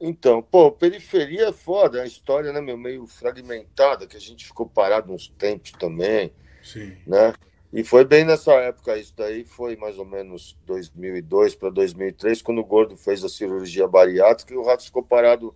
Então, 0.00 0.40
pô, 0.40 0.72
periferia 0.72 1.48
é 1.48 1.52
foda, 1.52 1.98
é 1.98 2.00
uma 2.00 2.06
história, 2.06 2.52
né, 2.52 2.60
meu, 2.60 2.78
meio 2.78 3.06
fragmentada, 3.06 4.06
que 4.06 4.16
a 4.16 4.20
gente 4.20 4.46
ficou 4.46 4.66
parado 4.66 5.12
uns 5.12 5.28
tempos 5.28 5.72
também. 5.72 6.32
Sim. 6.62 6.96
Né? 7.06 7.34
E 7.70 7.84
foi 7.84 8.04
bem 8.04 8.24
nessa 8.24 8.52
época, 8.54 8.96
isso 8.96 9.12
daí 9.14 9.44
foi 9.44 9.76
mais 9.76 9.98
ou 9.98 10.06
menos 10.06 10.58
2002 10.64 11.54
para 11.54 11.68
2003, 11.68 12.40
quando 12.40 12.60
o 12.62 12.64
Gordo 12.64 12.96
fez 12.96 13.22
a 13.22 13.28
cirurgia 13.28 13.86
bariátrica 13.86 14.54
e 14.54 14.56
o 14.56 14.64
Ratos 14.64 14.86
ficou 14.86 15.02
parado, 15.02 15.54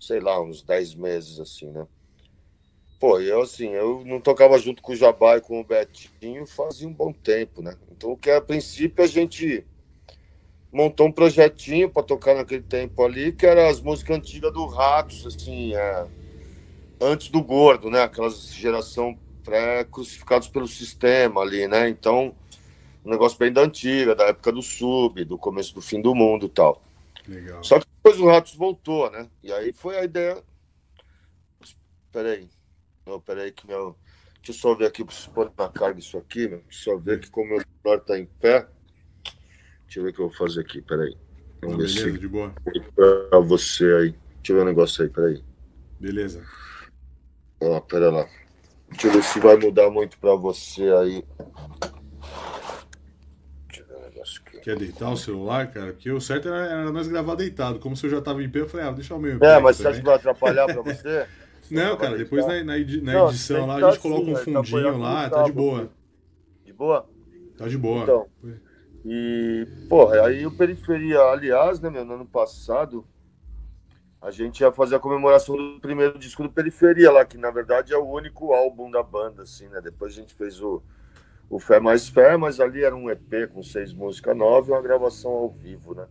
sei 0.00 0.18
lá, 0.18 0.42
uns 0.42 0.62
10 0.62 0.96
meses, 0.96 1.38
assim, 1.38 1.70
né? 1.70 1.86
Pô, 2.98 3.20
eu 3.20 3.42
assim, 3.42 3.68
eu 3.68 4.02
não 4.06 4.20
tocava 4.20 4.58
junto 4.58 4.82
com 4.82 4.92
o 4.92 4.96
Jabá 4.96 5.36
e 5.36 5.40
com 5.40 5.60
o 5.60 5.64
Betinho 5.64 6.46
fazia 6.46 6.88
um 6.88 6.92
bom 6.92 7.12
tempo, 7.12 7.60
né? 7.60 7.76
Então, 7.92 8.16
que 8.16 8.30
a 8.30 8.40
princípio 8.40 9.04
a 9.04 9.06
gente 9.06 9.66
montou 10.72 11.06
um 11.06 11.12
projetinho 11.12 11.90
para 11.90 12.02
tocar 12.02 12.34
naquele 12.34 12.62
tempo 12.62 13.02
ali, 13.04 13.32
que 13.32 13.46
era 13.46 13.68
as 13.68 13.80
músicas 13.80 14.16
antigas 14.16 14.52
do 14.52 14.66
Ratos, 14.66 15.26
assim, 15.26 15.74
é, 15.74 16.06
antes 17.00 17.28
do 17.28 17.42
Gordo, 17.42 17.90
né? 17.90 18.02
Aquela 18.02 18.30
geração 18.30 19.18
pré-crucificados 19.44 20.48
pelo 20.48 20.66
sistema 20.66 21.42
ali, 21.42 21.68
né? 21.68 21.88
Então, 21.88 22.34
um 23.04 23.10
negócio 23.10 23.38
bem 23.38 23.52
da 23.52 23.60
antiga, 23.60 24.14
da 24.14 24.24
época 24.24 24.50
do 24.50 24.62
sub, 24.62 25.22
do 25.24 25.38
começo 25.38 25.74
do 25.74 25.82
fim 25.82 26.00
do 26.00 26.14
mundo 26.14 26.46
e 26.46 26.48
tal. 26.48 26.82
Legal. 27.28 27.62
Só 27.62 27.78
que 27.78 27.86
depois 27.96 28.18
o 28.18 28.26
Ratos 28.26 28.54
voltou, 28.54 29.10
né? 29.10 29.28
E 29.42 29.52
aí 29.52 29.72
foi 29.72 29.98
a 29.98 30.04
ideia. 30.04 30.42
Peraí. 32.10 32.48
Não, 33.06 33.20
peraí, 33.20 33.52
que 33.52 33.66
meu. 33.66 33.96
Deixa 34.36 34.50
eu 34.50 34.54
só 34.54 34.74
ver 34.74 34.86
aqui, 34.86 35.04
preciso 35.04 35.30
pôr 35.30 35.52
na 35.56 35.68
carga 35.68 35.98
isso 35.98 36.18
aqui, 36.18 36.48
meu. 36.48 36.62
Só 36.68 36.96
ver 36.96 37.20
que 37.20 37.30
como 37.30 37.46
o 37.46 37.48
meu 37.50 37.62
celular 37.82 38.00
tá 38.04 38.18
em 38.18 38.26
pé. 38.26 38.66
Deixa 39.84 40.00
eu 40.00 40.04
ver 40.04 40.10
o 40.10 40.12
que 40.12 40.20
eu 40.20 40.28
vou 40.28 40.36
fazer 40.36 40.60
aqui, 40.60 40.82
peraí. 40.82 41.16
Vamos 41.62 41.76
ver 41.76 41.84
beleza, 41.84 42.12
se... 42.12 42.18
de 42.18 42.28
boa. 42.28 42.52
Pra 43.30 43.40
você 43.40 43.84
aí. 43.84 44.10
Deixa 44.36 44.52
eu 44.52 44.56
ver 44.56 44.62
um 44.62 44.66
negócio 44.66 45.04
aí, 45.04 45.10
peraí. 45.10 45.44
Beleza. 46.00 46.44
Ó, 47.60 47.80
pera 47.80 48.10
lá. 48.10 48.28
Deixa 48.90 49.06
eu 49.06 49.12
ver 49.12 49.22
se 49.22 49.40
vai 49.40 49.56
mudar 49.56 49.90
muito 49.90 50.18
pra 50.18 50.34
você 50.34 50.82
aí. 50.90 51.24
Deixa 53.68 53.82
eu 53.82 53.86
ver 53.86 53.96
um 53.96 54.02
negócio 54.02 54.42
aqui. 54.44 54.60
Quer 54.60 54.76
deitar 54.76 55.10
o 55.10 55.16
celular, 55.16 55.72
cara? 55.72 55.92
Porque 55.92 56.10
o 56.10 56.20
certo 56.20 56.48
era, 56.48 56.66
era 56.66 56.92
nós 56.92 57.08
gravar 57.08 57.36
deitado. 57.36 57.78
Como 57.78 57.96
se 57.96 58.06
eu 58.06 58.10
já 58.10 58.20
tava 58.20 58.42
em 58.42 58.50
pé, 58.50 58.60
eu 58.60 58.68
falei, 58.68 58.86
ah, 58.86 58.92
deixa 58.92 59.14
o 59.14 59.18
meu. 59.18 59.38
É, 59.42 59.60
mas 59.60 59.76
você 59.76 59.88
acha 59.88 59.98
que 59.98 60.04
vai 60.04 60.16
atrapalhar 60.16 60.66
pra 60.66 60.82
você? 60.82 61.26
Não, 61.70 61.96
cara, 61.96 62.16
depois 62.16 62.46
na, 62.46 62.62
na, 62.64 62.78
edição 62.78 63.66
lá 63.66 63.76
a 63.76 63.90
gente 63.90 64.00
coloca 64.00 64.30
um 64.30 64.34
assim, 64.34 64.54
fundinho 64.54 64.98
lá, 64.98 65.28
tá 65.28 65.42
de 65.42 65.52
boa. 65.52 65.90
De 66.64 66.72
boa? 66.72 67.08
Tá 67.56 67.68
de 67.68 67.78
boa. 67.78 68.02
Então, 68.02 68.26
e, 69.04 69.66
porra, 69.88 70.26
aí 70.26 70.44
o 70.44 70.50
Periferia, 70.50 71.20
aliás, 71.20 71.78
né, 71.78 71.88
meu, 71.88 72.04
no 72.04 72.14
ano 72.14 72.26
passado, 72.26 73.06
a 74.20 74.32
gente 74.32 74.60
ia 74.60 74.72
fazer 74.72 74.96
a 74.96 74.98
comemoração 74.98 75.56
do 75.56 75.80
primeiro 75.80 76.18
disco 76.18 76.42
do 76.42 76.50
Periferia 76.50 77.12
lá, 77.12 77.24
que 77.24 77.38
na 77.38 77.50
verdade 77.52 77.92
é 77.92 77.96
o 77.96 78.08
único 78.08 78.52
álbum 78.52 78.90
da 78.90 79.02
banda, 79.04 79.42
assim, 79.42 79.68
né? 79.68 79.80
Depois 79.80 80.12
a 80.12 80.16
gente 80.16 80.34
fez 80.34 80.60
o, 80.60 80.82
o 81.48 81.60
Fé 81.60 81.78
Mais 81.78 82.08
Fé, 82.08 82.36
mas 82.36 82.58
ali 82.58 82.82
era 82.82 82.96
um 82.96 83.08
EP 83.08 83.48
com 83.52 83.62
seis 83.62 83.92
músicas 83.92 84.36
novas 84.36 84.68
e 84.68 84.72
uma 84.72 84.82
gravação 84.82 85.30
ao 85.30 85.48
vivo, 85.50 85.94
né? 85.94 86.06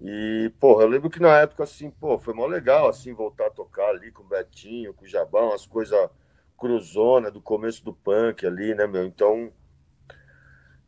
E, 0.00 0.50
porra, 0.58 0.84
eu 0.84 0.88
lembro 0.88 1.10
que 1.10 1.20
na 1.20 1.40
época, 1.40 1.64
assim, 1.64 1.90
pô, 1.90 2.18
foi 2.18 2.32
mó 2.32 2.46
legal, 2.46 2.88
assim, 2.88 3.12
voltar 3.12 3.48
a 3.48 3.50
tocar 3.50 3.90
ali 3.90 4.10
com 4.10 4.22
o 4.22 4.26
Betinho, 4.26 4.94
com 4.94 5.04
o 5.04 5.08
Jabão, 5.08 5.52
as 5.52 5.66
coisas 5.66 6.08
cruzona 6.56 7.30
do 7.30 7.40
começo 7.40 7.84
do 7.84 7.92
punk 7.92 8.46
ali, 8.46 8.74
né, 8.74 8.86
meu? 8.86 9.04
Então, 9.04 9.50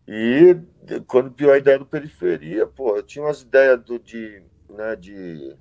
e 0.06 0.56
quando 1.06 1.30
pior 1.30 1.54
a 1.54 1.58
ideia 1.58 1.78
do 1.78 1.86
Periferia, 1.86 2.66
pô, 2.66 2.96
eu 2.96 3.02
tinha 3.02 3.24
umas 3.24 3.42
ideias 3.42 3.82
do, 3.82 3.98
de, 3.98 4.42
né, 4.68 4.96
de 4.96 5.56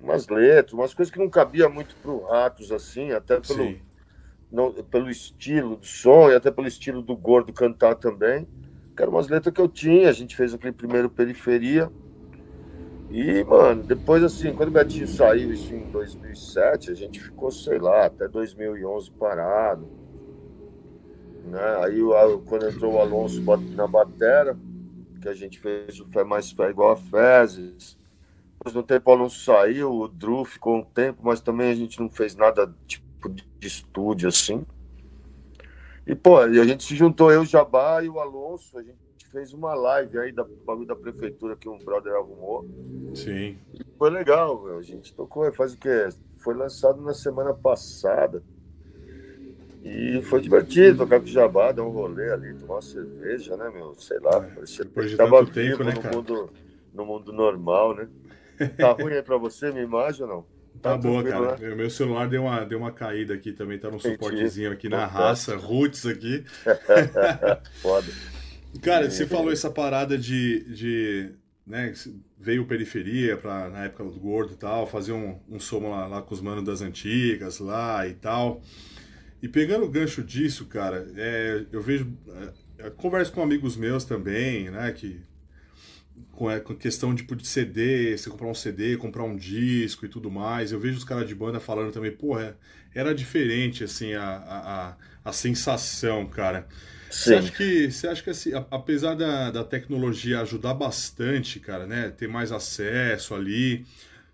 umas 0.00 0.28
letras, 0.28 0.72
umas 0.74 0.92
coisas 0.92 1.12
que 1.12 1.18
não 1.18 1.30
cabia 1.30 1.68
muito 1.68 1.94
pro 1.96 2.24
Ratos, 2.24 2.70
assim, 2.72 3.12
até 3.12 3.40
pelo, 3.40 3.78
não, 4.52 4.72
pelo 4.84 5.10
estilo 5.10 5.76
do 5.76 5.86
som 5.86 6.30
e 6.30 6.34
até 6.34 6.50
pelo 6.50 6.66
estilo 6.66 7.00
do 7.00 7.16
Gordo 7.16 7.52
cantar 7.52 7.94
também. 7.94 8.46
Que 8.94 9.02
eram 9.02 9.12
umas 9.12 9.28
letras 9.28 9.52
que 9.52 9.60
eu 9.60 9.68
tinha, 9.68 10.08
a 10.08 10.12
gente 10.12 10.36
fez 10.36 10.54
aquele 10.54 10.72
primeiro 10.72 11.10
Periferia. 11.10 11.90
E, 13.10 13.44
mano, 13.44 13.82
depois, 13.82 14.22
assim, 14.22 14.52
quando 14.52 14.70
o 14.70 14.72
Betinho 14.72 15.06
saiu, 15.06 15.52
isso 15.52 15.72
em 15.72 15.90
2007, 15.90 16.90
a 16.90 16.94
gente 16.94 17.20
ficou, 17.20 17.50
sei 17.50 17.78
lá, 17.78 18.06
até 18.06 18.26
2011 18.26 19.10
parado. 19.12 19.86
Né? 21.44 21.76
Aí, 21.84 22.00
quando 22.46 22.68
entrou 22.68 22.94
o 22.94 23.00
Alonso 23.00 23.42
na 23.76 23.86
batera, 23.86 24.56
que 25.20 25.28
a 25.28 25.34
gente 25.34 25.58
fez 25.60 26.00
o 26.00 26.06
Fé 26.06 26.24
Mais 26.24 26.50
Fé 26.50 26.70
igual 26.70 26.92
a 26.92 26.96
Fezes, 26.96 27.96
no 28.72 28.82
tempo 28.82 29.10
o 29.10 29.12
Alonso 29.12 29.44
saiu, 29.44 29.92
o 29.92 30.08
Drew 30.08 30.44
ficou 30.44 30.76
um 30.76 30.84
tempo, 30.84 31.20
mas 31.22 31.40
também 31.40 31.70
a 31.70 31.74
gente 31.74 32.00
não 32.00 32.08
fez 32.08 32.34
nada 32.34 32.74
tipo 32.86 33.28
de 33.28 33.44
estúdio 33.60 34.28
assim. 34.28 34.64
E, 36.06 36.14
pô, 36.14 36.46
e 36.46 36.58
a 36.60 36.64
gente 36.64 36.84
se 36.84 36.96
juntou, 36.96 37.30
eu, 37.30 37.42
o 37.42 37.46
Jabá 37.46 38.02
e 38.02 38.08
o 38.08 38.20
Alonso, 38.20 38.78
a 38.78 38.82
gente 38.82 39.03
fez 39.34 39.52
uma 39.52 39.74
live 39.74 40.16
aí 40.16 40.30
da 40.30 40.44
bagulho 40.44 40.86
da 40.86 40.94
prefeitura 40.94 41.56
que 41.56 41.68
um 41.68 41.76
brother 41.76 42.14
arrumou. 42.14 42.64
Sim. 43.14 43.58
E 43.74 43.84
foi 43.98 44.08
legal, 44.10 44.62
meu. 44.62 44.78
A 44.78 44.82
gente 44.82 45.12
tocou, 45.12 45.52
faz 45.52 45.74
o 45.74 45.76
quê? 45.76 46.08
Foi 46.38 46.54
lançado 46.54 47.02
na 47.02 47.12
semana 47.12 47.52
passada. 47.52 48.40
E 49.82 50.22
foi 50.22 50.40
divertido 50.40 50.98
tocar 50.98 51.18
com 51.18 51.26
o 51.26 51.28
Jabá, 51.28 51.72
dar 51.72 51.82
um 51.82 51.90
rolê 51.90 52.32
ali, 52.32 52.54
tomar 52.54 52.76
uma 52.76 52.82
cerveja, 52.82 53.56
né, 53.56 53.68
meu? 53.74 53.94
Sei 53.96 54.18
lá, 54.20 54.36
é, 54.36 54.40
parecia 54.40 54.84
que 54.84 55.16
tava 55.16 55.40
vivo 55.40 55.52
tempo, 55.52 55.84
né, 55.84 55.92
no, 55.92 56.16
mundo, 56.16 56.50
no 56.94 57.04
mundo 57.04 57.32
normal, 57.32 57.94
né? 57.94 58.08
Tá 58.78 58.92
ruim 58.92 59.12
aí 59.12 59.22
pra 59.22 59.36
você, 59.36 59.70
minha 59.72 59.84
imagem 59.84 60.22
ou 60.22 60.28
não? 60.28 60.42
Tá, 60.80 60.92
tá 60.92 60.96
boa, 60.96 61.22
cara. 61.22 61.56
Né? 61.58 61.74
Meu 61.74 61.90
celular 61.90 62.28
deu 62.28 62.44
uma, 62.44 62.64
deu 62.64 62.78
uma 62.78 62.92
caída 62.92 63.34
aqui 63.34 63.52
também, 63.52 63.78
tá 63.78 63.90
num 63.90 63.98
suportezinho 63.98 64.70
aqui 64.70 64.88
na 64.88 65.04
raça, 65.04 65.56
roots 65.56 66.06
aqui. 66.06 66.44
Foda. 67.82 68.08
Cara, 68.82 69.10
você 69.10 69.26
falou 69.26 69.52
essa 69.52 69.70
parada 69.70 70.18
de. 70.18 70.64
de 70.72 71.30
né, 71.66 71.92
veio 72.38 72.66
periferia 72.66 73.38
pra, 73.38 73.70
na 73.70 73.84
época 73.84 74.04
do 74.04 74.20
gordo 74.20 74.52
e 74.52 74.56
tal, 74.56 74.86
fazer 74.86 75.12
um, 75.12 75.40
um 75.48 75.58
som 75.58 75.88
lá, 75.88 76.06
lá 76.06 76.20
com 76.20 76.34
os 76.34 76.40
manos 76.40 76.62
das 76.62 76.82
antigas 76.82 77.58
lá 77.58 78.06
e 78.06 78.14
tal. 78.14 78.62
E 79.42 79.48
pegando 79.48 79.84
o 79.84 79.90
gancho 79.90 80.22
disso, 80.22 80.66
cara, 80.66 81.06
é, 81.16 81.64
eu 81.72 81.80
vejo. 81.80 82.12
É, 82.78 82.90
converso 82.90 83.32
com 83.32 83.42
amigos 83.42 83.76
meus 83.76 84.04
também, 84.04 84.70
né, 84.70 84.92
que 84.92 85.22
com 86.32 86.48
a 86.48 86.60
questão 86.60 87.14
tipo, 87.14 87.34
de 87.34 87.46
CD, 87.46 88.16
você 88.16 88.28
comprar 88.28 88.48
um 88.48 88.54
CD, 88.54 88.96
comprar 88.96 89.24
um 89.24 89.36
disco 89.36 90.04
e 90.04 90.08
tudo 90.08 90.30
mais. 90.30 90.72
Eu 90.72 90.80
vejo 90.80 90.98
os 90.98 91.04
caras 91.04 91.26
de 91.28 91.34
banda 91.34 91.60
falando 91.60 91.92
também, 91.92 92.10
porra, 92.10 92.56
era 92.94 93.14
diferente 93.14 93.84
assim 93.84 94.14
a, 94.14 94.26
a, 94.26 94.96
a 95.24 95.32
sensação, 95.32 96.26
cara. 96.26 96.66
Sim. 97.10 97.20
Você 97.24 97.34
acha 97.34 97.52
que, 97.52 97.90
você 97.90 98.08
acha 98.08 98.22
que 98.22 98.30
assim, 98.30 98.50
apesar 98.70 99.14
da, 99.14 99.50
da 99.50 99.64
tecnologia 99.64 100.40
ajudar 100.40 100.74
bastante, 100.74 101.60
cara, 101.60 101.86
né, 101.86 102.10
ter 102.10 102.28
mais 102.28 102.52
acesso 102.52 103.34
ali, 103.34 103.86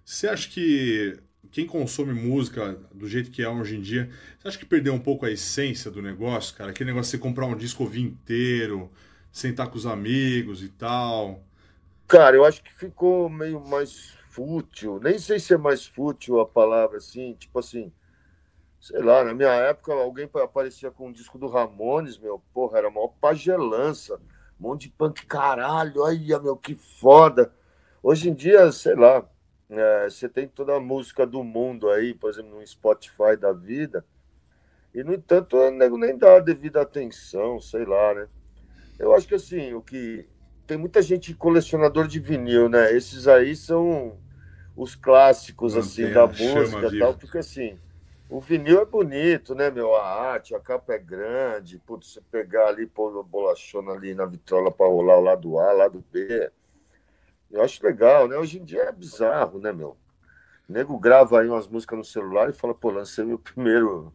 você 0.05 0.29
acha 0.29 0.49
que 0.49 1.19
quem 1.51 1.67
consome 1.67 2.13
música 2.15 2.79
do 2.95 3.09
jeito 3.09 3.31
que 3.31 3.43
é 3.43 3.49
hoje 3.49 3.77
em 3.77 3.81
dia, 3.81 4.11
você 4.39 4.49
acha 4.49 4.59
que 4.59 4.67
perdeu 4.67 4.95
um 4.95 5.01
pouco 5.01 5.27
a 5.27 5.31
essência 5.31 5.91
do 5.91 6.03
negócio, 6.03 6.57
cara? 6.57 6.71
Aquele 6.71 6.91
negócio 6.91 7.11
de 7.11 7.19
você 7.19 7.23
comprar 7.23 7.47
um 7.47 7.57
disco 7.57 7.83
ouvir 7.85 8.03
inteiro, 8.03 8.91
sentar 9.33 9.69
com 9.69 9.77
os 9.77 9.87
amigos 9.87 10.63
e 10.63 10.69
tal. 10.69 11.45
Cara, 12.07 12.37
eu 12.37 12.45
acho 12.45 12.63
que 12.63 12.73
ficou 12.73 13.29
meio 13.29 13.61
mais 13.61 14.15
fútil. 14.29 15.01
Nem 15.01 15.19
sei 15.19 15.39
se 15.39 15.55
é 15.55 15.57
mais 15.57 15.87
fútil 15.87 16.41
a 16.41 16.47
palavra 16.47 16.99
assim, 16.99 17.35
tipo 17.35 17.59
assim. 17.59 17.93
Sei 18.81 19.01
lá, 19.03 19.23
na 19.23 19.35
minha 19.35 19.53
época 19.53 19.93
alguém 19.93 20.29
aparecia 20.43 20.91
com 20.91 21.09
um 21.09 21.13
disco 21.13 21.39
do 21.39 21.49
Ramones, 21.49 22.19
meu, 22.19 22.43
porra, 22.55 22.79
era 22.79 22.91
maior 22.91 23.13
pagelança. 23.21 24.17
Um 24.59 24.69
monte 24.69 24.83
de 24.83 24.91
punk, 24.91 25.27
caralho, 25.27 26.01
olha, 26.03 26.39
meu, 26.39 26.57
que 26.57 26.75
foda. 26.75 27.53
Hoje 28.03 28.31
em 28.31 28.35
dia, 28.35 28.73
sei 28.73 28.95
lá, 28.95 29.29
é, 29.69 30.09
você 30.09 30.29
tem 30.29 30.49
toda 30.49 30.75
a 30.75 30.81
música 30.81 31.27
do 31.27 31.45
mundo 31.45 31.91
aí, 31.91 32.15
por 32.15 32.31
exemplo, 32.31 32.59
no 32.59 32.67
Spotify 32.67 33.37
da 33.39 33.53
vida, 33.53 34.05
e 34.95 35.05
no 35.05 35.13
entanto, 35.13 35.57
o 35.57 35.71
nego 35.71 35.99
nem 35.99 36.17
dá 36.17 36.37
a 36.37 36.41
devida 36.41 36.81
atenção, 36.81 37.61
sei 37.61 37.85
lá, 37.85 38.15
né? 38.15 38.29
Eu 38.99 39.15
acho 39.15 39.29
que 39.29 39.35
assim, 39.35 39.75
o 39.75 39.83
que 39.83 40.27
tem 40.67 40.77
muita 40.77 41.03
gente 41.03 41.35
colecionador 41.35 42.09
de 42.09 42.19
vinil, 42.19 42.69
né? 42.69 42.93
Esses 42.95 43.29
aí 43.29 43.55
são 43.55 44.19
os 44.75 44.95
clássicos, 44.95 45.77
assim, 45.77 46.13
da 46.13 46.27
música 46.27 46.87
e 46.93 46.99
tal, 46.99 47.15
porque 47.15 47.39
assim, 47.39 47.79
o 48.31 48.41
vinil 48.41 48.81
é 48.81 48.85
bonito, 48.85 49.55
né, 49.55 49.71
meu? 49.71 49.95
A 49.97 50.05
arte, 50.05 50.55
a 50.55 50.61
capa 50.61 50.95
é 50.95 50.99
grande, 50.99 51.79
putz, 51.79 52.13
você 52.13 52.21
pegar 52.31 52.69
ali, 52.69 52.87
pôr 52.87 53.19
a 53.19 53.23
bolachona 53.23 53.93
ali 53.93 54.15
na 54.15 54.25
vitrola 54.25 54.71
para 54.71 54.87
rolar 54.87 55.19
o 55.19 55.23
lado 55.23 55.59
A, 55.59 55.73
lado 55.73 56.05
B. 56.13 56.51
Eu 57.51 57.63
acho 57.63 57.85
legal, 57.85 58.29
né? 58.29 58.37
Hoje 58.37 58.61
em 58.61 58.65
dia 58.65 58.85
é 58.85 58.93
bizarro, 58.93 59.59
né, 59.59 59.73
meu? 59.73 59.97
O 60.69 60.73
nego 60.73 60.97
grava 60.97 61.41
aí 61.41 61.49
umas 61.49 61.67
músicas 61.67 61.99
no 61.99 62.05
celular 62.05 62.49
e 62.49 62.53
fala, 62.53 62.73
pô, 62.73 62.91
lancei 62.91 63.25
meu 63.25 63.39
primeiro 63.39 64.13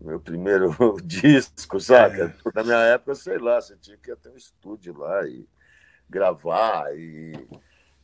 meu 0.00 0.18
primeiro 0.18 0.74
disco, 1.04 1.78
saca? 1.80 2.34
É. 2.46 2.50
Na 2.54 2.62
minha 2.62 2.78
época, 2.78 3.14
sei 3.14 3.38
lá, 3.38 3.60
você 3.60 3.76
tinha 3.76 3.96
que 3.96 4.10
ir 4.10 4.12
até 4.12 4.30
um 4.30 4.36
estúdio 4.36 4.96
lá 4.96 5.26
e 5.26 5.46
gravar 6.08 6.94
e 6.96 7.32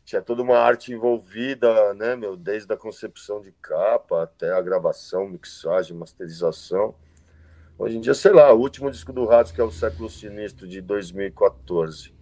tinha 0.04 0.20
toda 0.20 0.42
uma 0.42 0.58
arte 0.58 0.92
envolvida, 0.92 1.94
né, 1.94 2.16
meu, 2.16 2.36
desde 2.36 2.72
a 2.72 2.76
concepção 2.76 3.40
de 3.40 3.52
capa 3.62 4.22
até 4.22 4.52
a 4.52 4.60
gravação, 4.60 5.28
mixagem, 5.28 5.96
masterização. 5.96 6.94
Hoje 7.78 7.96
em 7.96 8.00
dia, 8.00 8.14
sei 8.14 8.32
lá, 8.32 8.52
o 8.52 8.58
último 8.58 8.90
disco 8.90 9.12
do 9.12 9.24
Ratos, 9.24 9.52
que 9.52 9.60
é 9.60 9.64
o 9.64 9.70
Século 9.70 10.10
Sinistro, 10.10 10.66
de 10.66 10.80
2014. 10.80 12.12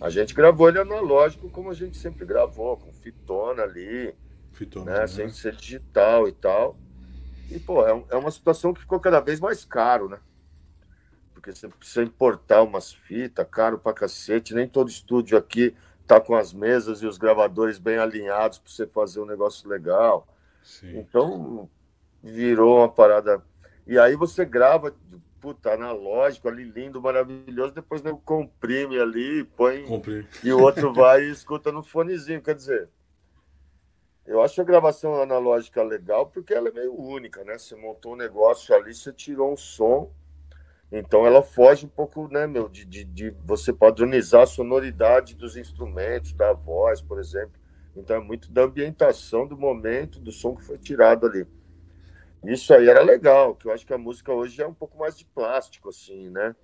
A 0.00 0.10
gente 0.10 0.34
gravou 0.34 0.68
ele 0.68 0.78
analógico, 0.78 1.48
como 1.50 1.70
a 1.70 1.74
gente 1.74 1.96
sempre 1.96 2.24
gravou, 2.26 2.76
com 2.76 2.92
fitona 2.92 3.62
ali, 3.62 4.14
fitona, 4.52 4.92
né? 4.92 4.98
né? 5.00 5.06
Sem 5.06 5.28
ser 5.30 5.56
digital 5.56 6.28
e 6.28 6.32
tal. 6.32 6.76
E, 7.50 7.58
pô, 7.58 7.86
é, 7.86 8.04
é 8.10 8.16
uma 8.16 8.30
situação 8.30 8.72
que 8.72 8.80
ficou 8.80 9.00
cada 9.00 9.20
vez 9.20 9.40
mais 9.40 9.64
caro, 9.64 10.08
né? 10.08 10.18
Porque 11.32 11.52
você 11.52 11.68
precisa 11.68 12.02
importar 12.02 12.62
umas 12.62 12.92
fitas, 12.92 13.46
caro 13.50 13.78
pra 13.78 13.92
cacete. 13.92 14.54
Nem 14.54 14.68
todo 14.68 14.88
estúdio 14.88 15.36
aqui 15.36 15.74
tá 16.06 16.20
com 16.20 16.34
as 16.34 16.52
mesas 16.52 17.02
e 17.02 17.06
os 17.06 17.18
gravadores 17.18 17.78
bem 17.78 17.98
alinhados 17.98 18.58
para 18.58 18.70
você 18.70 18.86
fazer 18.86 19.20
um 19.20 19.26
negócio 19.26 19.68
legal. 19.68 20.26
Sim. 20.62 20.98
Então, 20.98 21.68
virou 22.22 22.78
uma 22.78 22.88
parada. 22.88 23.42
E 23.86 23.98
aí 23.98 24.16
você 24.16 24.44
grava, 24.44 24.94
puta, 25.40 25.74
analógico 25.74 26.48
ali, 26.48 26.64
lindo, 26.64 27.00
maravilhoso, 27.00 27.74
depois 27.74 28.02
nego 28.02 28.20
comprime 28.24 28.98
ali, 28.98 29.44
põe. 29.44 29.84
Comprime. 29.84 30.26
E 30.42 30.52
o 30.52 30.60
outro 30.60 30.92
vai 30.92 31.22
e 31.22 31.30
escuta 31.30 31.70
no 31.70 31.82
fonezinho. 31.82 32.42
Quer 32.42 32.54
dizer, 32.54 32.88
eu 34.26 34.42
acho 34.42 34.60
a 34.60 34.64
gravação 34.64 35.20
analógica 35.20 35.82
legal 35.82 36.26
porque 36.26 36.54
ela 36.54 36.68
é 36.68 36.72
meio 36.72 36.98
única, 36.98 37.44
né? 37.44 37.58
Você 37.58 37.76
montou 37.76 38.14
um 38.14 38.16
negócio 38.16 38.74
ali, 38.74 38.94
você 38.94 39.12
tirou 39.12 39.52
um 39.52 39.56
som. 39.56 40.10
Então 40.96 41.26
ela 41.26 41.42
foge 41.42 41.86
um 41.86 41.88
pouco, 41.88 42.28
né, 42.28 42.46
meu, 42.46 42.68
de, 42.68 42.84
de, 42.84 43.02
de 43.04 43.30
você 43.44 43.72
padronizar 43.72 44.42
a 44.42 44.46
sonoridade 44.46 45.34
dos 45.34 45.56
instrumentos, 45.56 46.32
da 46.32 46.52
voz, 46.52 47.02
por 47.02 47.18
exemplo. 47.18 47.60
Então 47.96 48.14
é 48.14 48.20
muito 48.20 48.52
da 48.52 48.62
ambientação 48.62 49.44
do 49.44 49.58
momento, 49.58 50.20
do 50.20 50.30
som 50.30 50.54
que 50.54 50.62
foi 50.62 50.78
tirado 50.78 51.26
ali. 51.26 51.44
Isso 52.44 52.72
aí 52.72 52.88
era 52.88 53.02
legal, 53.02 53.56
que 53.56 53.66
eu 53.66 53.72
acho 53.72 53.84
que 53.84 53.92
a 53.92 53.98
música 53.98 54.32
hoje 54.32 54.62
é 54.62 54.66
um 54.68 54.72
pouco 54.72 54.96
mais 54.96 55.18
de 55.18 55.24
plástico, 55.24 55.88
assim, 55.88 56.30
né? 56.30 56.54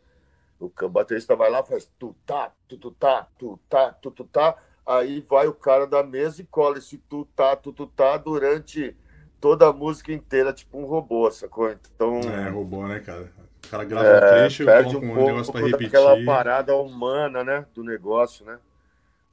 O 0.61 0.71
baterista 0.89 1.35
vai 1.35 1.51
lá, 1.51 1.65
faz 1.65 1.91
tu 1.99 2.15
tá, 2.25 2.53
tu 2.69 2.79
tu 2.79 2.93
tá, 2.93 3.27
tu 3.37 3.59
tá, 3.69 3.93
tu 3.95 4.13
tu 4.13 4.25
tá, 4.27 4.57
aí 4.87 5.23
vai 5.23 5.49
o 5.49 5.55
cara 5.55 5.89
da 5.89 6.05
mesa 6.05 6.41
e 6.41 6.47
cola 6.47 6.79
esse 6.79 6.99
tu 6.99 7.25
tá, 7.35 7.57
tu 7.57 7.73
tu 7.73 7.85
tá 7.89 8.17
durante 8.17 8.97
toda 9.41 9.67
a 9.67 9.73
música 9.73 10.13
inteira, 10.13 10.53
tipo 10.53 10.79
um 10.79 10.85
robô, 10.85 11.29
sacou? 11.33 11.69
Então. 11.69 12.21
É, 12.21 12.49
robô, 12.49 12.87
né, 12.87 13.01
cara? 13.01 13.29
O 13.71 13.77
cara 13.79 13.85
grava 13.85 14.07
é, 14.09 14.17
um 14.17 14.21
trecho 14.21 14.65
perde 14.65 14.97
um, 14.97 15.13
um 15.13 15.27
negócio 15.27 15.53
pra 15.53 15.63
repetir. 15.63 15.87
aquela 15.87 16.25
parada 16.25 16.75
humana, 16.75 17.45
né? 17.45 17.65
Do 17.73 17.85
negócio, 17.85 18.45
né? 18.45 18.59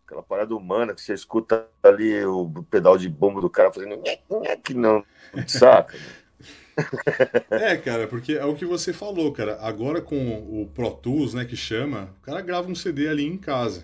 Aquela 0.06 0.22
parada 0.22 0.56
humana 0.56 0.94
que 0.94 1.02
você 1.02 1.14
escuta 1.14 1.66
ali 1.82 2.24
o 2.24 2.48
pedal 2.70 3.00
de 3.00 3.10
bomba 3.10 3.42
do 3.42 3.50
cara 3.50 3.74
fazendo 3.74 4.00
que 4.64 4.76
não, 4.76 5.04
saca? 5.48 5.98
é, 7.50 7.76
cara, 7.78 8.08
porque 8.08 8.34
é 8.34 8.46
o 8.46 8.54
que 8.54 8.64
você 8.64 8.94
falou, 8.94 9.32
cara. 9.32 9.58
Agora 9.60 10.02
com 10.02 10.62
o 10.62 10.70
Pro 10.74 10.92
Tools, 10.92 11.34
né, 11.34 11.44
que 11.44 11.56
chama, 11.56 12.14
o 12.22 12.26
cara 12.26 12.42
grava 12.42 12.70
um 12.70 12.76
CD 12.76 13.08
ali 13.08 13.26
em 13.26 13.38
casa. 13.38 13.84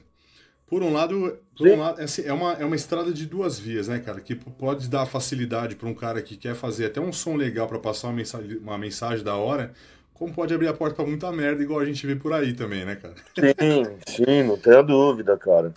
Por 0.68 0.82
um 0.82 0.94
lado, 0.94 1.38
por 1.58 1.68
um 1.68 1.80
lado 1.80 2.02
assim, 2.02 2.24
é, 2.24 2.34
uma, 2.34 2.54
é 2.54 2.66
uma 2.66 2.76
estrada 2.76 3.12
de 3.12 3.26
duas 3.26 3.60
vias, 3.60 3.88
né, 3.88 4.00
cara? 4.00 4.22
Que 4.22 4.36
pode 4.36 4.88
dar 4.88 5.06
facilidade 5.06 5.76
para 5.76 5.90
um 5.90 5.94
cara 5.94 6.22
que 6.22 6.38
quer 6.38 6.56
fazer 6.56 6.86
até 6.86 7.00
um 7.00 7.12
som 7.12 7.36
legal 7.36 7.68
para 7.68 7.80
passar 7.80 8.08
uma 8.08 8.14
mensagem, 8.14 8.58
uma 8.58 8.78
mensagem 8.78 9.24
da 9.24 9.36
hora, 9.36 9.74
como 10.14 10.34
pode 10.34 10.54
abrir 10.54 10.68
a 10.68 10.74
porta 10.74 10.96
para 10.96 11.06
muita 11.06 11.32
merda, 11.32 11.64
igual 11.64 11.80
a 11.80 11.86
gente 11.86 12.06
vê 12.06 12.16
por 12.16 12.34
aí 12.34 12.54
também, 12.54 12.86
né, 12.86 12.96
cara? 12.96 13.16
Sim, 13.36 13.98
sim, 14.08 14.44
não 14.44 14.58
tenha 14.58 14.82
dúvida, 14.82 15.38
cara. 15.38 15.74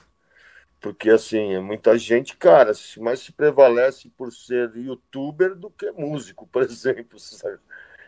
Porque, 0.81 1.11
assim, 1.11 1.55
é 1.55 1.61
muita 1.61 1.99
gente, 1.99 2.37
cara, 2.37 2.73
mais 2.99 3.21
se 3.21 3.33
prevalece 3.33 4.09
por 4.17 4.33
ser 4.33 4.71
youtuber 4.77 5.55
do 5.55 5.71
que 5.71 5.91
músico, 5.91 6.47
por 6.47 6.63
exemplo, 6.65 7.19
sabe? 7.19 7.59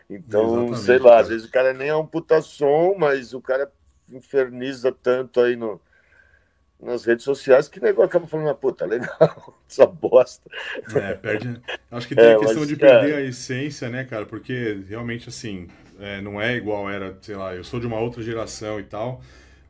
Então, 0.09 0.73
Exatamente, 0.73 0.79
sei 0.79 0.97
lá, 0.99 1.09
cara. 1.09 1.21
às 1.21 1.27
vezes 1.29 1.47
o 1.47 1.51
cara 1.51 1.73
nem 1.73 1.89
é 1.89 1.95
um 1.95 2.05
puta 2.05 2.41
som, 2.41 2.95
mas 2.97 3.33
o 3.33 3.41
cara 3.41 3.71
inferniza 4.11 4.91
tanto 4.91 5.39
aí 5.41 5.55
no, 5.55 5.79
nas 6.79 7.03
redes 7.05 7.25
sociais 7.25 7.67
que 7.67 7.79
o 7.79 7.83
negócio 7.83 8.05
acaba 8.07 8.27
falando, 8.27 8.49
ah, 8.49 8.55
puta, 8.55 8.85
legal, 8.85 9.61
essa 9.69 9.85
bosta. 9.85 10.49
É, 10.95 11.13
perde. 11.15 11.61
Acho 11.91 12.07
que 12.07 12.15
tem 12.15 12.25
é, 12.25 12.33
a 12.33 12.39
questão 12.39 12.59
mas, 12.59 12.69
de 12.69 12.75
perder 12.75 13.15
a 13.15 13.21
essência, 13.21 13.89
né, 13.89 14.05
cara? 14.05 14.25
Porque 14.25 14.83
realmente, 14.87 15.29
assim, 15.29 15.67
é, 15.99 16.21
não 16.21 16.41
é 16.41 16.55
igual 16.55 16.89
era, 16.89 17.17
sei 17.21 17.35
lá, 17.35 17.55
eu 17.55 17.63
sou 17.63 17.79
de 17.79 17.87
uma 17.87 17.99
outra 17.99 18.23
geração 18.23 18.79
e 18.79 18.83
tal, 18.83 19.21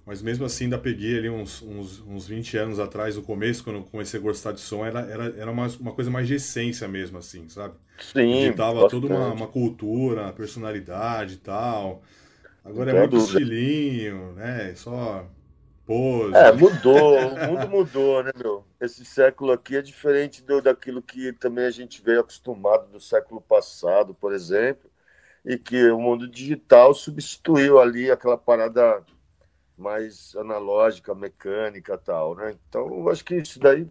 mas 0.06 0.22
mesmo 0.22 0.46
assim 0.46 0.66
ainda 0.66 0.78
peguei 0.78 1.18
ali 1.18 1.30
uns, 1.30 1.62
uns, 1.62 2.00
uns 2.02 2.28
20 2.28 2.58
anos 2.58 2.80
atrás, 2.80 3.16
no 3.16 3.22
começo, 3.22 3.64
quando 3.64 3.78
eu 3.78 3.84
comecei 3.84 4.20
a 4.20 4.24
gostar 4.24 4.52
de 4.52 4.60
som, 4.60 4.86
era, 4.86 5.02
era, 5.02 5.26
era 5.38 5.52
uma, 5.52 5.68
uma 5.80 5.92
coisa 5.92 6.10
mais 6.10 6.28
de 6.28 6.36
essência 6.36 6.88
mesmo, 6.88 7.18
assim, 7.18 7.48
sabe? 7.50 7.76
Sim. 8.00 8.52
Tava 8.54 8.88
toda 8.88 9.08
uma, 9.08 9.34
uma 9.34 9.48
cultura, 9.48 10.32
personalidade 10.34 11.36
e 11.36 11.38
tal. 11.38 12.02
Agora 12.64 12.92
é 12.92 13.00
muito 13.00 13.18
estilinho, 13.18 14.34
né? 14.34 14.74
Só 14.76 15.26
pose. 15.86 16.36
É, 16.36 16.52
mudou, 16.52 17.18
o 17.18 17.48
mundo 17.48 17.70
mudou, 17.70 18.24
né, 18.24 18.32
meu? 18.36 18.64
Esse 18.80 19.04
século 19.04 19.52
aqui 19.52 19.76
é 19.76 19.82
diferente 19.82 20.44
do, 20.44 20.62
daquilo 20.62 21.02
que 21.02 21.34
também 21.34 21.66
a 21.66 21.72
gente 21.72 22.02
veio 22.02 22.22
acostumado 22.22 22.92
do 22.92 23.00
século 23.00 23.42
passado, 23.42 24.14
por 24.14 24.34
exemplo 24.34 24.89
e 25.50 25.58
que 25.58 25.90
o 25.90 26.00
mundo 26.00 26.28
digital 26.28 26.94
substituiu 26.94 27.80
ali 27.80 28.12
aquela 28.12 28.38
parada 28.38 29.04
mais 29.76 30.36
analógica, 30.36 31.16
mecânica 31.16 31.98
tal, 31.98 32.36
né? 32.36 32.56
Então, 32.70 33.10
acho 33.10 33.26
que 33.26 33.34
isso 33.34 33.60
daí 33.60 33.88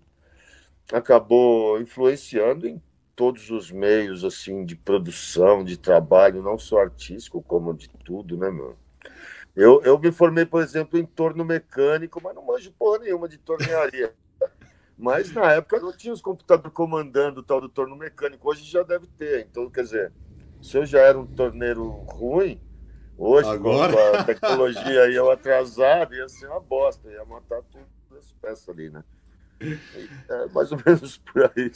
acabou 0.93 1.81
influenciando 1.81 2.69
em 2.69 2.81
todos 3.17 3.51
os 3.51 3.73
meios 3.73 4.25
assim 4.25 4.65
de 4.65 4.77
produção, 4.77 5.65
de 5.65 5.77
trabalho, 5.77 6.45
não 6.45 6.57
só 6.57 6.79
artístico, 6.79 7.43
como 7.43 7.75
de 7.75 7.89
tudo, 8.05 8.37
né, 8.37 8.53
meu? 8.53 8.77
Eu, 9.57 9.83
eu 9.83 9.99
me 9.99 10.13
formei, 10.13 10.47
por 10.47 10.63
exemplo, 10.63 10.97
em 10.97 11.05
torno 11.05 11.45
mecânico, 11.45 12.21
mas 12.23 12.37
não 12.37 12.47
manjo 12.47 12.71
porra 12.79 13.01
nenhuma 13.01 13.29
de 13.29 13.37
tornearia. 13.37 14.15
Mas 14.97 15.33
na 15.33 15.55
época 15.55 15.81
não 15.81 15.93
tinha 15.93 16.15
os 16.15 16.21
computadores 16.21 16.73
comandando 16.73 17.41
o 17.41 17.43
tal 17.43 17.61
do 17.61 17.69
torno 17.69 17.97
mecânico. 17.97 18.49
Hoje 18.49 18.63
já 18.63 18.85
deve 18.85 19.09
ter. 19.09 19.41
Então, 19.41 19.69
quer 19.69 19.83
dizer, 19.83 20.13
se 20.61 20.77
eu 20.77 20.87
já 20.87 21.01
era 21.01 21.19
um 21.19 21.27
torneiro 21.27 21.89
ruim, 21.89 22.61
hoje, 23.17 23.49
Agora... 23.49 23.93
com 23.93 24.17
a 24.17 24.25
tecnologia 24.25 25.03
aí 25.03 25.15
eu 25.15 25.31
atrasado, 25.31 26.15
ia 26.15 26.29
ser 26.29 26.47
uma 26.47 26.61
bosta, 26.61 27.11
ia 27.11 27.25
matar 27.25 27.63
tudo 27.63 27.87
as 28.19 28.33
peças 28.33 28.69
ali, 28.69 28.91
né? 28.91 29.03
É 29.61 30.47
mais 30.55 30.71
ou 30.71 30.81
menos 30.85 31.19
por 31.33 31.51
aí. 31.57 31.71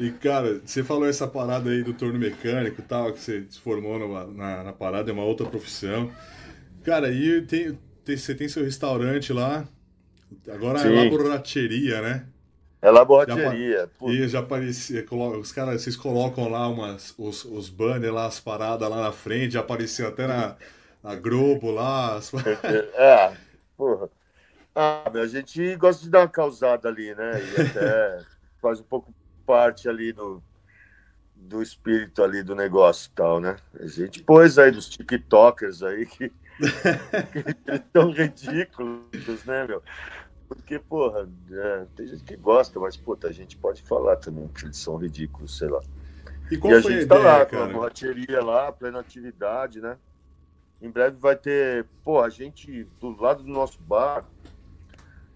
E, 0.00 0.10
cara, 0.12 0.60
você 0.64 0.82
falou 0.82 1.06
essa 1.06 1.26
parada 1.26 1.70
aí 1.70 1.82
do 1.82 1.94
torno 1.94 2.18
mecânico 2.18 2.80
e 2.80 2.84
tal, 2.84 3.12
que 3.12 3.20
você 3.20 3.46
se 3.48 3.60
formou 3.60 3.98
numa, 3.98 4.26
na, 4.26 4.64
na, 4.64 4.72
parada, 4.72 5.10
é 5.10 5.12
uma 5.12 5.24
outra 5.24 5.46
profissão. 5.46 6.10
Cara, 6.82 7.10
e 7.10 7.42
tem, 7.42 7.78
tem, 8.04 8.16
você 8.16 8.34
tem 8.34 8.48
seu 8.48 8.64
restaurante 8.64 9.32
lá, 9.32 9.68
agora 10.48 10.80
é 10.80 10.82
Sim. 10.82 10.96
é 10.96 11.04
laborateria, 11.04 12.02
né? 12.02 12.26
É 12.80 12.90
laboratória. 12.90 13.90
E 14.02 14.28
já 14.28 14.38
aparecia, 14.38 15.04
os 15.40 15.52
caras, 15.52 15.82
vocês 15.82 15.96
colocam 15.96 16.48
lá 16.48 16.68
umas, 16.68 17.12
os, 17.18 17.44
os 17.44 17.68
banners 17.68 18.14
lá, 18.14 18.26
as 18.26 18.38
paradas 18.38 18.88
lá 18.88 19.02
na 19.02 19.12
frente, 19.12 19.54
já 19.54 19.60
apareceu 19.60 20.06
até 20.06 20.26
na, 20.26 20.56
na 21.02 21.16
Globo 21.16 21.72
lá. 21.72 22.16
As... 22.16 22.32
é, 22.94 23.32
porra. 23.76 24.08
Ah, 24.74 25.10
a 25.12 25.26
gente 25.26 25.74
gosta 25.74 26.04
de 26.04 26.10
dar 26.10 26.20
uma 26.20 26.28
causada 26.28 26.88
ali, 26.88 27.12
né? 27.16 27.32
E 27.42 27.60
até 27.62 28.20
faz 28.62 28.78
um 28.78 28.84
pouco 28.84 29.12
parte 29.44 29.88
ali 29.88 30.12
do, 30.12 30.40
do 31.34 31.60
espírito 31.60 32.22
ali 32.22 32.44
do 32.44 32.54
negócio 32.54 33.08
e 33.10 33.14
tal, 33.14 33.40
né? 33.40 33.56
A 33.80 33.86
gente 33.88 34.22
pôs 34.22 34.56
aí 34.56 34.70
dos 34.70 34.88
TikTokers 34.88 35.82
aí 35.82 36.06
que, 36.06 36.30
que 37.32 37.78
tão 37.92 38.12
ridículos, 38.12 39.44
né, 39.44 39.66
meu? 39.66 39.82
Porque, 40.48 40.78
porra, 40.78 41.28
é, 41.52 41.86
tem 41.94 42.06
gente 42.06 42.24
que 42.24 42.36
gosta, 42.36 42.80
mas, 42.80 42.96
puta, 42.96 43.28
a 43.28 43.32
gente 43.32 43.56
pode 43.56 43.82
falar 43.82 44.16
também 44.16 44.48
que 44.48 44.64
eles 44.64 44.78
são 44.78 44.96
ridículos, 44.96 45.58
sei 45.58 45.68
lá. 45.68 45.82
E, 46.50 46.56
qual 46.56 46.72
e 46.72 46.76
a 46.76 46.80
gente 46.80 47.04
a 47.04 47.08
tá 47.08 47.18
lá 47.18 47.44
cara? 47.44 47.46
com 47.46 47.56
a 47.56 47.66
borracheria 47.66 48.42
lá, 48.42 48.72
plena 48.72 48.98
atividade, 48.98 49.80
né? 49.80 49.98
Em 50.80 50.90
breve 50.90 51.16
vai 51.18 51.36
ter, 51.36 51.84
pô, 52.02 52.22
a 52.22 52.30
gente, 52.30 52.84
do 52.98 53.10
lado 53.20 53.42
do 53.42 53.50
nosso 53.50 53.78
bar, 53.82 54.24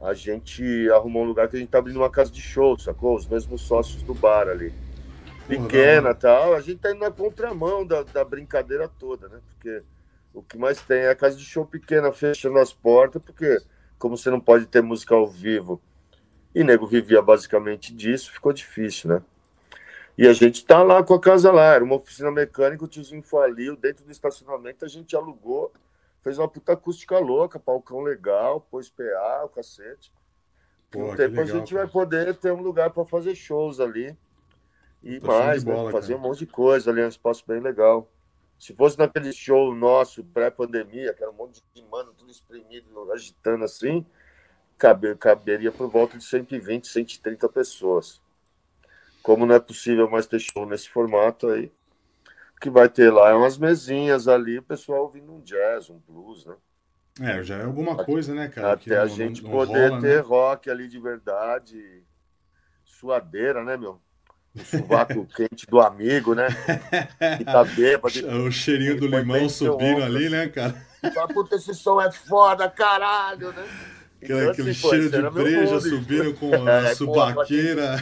a 0.00 0.14
gente 0.14 0.88
arrumou 0.90 1.24
um 1.24 1.26
lugar 1.26 1.48
que 1.48 1.56
a 1.56 1.58
gente 1.58 1.68
tá 1.68 1.78
abrindo 1.78 1.98
uma 1.98 2.10
casa 2.10 2.30
de 2.30 2.40
show, 2.40 2.78
sacou? 2.78 3.14
Os 3.14 3.26
mesmos 3.26 3.60
sócios 3.60 4.02
do 4.02 4.14
bar 4.14 4.48
ali. 4.48 4.72
Pequena 5.46 6.10
e 6.10 6.14
tal, 6.14 6.54
a 6.54 6.60
gente 6.60 6.78
tá 6.78 6.90
indo 6.90 7.00
na 7.00 7.10
contramão 7.10 7.86
da, 7.86 8.02
da 8.02 8.24
brincadeira 8.24 8.88
toda, 8.88 9.28
né? 9.28 9.40
Porque 9.50 9.82
o 10.32 10.42
que 10.42 10.56
mais 10.56 10.80
tem 10.80 11.00
é 11.00 11.10
a 11.10 11.16
casa 11.16 11.36
de 11.36 11.44
show 11.44 11.66
pequena 11.66 12.10
fechando 12.12 12.58
as 12.58 12.72
portas, 12.72 13.20
porque 13.20 13.60
como 14.02 14.16
você 14.16 14.30
não 14.30 14.40
pode 14.40 14.66
ter 14.66 14.82
música 14.82 15.14
ao 15.14 15.28
vivo, 15.28 15.80
e 16.52 16.64
nego 16.64 16.88
vivia 16.88 17.22
basicamente 17.22 17.94
disso, 17.94 18.32
ficou 18.32 18.52
difícil, 18.52 19.10
né? 19.10 19.22
E 20.18 20.26
a 20.26 20.32
gente 20.32 20.66
tá 20.66 20.82
lá 20.82 21.04
com 21.04 21.14
a 21.14 21.20
casa 21.20 21.52
lá, 21.52 21.74
era 21.74 21.84
uma 21.84 21.94
oficina 21.94 22.28
mecânica, 22.28 22.84
o 22.84 22.88
tiozinho 22.88 23.22
faliu, 23.22 23.76
dentro 23.76 24.04
do 24.04 24.10
estacionamento 24.10 24.84
a 24.84 24.88
gente 24.88 25.14
alugou, 25.14 25.72
fez 26.20 26.36
uma 26.36 26.48
puta 26.48 26.72
acústica 26.72 27.16
louca, 27.20 27.60
palcão 27.60 28.00
legal, 28.00 28.60
pôs 28.68 28.90
PA, 28.90 29.42
o 29.44 29.48
cacete. 29.48 30.12
Pô, 30.90 31.12
um 31.12 31.16
tempo 31.16 31.36
legal, 31.36 31.44
a 31.44 31.58
gente 31.60 31.72
cara. 31.72 31.84
vai 31.84 31.92
poder 31.92 32.34
ter 32.34 32.52
um 32.52 32.60
lugar 32.60 32.90
para 32.90 33.04
fazer 33.04 33.36
shows 33.36 33.78
ali. 33.78 34.18
E 35.00 35.20
mais, 35.20 35.62
né? 35.62 35.72
bola, 35.72 35.86
né? 35.86 35.92
Fazer 35.92 36.16
um 36.16 36.18
monte 36.18 36.40
de 36.40 36.46
coisa 36.46 36.90
ali, 36.90 37.04
um 37.04 37.08
espaço 37.08 37.44
bem 37.46 37.60
legal. 37.60 38.10
Se 38.62 38.72
fosse 38.72 38.96
naquele 38.96 39.32
show 39.32 39.74
nosso 39.74 40.22
pré-pandemia, 40.22 41.12
que 41.12 41.20
era 41.20 41.32
um 41.32 41.34
monte 41.34 41.60
de 41.74 41.82
mano, 41.82 42.14
tudo 42.16 42.30
espremido, 42.30 43.10
agitando 43.10 43.64
assim, 43.64 44.06
caber, 44.78 45.18
caberia 45.18 45.72
por 45.72 45.88
volta 45.88 46.16
de 46.16 46.22
120, 46.22 46.86
130 46.86 47.48
pessoas. 47.48 48.22
Como 49.20 49.44
não 49.44 49.56
é 49.56 49.58
possível 49.58 50.08
mais 50.08 50.28
ter 50.28 50.38
show 50.38 50.64
nesse 50.64 50.88
formato 50.88 51.48
aí, 51.48 51.72
o 52.56 52.60
que 52.60 52.70
vai 52.70 52.88
ter 52.88 53.12
lá 53.12 53.30
é 53.30 53.34
umas 53.34 53.58
mesinhas 53.58 54.28
ali, 54.28 54.58
o 54.58 54.62
pessoal 54.62 55.02
ouvindo 55.02 55.32
um 55.32 55.40
jazz, 55.40 55.90
um 55.90 55.98
blues, 55.98 56.46
né? 56.46 56.54
É, 57.20 57.42
já 57.42 57.56
é 57.56 57.64
alguma 57.64 57.96
coisa, 57.96 58.32
né, 58.32 58.46
cara? 58.46 58.74
Até 58.74 58.96
a 58.96 59.08
gente 59.08 59.42
não, 59.42 59.50
não 59.50 59.58
poder 59.58 59.88
rola, 59.88 60.00
ter 60.00 60.16
né? 60.18 60.20
rock 60.20 60.70
ali 60.70 60.86
de 60.86 61.00
verdade, 61.00 62.04
suadeira, 62.84 63.64
né, 63.64 63.76
meu? 63.76 64.00
O 64.54 64.64
sovaco 64.64 65.26
quente 65.34 65.66
do 65.66 65.80
amigo, 65.80 66.34
né? 66.34 66.48
Que 67.38 67.44
tá 67.44 67.64
bêbado. 67.64 68.14
O 68.44 68.50
cheirinho 68.50 68.98
do 68.98 69.06
limão 69.06 69.48
subindo 69.48 70.02
ali, 70.02 70.28
né, 70.28 70.48
cara? 70.48 70.74
Fala, 71.14 71.28
puta, 71.28 71.56
esse 71.56 71.74
som 71.74 72.00
é 72.00 72.10
foda, 72.12 72.68
caralho, 72.68 73.52
né? 73.52 73.64
Então, 74.20 74.50
aquele, 74.50 74.70
assim, 74.70 74.88
cheiro 74.88 75.10
de 75.10 75.30
breja 75.30 75.80
subindo 75.80 76.34
com 76.34 76.54
a 76.68 76.90
é, 76.90 76.94
subaqueira. 76.94 78.00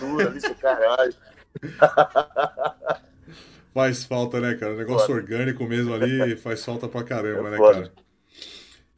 caralho. 0.61 1.15
faz 3.73 4.05
falta, 4.05 4.41
né, 4.41 4.55
cara? 4.55 4.75
O 4.75 4.77
negócio 4.77 5.07
Foda. 5.07 5.19
orgânico 5.19 5.65
mesmo 5.65 5.95
ali 5.95 6.37
faz 6.37 6.65
falta 6.65 6.89
pra 6.89 7.03
caramba, 7.03 7.49
é 7.49 7.51
né, 7.53 7.57
foda. 7.57 7.81
cara? 7.83 7.93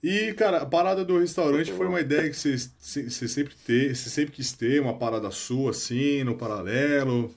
E, 0.02 0.32
cara, 0.32 0.58
a 0.58 0.66
parada 0.66 1.04
do 1.04 1.20
restaurante 1.20 1.70
foi 1.70 1.86
uma 1.86 2.00
ideia 2.00 2.28
que 2.28 2.34
você, 2.34 2.58
sempre 2.58 3.94
sempre 3.94 4.32
quis 4.32 4.52
ter, 4.52 4.80
uma 4.80 4.98
parada 4.98 5.30
sua, 5.30 5.70
assim, 5.70 6.24
no 6.24 6.36
paralelo. 6.36 7.32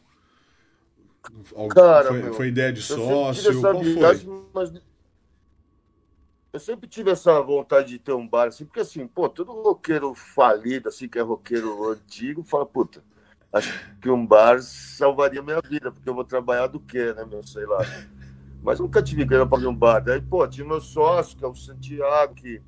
Cara, 1.69 2.07
foi, 2.07 2.21
meu, 2.21 2.33
foi 2.33 2.47
ideia 2.47 2.71
de 2.71 2.81
sócio? 2.81 3.61
Qual 3.61 3.83
foi? 3.83 4.27
Mas 4.53 4.73
eu 6.53 6.59
sempre 6.59 6.87
tive 6.87 7.11
essa 7.11 7.41
vontade 7.41 7.89
de 7.89 7.99
ter 7.99 8.13
um 8.13 8.27
bar, 8.27 8.47
assim, 8.47 8.65
porque 8.65 8.79
assim, 8.79 9.05
pô, 9.05 9.27
todo 9.27 9.51
roqueiro 9.51 10.13
falido, 10.13 10.87
assim, 10.87 11.07
que 11.07 11.19
é 11.19 11.21
roqueiro 11.21 11.89
antigo, 11.89 12.43
fala, 12.43 12.65
puta, 12.65 13.03
acho 13.51 13.73
que 13.99 14.09
um 14.09 14.25
bar 14.25 14.61
salvaria 14.61 15.41
minha 15.41 15.61
vida, 15.61 15.91
porque 15.91 16.07
eu 16.07 16.15
vou 16.15 16.23
trabalhar 16.23 16.67
do 16.67 16.79
quê, 16.79 17.13
né, 17.13 17.25
meu, 17.25 17.43
sei 17.43 17.65
lá. 17.65 17.79
Mas 18.63 18.79
nunca 18.79 19.03
tive 19.03 19.25
grana 19.25 19.45
para 19.45 19.67
um 19.67 19.75
bar. 19.75 19.99
Daí, 19.99 20.21
pô, 20.21 20.47
tinha 20.47 20.65
meu 20.65 20.81
sócio, 20.81 21.37
que 21.37 21.43
é 21.43 21.47
o 21.47 21.53
Santiago, 21.53 22.33
que 22.33 22.61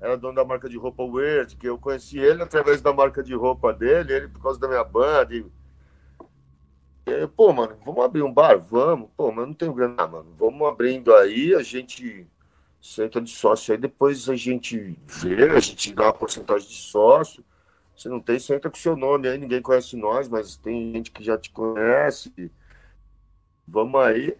era 0.00 0.16
dono 0.16 0.34
da 0.34 0.44
marca 0.44 0.68
de 0.68 0.78
roupa 0.78 1.02
Weird, 1.02 1.56
que 1.56 1.68
eu 1.68 1.78
conheci 1.78 2.18
ele 2.18 2.42
através 2.42 2.80
da 2.80 2.92
marca 2.92 3.22
de 3.22 3.34
roupa 3.34 3.72
dele, 3.72 4.12
ele 4.14 4.28
por 4.28 4.42
causa 4.42 4.58
da 4.58 4.66
minha 4.66 4.82
banda. 4.82 5.34
E... 5.34 5.44
E, 7.10 7.26
pô, 7.26 7.52
mano, 7.52 7.76
vamos 7.84 8.04
abrir 8.04 8.22
um 8.22 8.32
bar? 8.32 8.56
Vamos. 8.58 9.10
Pô, 9.16 9.32
mas 9.32 9.46
não 9.46 9.54
tenho 9.54 9.74
grana, 9.74 10.06
mano. 10.06 10.32
Vamos 10.38 10.68
abrindo 10.68 11.12
aí, 11.14 11.54
a 11.54 11.62
gente 11.62 12.24
senta 12.80 13.20
de 13.20 13.30
sócio 13.30 13.72
aí, 13.74 13.78
depois 13.78 14.28
a 14.28 14.36
gente 14.36 14.96
vê, 15.04 15.50
a 15.50 15.60
gente 15.60 15.92
dá 15.92 16.04
uma 16.04 16.12
porcentagem 16.12 16.68
de 16.68 16.74
sócio. 16.74 17.44
Se 17.96 18.08
não 18.08 18.20
tem, 18.20 18.38
senta 18.38 18.70
com 18.70 18.76
seu 18.76 18.96
nome 18.96 19.28
aí, 19.28 19.36
ninguém 19.36 19.60
conhece 19.60 19.96
nós, 19.96 20.28
mas 20.28 20.56
tem 20.56 20.92
gente 20.92 21.10
que 21.10 21.22
já 21.22 21.36
te 21.36 21.50
conhece. 21.50 22.50
Vamos 23.66 24.00
aí. 24.00 24.36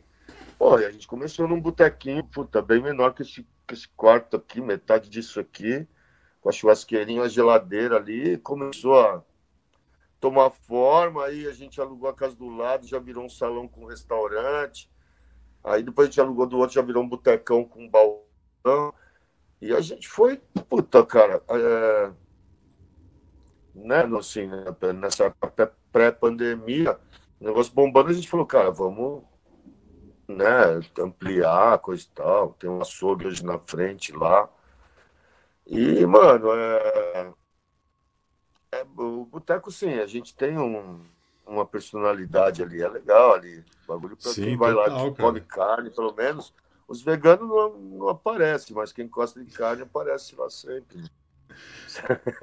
Pô, 0.57 0.77
a 0.77 0.91
gente 0.91 1.09
começou 1.09 1.49
num 1.49 1.61
botequinho, 1.61 2.25
puta, 2.25 2.63
bem 2.63 2.81
menor 2.81 3.15
que 3.15 3.23
esse, 3.23 3.47
que 3.67 3.75
esse 3.75 3.89
quarto 3.89 4.37
aqui, 4.37 4.61
metade 4.61 5.11
disso 5.11 5.41
aqui, 5.41 5.87
com 6.41 6.49
a 6.49 6.53
churrasqueirinha, 6.53 7.23
a 7.23 7.29
geladeira 7.29 7.97
ali, 7.97 8.39
começou 8.39 8.99
a 8.99 9.25
tomar 10.21 10.51
forma, 10.51 11.25
aí 11.25 11.47
a 11.47 11.53
gente 11.53 11.81
alugou 11.81 12.09
a 12.09 12.15
casa 12.15 12.37
do 12.37 12.49
lado, 12.49 12.87
já 12.87 12.99
virou 12.99 13.25
um 13.25 13.29
salão 13.29 13.67
com 13.67 13.87
restaurante, 13.87 14.91
aí 15.65 15.83
depois 15.83 16.09
a 16.09 16.11
gente 16.11 16.21
alugou 16.21 16.47
do 16.47 16.59
outro, 16.59 16.75
já 16.75 16.83
virou 16.83 17.03
um 17.03 17.09
botecão 17.09 17.65
com 17.65 17.89
balcão, 17.89 18.93
e 19.61 19.73
a 19.75 19.81
gente 19.81 20.09
foi, 20.09 20.41
puta, 20.69 21.05
cara, 21.05 21.43
é, 21.49 22.13
né, 23.75 24.05
assim, 24.19 24.47
né, 24.47 24.65
nessa 24.95 25.35
pré-pandemia, 25.93 26.99
negócio 27.41 27.73
bombando, 27.73 28.11
a 28.11 28.13
gente 28.13 28.29
falou, 28.29 28.47
cara, 28.47 28.71
vamos 28.71 29.25
né, 30.29 30.81
ampliar, 30.99 31.79
coisa 31.79 32.05
e 32.05 32.15
tal. 32.15 32.53
Tem 32.55 32.71
um 32.71 32.81
açougue 32.81 33.27
hoje 33.27 33.45
na 33.45 33.59
frente 33.59 34.13
lá. 34.13 34.49
E, 35.67 36.05
mano, 36.07 36.53
é, 36.53 37.33
é 38.73 38.85
o 38.97 39.25
boteco, 39.25 39.71
sim, 39.71 39.95
a 39.95 40.07
gente 40.07 40.35
tem 40.35 40.59
um, 40.59 41.01
uma 41.47 41.67
personalidade 41.67 42.63
ali, 42.63 42.81
é 42.83 42.89
legal 42.89 43.35
ali. 43.35 43.65
Bagulho 43.87 44.17
pra 44.17 44.31
sim, 44.31 44.45
quem 44.45 44.57
vai 44.57 44.73
total, 44.73 45.05
lá, 45.05 45.11
que 45.11 45.21
come 45.23 45.41
carne, 45.41 45.91
pelo 45.91 46.15
menos. 46.15 46.55
Os 46.87 47.03
veganos 47.03 47.49
não, 47.49 47.79
não 47.79 48.09
aparecem, 48.09 48.75
mas 48.75 48.93
quem 48.93 49.09
gosta 49.09 49.43
de 49.43 49.51
carne 49.53 49.83
aparece 49.83 50.35
lá 50.37 50.49
sempre. 50.51 51.05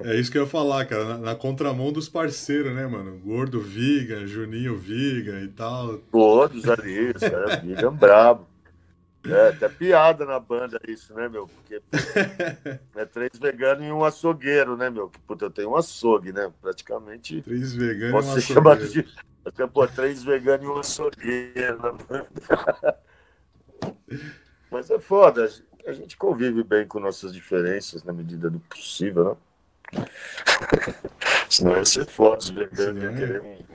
É 0.00 0.14
isso 0.14 0.30
que 0.30 0.38
eu 0.38 0.42
ia 0.42 0.48
falar, 0.48 0.84
cara. 0.86 1.04
Na, 1.04 1.18
na, 1.18 1.34
contramão 1.34 1.90
dos 1.90 2.08
parceiros, 2.08 2.74
né, 2.74 2.86
mano? 2.86 3.18
Gordo 3.18 3.60
Viga, 3.60 4.26
Juninho 4.26 4.76
Viga 4.76 5.40
e 5.40 5.48
tal. 5.48 5.98
Todos 5.98 6.68
ali, 6.68 7.10
os 7.10 7.20
caras 7.20 7.62
Viga 7.62 7.90
brabo. 7.90 8.46
É, 9.24 9.48
até 9.48 9.68
piada 9.68 10.24
na 10.24 10.38
banda 10.38 10.80
isso, 10.86 11.12
né, 11.14 11.28
meu? 11.28 11.48
Porque 11.48 11.82
é 12.96 13.04
três 13.04 13.32
veganos 13.38 13.84
e 13.86 13.90
um 13.90 14.04
açougueiro, 14.04 14.76
né, 14.76 14.88
meu? 14.88 15.08
Que, 15.08 15.18
puta, 15.20 15.46
eu 15.46 15.50
tenho 15.50 15.70
um 15.70 15.76
açougue, 15.76 16.32
né? 16.32 16.52
Praticamente. 16.60 17.42
Três 17.42 17.74
veganos 17.74 18.24
e 18.24 18.28
um 18.28 18.32
açougueiro. 18.32 18.88
De... 18.88 19.08
Até, 19.44 19.66
pô, 19.66 19.86
três 19.86 20.22
veganos 20.22 20.64
e 20.64 20.68
um 20.68 20.78
açougueiro 20.78 21.82
na 21.82 21.92
banda. 21.92 22.98
Mas 24.70 24.90
é 24.90 24.98
foda 24.98 25.48
a 25.88 25.92
gente 25.92 26.18
convive 26.18 26.62
bem 26.62 26.86
com 26.86 27.00
nossas 27.00 27.32
diferenças 27.32 28.04
na 28.04 28.12
medida 28.12 28.50
do 28.50 28.60
possível, 28.60 29.38
né? 29.92 30.04
Senão 31.48 31.76
ia 31.76 31.84
ser 31.84 32.04
foda, 32.04 32.44
né? 32.52 32.62
Eu 32.62 32.68
querer 32.68 33.42
me, 33.42 33.66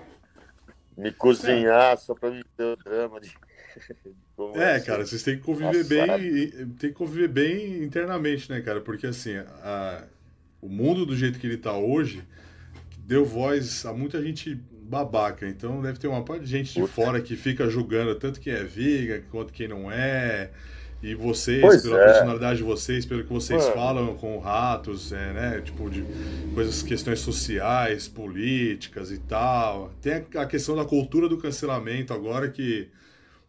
me 0.95 1.11
cozinhar 1.11 1.93
é. 1.93 1.97
só 1.97 2.13
para 2.13 2.29
me 2.29 2.43
ter 2.55 2.65
o 2.65 2.75
drama 2.75 3.19
de. 3.19 3.35
É, 4.55 4.79
cara, 4.79 5.05
vocês 5.05 5.21
têm 5.21 5.37
que 5.37 5.43
conviver 5.43 5.83
bem, 5.83 6.49
tem 6.79 6.89
que 6.89 6.91
conviver 6.91 7.27
bem 7.27 7.83
internamente, 7.83 8.49
né, 8.49 8.61
cara? 8.61 8.81
Porque 8.81 9.05
assim, 9.05 9.37
a, 9.37 10.03
o 10.59 10.67
mundo 10.67 11.05
do 11.05 11.15
jeito 11.15 11.37
que 11.37 11.45
ele 11.45 11.57
tá 11.57 11.77
hoje 11.77 12.23
deu 13.05 13.23
voz 13.23 13.85
a 13.85 13.93
muita 13.93 14.21
gente 14.21 14.59
babaca. 14.83 15.47
Então 15.47 15.81
deve 15.81 15.99
ter 15.99 16.07
uma 16.07 16.23
parte 16.23 16.43
de 16.43 16.49
gente 16.49 16.73
de 16.73 16.81
Puta. 16.81 16.93
fora 16.93 17.21
que 17.21 17.35
fica 17.35 17.69
julgando 17.69 18.15
tanto 18.15 18.39
quem 18.39 18.53
é 18.53 18.63
viga 18.63 19.23
quanto 19.31 19.53
quem 19.53 19.67
não 19.67 19.91
é. 19.91 20.49
E 21.01 21.13
vocês, 21.15 21.59
pois 21.59 21.81
pela 21.81 21.99
é. 21.99 22.05
personalidade 22.05 22.57
de 22.59 22.63
vocês, 22.63 23.05
pelo 23.05 23.25
que 23.25 23.33
vocês 23.33 23.61
Mano. 23.61 23.75
falam 23.75 24.15
com 24.15 24.39
ratos, 24.39 25.11
é, 25.11 25.33
né? 25.33 25.61
Tipo, 25.61 25.89
de 25.89 26.01
coisas, 26.53 26.81
questões 26.81 27.19
sociais, 27.19 28.07
políticas 28.07 29.11
e 29.11 29.17
tal. 29.17 29.91
Tem 30.01 30.25
a 30.35 30.45
questão 30.45 30.77
da 30.77 30.85
cultura 30.85 31.27
do 31.27 31.37
cancelamento 31.37 32.13
agora 32.13 32.49
que. 32.49 32.87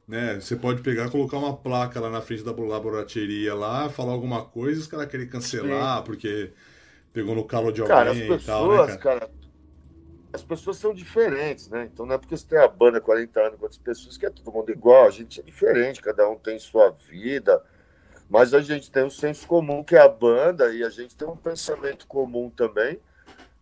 Né, 0.07 0.39
você 0.39 0.55
pode 0.55 0.83
pegar 0.83 1.11
colocar 1.11 1.39
uma 1.39 1.57
placa 1.57 1.99
lá 1.99 2.11
na 2.11 2.21
frente 2.21 2.43
da 2.43 2.51
laboratória 2.51 3.55
lá, 3.55 3.89
falar 3.89 4.13
alguma 4.13 4.45
coisa, 4.45 4.81
os 4.81 4.87
caras 4.87 5.09
querem 5.09 5.27
cancelar 5.27 5.99
Sim. 5.99 6.05
porque 6.05 6.53
pegou 7.13 7.35
no 7.35 7.45
calo 7.45 7.73
de 7.73 7.81
alguém 7.81 7.97
cara, 7.97 8.11
pessoas, 8.11 8.43
e 8.43 8.47
tal, 8.47 8.71
né, 8.71 8.97
cara? 8.99 9.21
cara? 9.21 9.31
as 10.35 10.43
pessoas 10.43 10.79
são 10.79 10.93
diferentes, 10.93 11.69
né? 11.69 11.89
Então 11.91 12.05
não 12.05 12.17
é 12.17 12.19
porque 12.19 12.37
você 12.37 12.45
tem 12.45 12.59
a 12.59 12.67
banda 12.67 13.01
40 13.01 13.41
anos 13.41 13.57
com 13.57 13.63
outras 13.63 13.81
pessoas 13.81 14.17
que 14.17 14.27
é 14.27 14.31
todo 14.31 14.53
mundo 14.53 14.71
igual, 14.71 15.07
a 15.07 15.11
gente 15.11 15.41
é 15.41 15.43
diferente, 15.45 16.03
cada 16.03 16.29
um 16.29 16.37
tem 16.37 16.59
sua 16.59 16.91
vida, 16.91 17.63
mas 18.29 18.53
a 18.53 18.61
gente 18.61 18.91
tem 18.91 19.05
um 19.05 19.11
senso 19.11 19.47
comum 19.47 19.85
que 19.85 19.95
é 19.95 20.01
a 20.01 20.09
banda 20.09 20.75
e 20.75 20.83
a 20.83 20.91
gente 20.91 21.15
tem 21.15 21.29
um 21.29 21.37
pensamento 21.37 22.07
comum 22.09 22.51
também, 22.51 22.99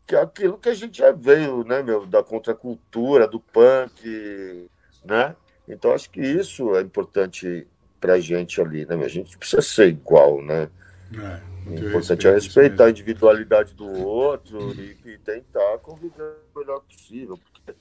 que 0.07 0.17
é 0.17 0.21
aquilo 0.23 0.57
que 0.57 0.71
a 0.71 0.75
gente 0.75 0.99
já 0.99 1.13
veio, 1.13 1.63
né, 1.63 1.83
meu, 1.83 2.07
da 2.07 2.23
contracultura, 2.23 3.29
do 3.29 3.39
punk, 3.39 4.67
né? 5.05 5.37
Então 5.69 5.93
acho 5.93 6.11
que 6.11 6.21
isso 6.21 6.75
é 6.77 6.81
importante 6.81 7.67
pra 8.01 8.19
gente 8.19 8.61
ali, 8.61 8.85
né? 8.85 8.97
A 8.97 9.09
gente 9.09 9.39
precisa 9.39 9.63
ser 9.63 9.89
igual, 9.89 10.43
né? 10.43 10.69
É. 11.15 11.53
O 11.71 11.75
importante 11.75 12.27
é 12.27 12.33
respeitar 12.33 12.87
a 12.87 12.91
individualidade 12.91 13.75
do 13.75 13.87
outro 13.87 14.73
e, 14.73 14.97
e 15.05 15.19
tentar 15.19 15.79
conviver 15.79 16.35
o 16.55 16.59
melhor 16.59 16.81
possível. 16.81 17.39
Porque 17.39 17.75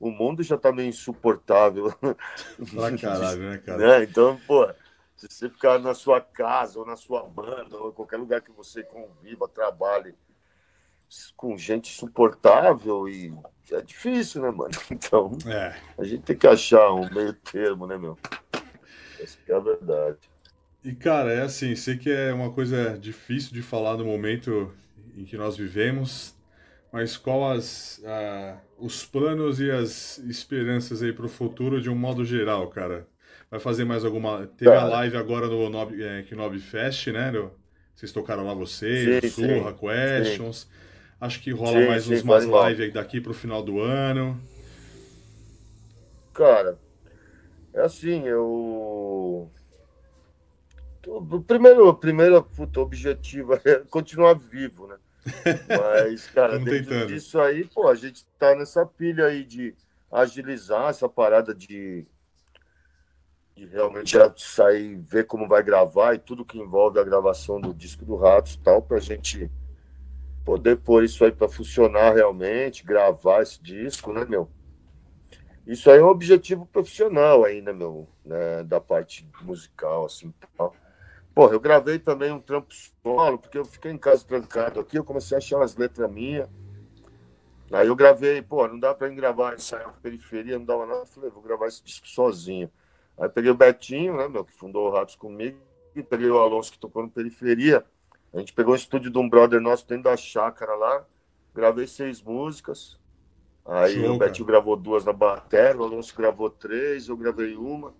o 0.00 0.10
mundo 0.10 0.42
já 0.42 0.58
tá 0.58 0.72
meio 0.72 0.88
insuportável. 0.88 1.94
Pra 2.74 2.98
caralho, 2.98 3.50
né, 3.50 3.58
cara? 3.58 3.78
Né? 3.78 4.04
Então, 4.04 4.38
pô, 4.46 4.68
se 5.16 5.28
você 5.30 5.48
ficar 5.48 5.78
na 5.78 5.94
sua 5.94 6.20
casa 6.20 6.80
ou 6.80 6.84
na 6.84 6.96
sua 6.96 7.22
banda 7.22 7.76
ou 7.76 7.90
em 7.90 7.92
qualquer 7.92 8.16
lugar 8.16 8.40
que 8.40 8.50
você 8.50 8.82
conviva, 8.82 9.48
trabalhe 9.48 10.14
com 11.36 11.56
gente 11.56 11.90
insuportável 11.90 13.08
e 13.08 13.32
é 13.72 13.80
difícil, 13.82 14.42
né, 14.42 14.50
mano? 14.50 14.70
Então, 14.90 15.36
é. 15.46 15.74
a 15.98 16.04
gente 16.04 16.22
tem 16.22 16.36
que 16.36 16.46
achar 16.46 16.92
um 16.92 17.12
meio 17.12 17.32
termo, 17.32 17.86
né, 17.86 17.96
meu? 17.96 18.18
Essa 19.20 19.38
é 19.48 19.54
a 19.54 19.58
verdade. 19.58 20.18
E, 20.84 20.94
cara, 20.94 21.32
é 21.32 21.42
assim, 21.42 21.74
sei 21.74 21.96
que 21.96 22.10
é 22.10 22.32
uma 22.32 22.52
coisa 22.52 22.98
difícil 22.98 23.52
de 23.52 23.62
falar 23.62 23.96
no 23.96 24.04
momento 24.04 24.70
em 25.16 25.24
que 25.24 25.36
nós 25.36 25.56
vivemos, 25.56 26.34
mas 26.92 27.16
qual 27.16 27.50
as, 27.50 28.02
os 28.78 29.04
planos 29.04 29.60
e 29.60 29.70
as 29.70 30.18
esperanças 30.18 31.02
aí 31.02 31.12
para 31.12 31.24
o 31.24 31.28
futuro 31.28 31.80
de 31.80 31.88
um 31.88 31.94
modo 31.94 32.24
geral, 32.24 32.68
cara? 32.68 33.08
Vai 33.50 33.60
fazer 33.60 33.84
mais 33.84 34.04
alguma. 34.04 34.46
Teve 34.46 34.72
a 34.72 34.84
live 34.84 35.16
agora 35.16 35.46
no 35.46 35.70
Nob, 35.70 36.02
é, 36.02 36.24
Knob 36.32 36.58
Fest, 36.58 37.06
né? 37.08 37.32
Vocês 37.94 38.12
tocaram 38.12 38.44
lá 38.44 38.52
vocês, 38.52 39.32
sim, 39.32 39.42
Surra, 39.46 39.70
sim, 39.70 39.78
Questions. 39.78 40.56
Sim. 40.60 40.83
Acho 41.24 41.40
que 41.40 41.52
rola 41.52 41.80
sim, 41.80 41.86
mais 41.86 42.06
uns 42.06 42.20
umas 42.20 42.44
lives 42.44 42.92
daqui 42.92 43.18
pro 43.18 43.32
final 43.32 43.62
do 43.62 43.80
ano. 43.80 44.38
Cara, 46.34 46.78
é 47.72 47.80
assim, 47.80 48.28
eu. 48.28 49.50
O 51.06 51.40
primeiro, 51.40 51.88
o 51.88 51.94
primeiro 51.94 52.42
puto, 52.42 52.78
objetivo 52.82 53.54
é 53.54 53.76
continuar 53.88 54.34
vivo, 54.34 54.86
né? 54.86 54.96
Mas, 55.66 56.26
cara, 56.28 56.58
dentro 56.58 56.90
tentando. 56.90 57.06
disso 57.06 57.40
aí, 57.40 57.64
pô, 57.64 57.88
a 57.88 57.94
gente 57.94 58.26
tá 58.38 58.54
nessa 58.54 58.84
pilha 58.84 59.24
aí 59.24 59.44
de 59.44 59.74
agilizar 60.12 60.90
essa 60.90 61.08
parada 61.08 61.54
de, 61.54 62.04
de 63.56 63.64
realmente 63.64 64.14
sair, 64.36 64.96
ver 64.96 65.24
como 65.24 65.48
vai 65.48 65.62
gravar 65.62 66.12
e 66.12 66.18
tudo 66.18 66.44
que 66.44 66.58
envolve 66.58 66.98
a 66.98 67.04
gravação 67.04 67.58
do 67.58 67.72
disco 67.72 68.04
do 68.04 68.14
Ratos 68.14 68.56
e 68.56 68.58
tal, 68.58 68.82
pra 68.82 69.00
gente 69.00 69.50
poder 70.44 70.76
pôr 70.76 71.04
isso 71.04 71.24
aí 71.24 71.32
para 71.32 71.48
funcionar 71.48 72.14
realmente, 72.14 72.84
gravar 72.84 73.42
esse 73.42 73.62
disco, 73.62 74.12
né, 74.12 74.24
meu? 74.24 74.48
Isso 75.66 75.90
aí 75.90 75.98
é 75.98 76.04
um 76.04 76.08
objetivo 76.08 76.66
profissional 76.66 77.44
ainda, 77.44 77.72
meu, 77.72 78.06
né, 78.24 78.62
da 78.64 78.80
parte 78.80 79.26
musical, 79.42 80.04
assim, 80.04 80.32
tal. 80.56 80.74
Porra, 81.34 81.54
eu 81.54 81.60
gravei 81.60 81.98
também 81.98 82.30
um 82.30 82.40
trampo 82.40 82.72
solo, 83.02 83.38
porque 83.38 83.58
eu 83.58 83.64
fiquei 83.64 83.90
em 83.90 83.98
casa 83.98 84.24
trancado 84.24 84.78
aqui, 84.78 84.98
eu 84.98 85.04
comecei 85.04 85.36
a 85.36 85.38
achar 85.38 85.56
umas 85.56 85.74
letras 85.74 86.10
minhas. 86.10 86.48
Aí 87.72 87.88
eu 87.88 87.96
gravei, 87.96 88.40
pô, 88.42 88.68
não 88.68 88.78
dá 88.78 88.94
pra 88.94 89.08
ir 89.08 89.14
gravar, 89.16 89.54
ensaiar 89.54 89.86
na 89.86 89.92
periferia, 89.94 90.58
não 90.58 90.64
dava 90.64 90.86
nada. 90.86 91.06
Falei, 91.06 91.30
vou 91.30 91.42
gravar 91.42 91.66
esse 91.66 91.82
disco 91.82 92.06
sozinho. 92.06 92.70
Aí 93.18 93.28
peguei 93.28 93.50
o 93.50 93.54
Betinho, 93.54 94.16
né, 94.16 94.28
meu, 94.28 94.44
que 94.44 94.52
fundou 94.52 94.86
o 94.86 94.90
Ratos 94.92 95.16
comigo, 95.16 95.58
e 95.96 96.02
peguei 96.02 96.28
o 96.28 96.38
Alonso 96.38 96.70
que 96.70 96.78
tocou 96.78 97.02
no 97.02 97.10
periferia. 97.10 97.84
A 98.34 98.40
gente 98.40 98.52
pegou 98.52 98.72
o 98.72 98.76
estúdio 98.76 99.10
de 99.10 99.18
um 99.18 99.28
brother 99.28 99.60
nosso 99.60 99.86
dentro 99.86 100.04
da 100.04 100.16
chácara 100.16 100.74
lá, 100.74 101.06
gravei 101.54 101.86
seis 101.86 102.20
músicas. 102.20 102.98
Aí 103.64 103.94
Sim, 103.94 104.08
o 104.08 104.18
Betinho 104.18 104.46
gravou 104.46 104.76
duas 104.76 105.04
na 105.04 105.12
bateria, 105.12 105.80
o 105.80 105.84
Alonso 105.84 106.14
gravou 106.16 106.50
três, 106.50 107.08
eu 107.08 107.16
gravei 107.16 107.54
uma. 107.54 107.94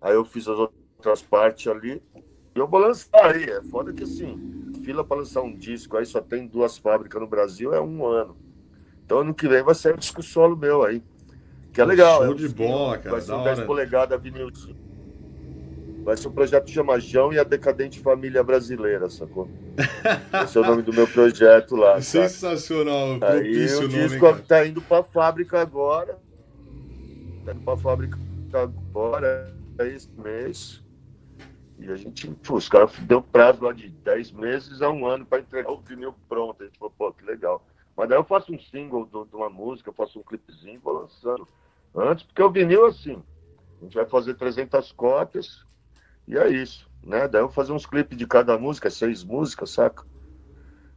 Aí 0.00 0.14
eu 0.14 0.24
fiz 0.24 0.48
as 0.48 0.58
outras 0.58 1.22
partes 1.22 1.70
ali. 1.70 2.02
E 2.54 2.58
eu 2.58 2.66
vou 2.66 2.80
lançar 2.80 3.26
aí. 3.26 3.44
É 3.44 3.62
foda 3.62 3.92
que 3.92 4.04
assim, 4.04 4.72
fila 4.82 5.04
para 5.04 5.18
lançar 5.18 5.42
um 5.42 5.54
disco 5.54 5.98
aí 5.98 6.06
só 6.06 6.20
tem 6.20 6.46
duas 6.46 6.78
fábricas 6.78 7.20
no 7.20 7.28
Brasil, 7.28 7.74
é 7.74 7.80
um 7.80 8.06
ano. 8.06 8.36
Então 9.04 9.18
ano 9.18 9.34
que 9.34 9.46
vem 9.46 9.62
vai 9.62 9.74
ser 9.74 9.94
um 9.94 9.98
disco 9.98 10.22
solo 10.22 10.56
meu 10.56 10.82
aí. 10.82 11.02
Que 11.72 11.80
é 11.80 11.84
legal. 11.84 12.24
Show 12.24 12.32
é 12.32 12.34
de 12.34 12.48
bola, 12.48 12.98
cara. 12.98 13.10
Vai 13.10 13.20
ser 13.20 13.32
um 13.32 13.44
10 13.44 13.60
polegadas 13.60 14.22
vinilzinho. 14.22 14.81
Vai 16.04 16.16
ser 16.16 16.28
um 16.28 16.32
projeto 16.32 16.64
que 16.64 16.72
chama 16.72 16.98
Jão 16.98 17.32
e 17.32 17.38
a 17.38 17.44
Decadente 17.44 18.00
Família 18.00 18.42
Brasileira, 18.42 19.08
sacou? 19.08 19.48
Esse 20.44 20.58
é 20.58 20.60
o 20.60 20.64
nome 20.64 20.82
do 20.82 20.92
meu 20.92 21.06
projeto 21.06 21.76
lá. 21.76 22.00
Sensacional, 22.00 23.18
Aí 23.22 23.66
o 23.76 23.88
disco 23.88 24.26
nome, 24.26 24.42
tá 24.42 24.66
indo 24.66 24.82
pra 24.82 25.04
fábrica 25.04 25.60
agora. 25.60 26.18
Tá 27.44 27.52
indo 27.52 27.60
pra 27.64 27.76
fábrica 27.76 28.18
agora, 28.52 29.54
é 29.78 29.88
esse 29.88 30.10
mês. 30.18 30.82
E 31.78 31.90
a 31.90 31.96
gente, 31.96 32.28
pô, 32.28 32.56
os 32.56 32.68
caras 32.68 32.92
deu 33.00 33.22
prazo 33.22 33.64
lá 33.64 33.72
de 33.72 33.88
10 33.88 34.32
meses 34.32 34.82
a 34.82 34.90
um 34.90 35.06
ano 35.06 35.24
para 35.24 35.40
entregar 35.40 35.70
o 35.70 35.80
vinil 35.80 36.14
pronto. 36.28 36.62
A 36.62 36.66
gente 36.66 36.78
falou, 36.78 36.94
pô, 36.98 37.12
que 37.12 37.24
legal. 37.24 37.64
Mas 37.96 38.08
daí 38.08 38.18
eu 38.18 38.24
faço 38.24 38.52
um 38.52 38.58
single 38.58 39.04
de 39.06 39.36
uma 39.36 39.50
música, 39.50 39.90
eu 39.90 39.94
faço 39.94 40.18
um 40.18 40.22
clipezinho, 40.22 40.80
vou 40.82 40.94
lançando. 40.94 41.46
Antes, 41.94 42.24
porque 42.24 42.42
o 42.42 42.50
vinil, 42.50 42.86
assim, 42.86 43.22
a 43.80 43.84
gente 43.84 43.94
vai 43.94 44.06
fazer 44.06 44.34
300 44.34 44.92
cópias, 44.92 45.64
e 46.26 46.36
é 46.36 46.48
isso, 46.48 46.88
né? 47.02 47.28
Daí 47.28 47.40
eu 47.40 47.46
vou 47.46 47.54
fazer 47.54 47.72
uns 47.72 47.86
clipes 47.86 48.16
de 48.16 48.26
cada 48.26 48.58
música, 48.58 48.90
seis 48.90 49.24
músicas, 49.24 49.70
saca? 49.70 50.04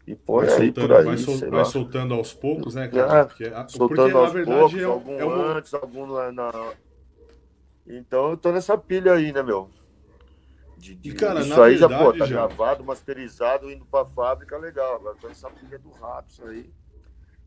E 0.07 0.15
põe 0.15 0.45
vai 0.45 0.55
aí 0.55 0.65
soltando, 0.67 0.87
por 0.87 0.95
aí, 0.95 1.05
vai, 1.05 1.17
sol, 1.17 1.49
vai 1.49 1.65
soltando 1.65 2.13
aos 2.13 2.33
poucos, 2.33 2.75
né, 2.75 2.87
cara? 2.87 3.19
É, 3.19 3.25
porque, 3.25 3.45
soltando 3.69 3.87
porque, 3.87 4.17
aos 4.17 4.33
verdade, 4.33 4.59
poucos, 4.59 4.79
é, 4.79 4.83
algum 4.83 5.19
é 5.19 5.25
um... 5.25 5.41
antes, 5.57 5.73
algum 5.73 6.05
na, 6.05 6.31
na... 6.31 6.73
Então 7.87 8.31
eu 8.31 8.37
tô 8.37 8.51
nessa 8.51 8.77
pilha 8.77 9.13
aí, 9.13 9.31
né, 9.31 9.41
meu? 9.41 9.69
De, 10.77 10.93
de... 10.93 11.09
E, 11.09 11.13
cara, 11.15 11.41
isso 11.41 11.59
aí 11.59 11.75
verdade, 11.75 11.93
já, 11.93 12.03
pô, 12.03 12.13
tá 12.13 12.25
já... 12.25 12.47
gravado, 12.47 12.83
masterizado, 12.83 13.71
indo 13.71 13.85
pra 13.85 14.05
fábrica, 14.05 14.57
legal. 14.57 14.95
Agora 14.95 15.15
tô 15.19 15.27
nessa 15.27 15.49
pilha 15.49 15.79
do 15.79 15.89
Ratos 15.91 16.39
aí. 16.41 16.69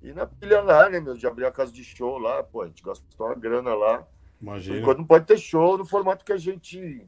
E 0.02 0.12
na 0.12 0.26
pilha 0.26 0.60
lá, 0.60 0.88
né, 0.88 0.98
meu? 0.98 1.14
De 1.14 1.26
abrir 1.26 1.44
a 1.44 1.52
casa 1.52 1.72
de 1.72 1.84
show 1.84 2.18
lá, 2.18 2.42
pô, 2.42 2.62
a 2.62 2.66
gente 2.66 2.82
gastou 2.82 3.26
uma 3.26 3.34
grana 3.36 3.74
lá. 3.74 4.04
Imagina. 4.40 4.78
Enquanto 4.78 4.98
não 4.98 5.04
pode 5.04 5.26
ter 5.26 5.38
show 5.38 5.78
no 5.78 5.84
formato 5.84 6.24
que 6.24 6.32
a 6.32 6.36
gente 6.36 7.06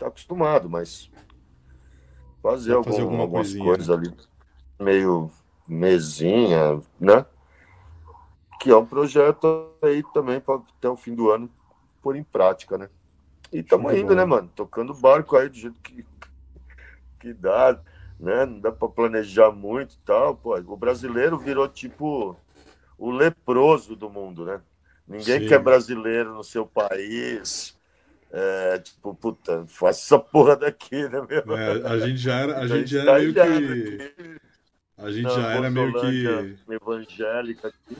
tá 0.00 0.08
acostumado, 0.08 0.68
mas 0.68 1.10
fazer, 2.42 2.72
algum, 2.72 2.90
fazer 2.90 3.02
algumas 3.02 3.30
coisinha, 3.30 3.64
coisas 3.64 3.88
né? 3.88 3.94
ali, 3.94 4.16
meio 4.78 5.30
mesinha, 5.68 6.80
né? 6.98 7.24
Que 8.58 8.70
é 8.70 8.76
um 8.76 8.84
projeto 8.84 9.70
aí 9.82 10.02
também 10.12 10.40
para 10.40 10.56
até 10.56 10.88
o 10.88 10.96
fim 10.96 11.14
do 11.14 11.30
ano 11.30 11.50
pôr 12.02 12.16
em 12.16 12.24
prática, 12.24 12.78
né? 12.78 12.88
E 13.52 13.58
estamos 13.58 13.94
indo, 13.94 14.14
né, 14.14 14.24
mano? 14.24 14.50
Tocando 14.54 14.94
barco 14.94 15.36
aí 15.36 15.48
do 15.48 15.56
jeito 15.56 15.80
que, 15.80 16.04
que 17.18 17.32
dá, 17.34 17.78
né? 18.18 18.46
Não 18.46 18.60
dá 18.60 18.72
para 18.72 18.88
planejar 18.88 19.50
muito 19.50 19.94
e 19.94 19.98
tal. 20.04 20.34
Pô, 20.36 20.56
o 20.56 20.76
brasileiro 20.76 21.38
virou 21.38 21.68
tipo 21.68 22.36
o 22.98 23.10
leproso 23.10 23.96
do 23.96 24.08
mundo, 24.08 24.44
né? 24.44 24.60
Ninguém 25.06 25.40
Sim. 25.40 25.48
quer 25.48 25.58
brasileiro 25.58 26.34
no 26.34 26.44
seu 26.44 26.64
país. 26.64 27.78
É, 28.32 28.78
tipo, 28.78 29.12
puta, 29.14 29.64
faça 29.66 30.00
essa 30.00 30.18
porra 30.18 30.56
daqui, 30.56 31.02
né, 31.08 31.20
meu? 31.28 31.56
É, 31.56 31.86
a 31.86 31.98
gente 31.98 32.18
já 32.18 32.34
era, 32.36 32.58
a 32.58 32.66
gente 32.68 32.90
já 32.90 33.02
era 33.02 33.18
meio 33.18 33.34
que. 33.34 34.40
A 34.96 35.10
gente 35.10 35.34
já 35.34 35.52
era 35.52 35.70
meio 35.70 35.92
que. 36.00 36.72
Evangélica 36.72 37.68
aqui. 37.68 37.96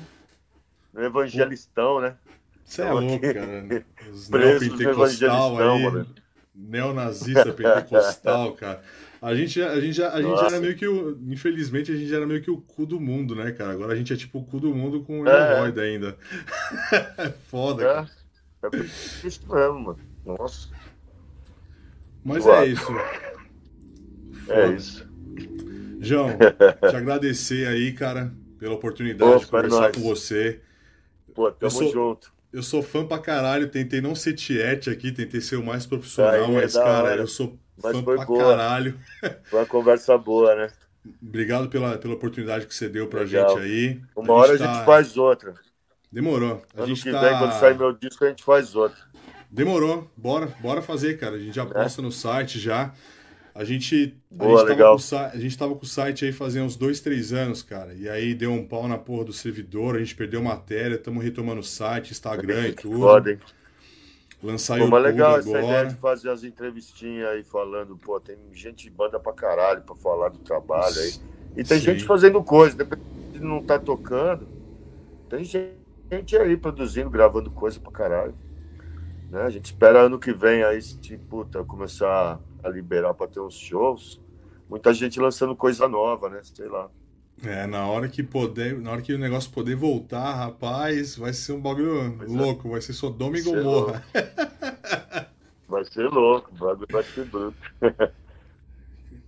No 0.92 1.04
evangelistão, 1.04 2.00
né? 2.00 2.16
Você 2.64 2.82
é 2.82 2.92
louco, 2.92 3.20
cara. 3.20 3.84
Os 4.12 4.28
neopentecostal 4.30 5.58
aí. 5.58 5.82
Mano. 5.82 6.06
Neonazista 6.54 7.52
pentecostal, 7.52 8.52
cara. 8.58 8.82
A 9.22 9.34
gente, 9.34 9.60
a 9.60 9.80
gente, 9.80 10.02
a 10.02 10.22
gente 10.22 10.44
era 10.44 10.60
meio 10.60 10.76
que 10.76 10.86
o. 10.86 11.18
Infelizmente, 11.28 11.90
a 11.92 11.96
gente 11.96 12.14
era 12.14 12.26
meio 12.26 12.40
que 12.40 12.50
o 12.50 12.60
cu 12.60 12.86
do 12.86 13.00
mundo, 13.00 13.34
né, 13.34 13.50
cara? 13.52 13.72
Agora 13.72 13.92
a 13.92 13.96
gente 13.96 14.12
é 14.12 14.16
tipo 14.16 14.38
o 14.38 14.44
cu 14.44 14.60
do 14.60 14.74
mundo 14.74 15.02
com 15.02 15.22
o 15.22 15.28
é. 15.28 15.64
ainda. 15.82 16.16
é 17.18 17.28
foda, 17.30 17.82
é. 17.82 17.86
cara. 17.86 18.08
É 18.72 19.26
isso 19.26 19.40
mesmo, 19.48 19.80
mano. 19.80 20.09
Nossa. 20.24 20.68
Mas 22.24 22.46
é 22.46 22.66
isso. 22.66 22.92
É 24.48 24.66
isso. 24.68 25.08
João, 26.00 26.30
te 26.88 26.96
agradecer 26.96 27.66
aí, 27.66 27.92
cara, 27.92 28.32
pela 28.58 28.74
oportunidade 28.74 29.30
Opa, 29.30 29.44
de 29.44 29.46
conversar 29.46 29.90
é 29.90 29.92
com 29.92 30.00
você. 30.00 30.60
Pô, 31.34 31.50
tamo 31.52 31.66
eu 31.66 31.70
sou, 31.70 31.92
junto. 31.92 32.32
Eu 32.52 32.62
sou 32.62 32.82
fã 32.82 33.06
pra 33.06 33.18
caralho, 33.18 33.68
tentei 33.68 34.00
não 34.00 34.14
ser 34.14 34.34
tiete 34.34 34.90
aqui, 34.90 35.12
tentei 35.12 35.40
ser 35.40 35.56
o 35.56 35.64
mais 35.64 35.86
profissional, 35.86 36.46
aí, 36.46 36.52
mas, 36.52 36.74
cara, 36.74 37.10
hora. 37.10 37.20
eu 37.20 37.26
sou 37.26 37.58
mas 37.82 37.96
fã 37.96 38.02
pra 38.02 38.24
boa. 38.24 38.44
caralho. 38.44 38.98
Foi 39.44 39.60
uma 39.60 39.66
conversa 39.66 40.16
boa, 40.18 40.54
né? 40.54 40.68
Obrigado 41.22 41.68
pela, 41.68 41.96
pela 41.96 42.14
oportunidade 42.14 42.66
que 42.66 42.74
você 42.74 42.88
deu 42.88 43.08
pra 43.08 43.22
Legal. 43.22 43.56
gente 43.56 43.64
aí. 43.64 44.02
Uma 44.14 44.34
a 44.34 44.36
hora 44.36 44.52
a 44.52 44.56
gente 44.56 44.66
tá... 44.66 44.84
faz 44.84 45.16
outra. 45.16 45.54
Demorou. 46.12 46.62
A 46.74 46.80
ano 46.80 46.86
gente 46.88 47.02
que 47.02 47.10
tá... 47.10 47.20
vem, 47.20 47.38
quando 47.38 47.52
sair 47.52 47.78
meu 47.78 47.92
disco, 47.92 48.24
a 48.24 48.28
gente 48.28 48.42
faz 48.42 48.74
outra. 48.74 48.98
Demorou, 49.50 50.08
bora, 50.16 50.46
bora 50.60 50.80
fazer, 50.80 51.18
cara. 51.18 51.36
A 51.36 51.38
gente 51.38 51.54
já 51.54 51.62
é. 51.62 51.66
posta 51.66 52.00
no 52.00 52.12
site 52.12 52.58
já. 52.58 52.94
A 53.52 53.64
gente, 53.64 54.16
Boa, 54.30 54.54
a, 54.54 54.58
gente 54.58 54.68
legal. 54.68 54.96
Com, 54.96 55.16
a 55.16 55.36
gente 55.36 55.58
tava 55.58 55.74
com 55.74 55.82
o 55.82 55.88
site 55.88 56.24
aí 56.24 56.32
fazia 56.32 56.62
uns 56.62 56.76
dois, 56.76 57.00
três 57.00 57.32
anos, 57.32 57.62
cara. 57.62 57.92
E 57.94 58.08
aí 58.08 58.32
deu 58.32 58.52
um 58.52 58.64
pau 58.64 58.86
na 58.86 58.96
porra 58.96 59.24
do 59.24 59.32
servidor, 59.32 59.96
a 59.96 59.98
gente 59.98 60.14
perdeu 60.14 60.40
matéria, 60.40 60.94
estamos 60.94 61.22
retomando 61.22 61.60
o 61.60 61.64
site, 61.64 62.12
Instagram 62.12 62.68
e 62.68 62.72
tudo. 62.74 63.00
Foda, 63.00 63.32
hein? 63.32 63.38
Lançar 64.42 64.78
pô, 64.78 64.84
YouTube 64.84 65.00
legal 65.00 65.34
agora. 65.34 65.58
essa 65.58 65.66
ideia 65.66 65.86
de 65.86 65.94
fazer 65.96 66.30
as 66.30 66.44
entrevistinhas 66.44 67.28
aí 67.28 67.42
falando, 67.42 67.96
pô, 67.96 68.18
tem 68.20 68.36
gente 68.52 68.84
de 68.84 68.90
banda 68.90 69.18
pra 69.18 69.32
caralho 69.32 69.82
pra 69.82 69.94
falar 69.94 70.30
do 70.30 70.38
trabalho 70.38 70.98
aí. 70.98 71.12
E 71.56 71.64
tem 71.64 71.78
Sim. 71.78 71.86
gente 71.86 72.04
fazendo 72.04 72.42
coisa, 72.42 72.76
depende 72.76 73.02
de 73.32 73.40
não 73.40 73.62
tá 73.62 73.78
tocando. 73.78 74.46
Tem 75.28 75.44
gente 75.44 76.36
aí 76.36 76.56
produzindo, 76.56 77.10
gravando 77.10 77.50
coisa 77.50 77.78
pra 77.80 77.92
caralho. 77.92 78.34
Né? 79.30 79.42
A 79.42 79.50
gente 79.50 79.66
espera 79.66 80.00
ano 80.00 80.18
que 80.18 80.32
vem 80.32 80.62
aí, 80.64 80.80
tipo, 80.82 81.46
começar 81.66 82.40
a 82.62 82.68
liberar 82.68 83.14
para 83.14 83.28
ter 83.28 83.40
uns 83.40 83.54
shows. 83.54 84.20
Muita 84.68 84.92
gente 84.92 85.20
lançando 85.20 85.54
coisa 85.54 85.88
nova, 85.88 86.28
né? 86.28 86.40
Sei 86.42 86.68
lá. 86.68 86.90
É, 87.42 87.66
na 87.66 87.86
hora 87.86 88.08
que 88.08 88.22
poder, 88.22 88.78
na 88.78 88.90
hora 88.90 89.00
que 89.00 89.14
o 89.14 89.18
negócio 89.18 89.50
poder 89.50 89.74
voltar, 89.74 90.34
rapaz, 90.34 91.16
vai 91.16 91.32
ser 91.32 91.52
um 91.52 91.60
bagulho 91.60 92.14
pois 92.18 92.30
é. 92.30 92.36
louco, 92.36 92.68
é. 92.68 92.70
vai 92.72 92.80
ser 92.82 92.92
Sodoma 92.92 93.38
e 93.38 93.42
Gomorra. 93.42 94.04
Vai 95.66 95.84
ser 95.84 96.08
louco, 96.08 96.50
o 96.52 96.58
bagulho 96.58 96.88
vai 96.90 97.02
ser 97.04 97.24
bruto. 97.26 97.56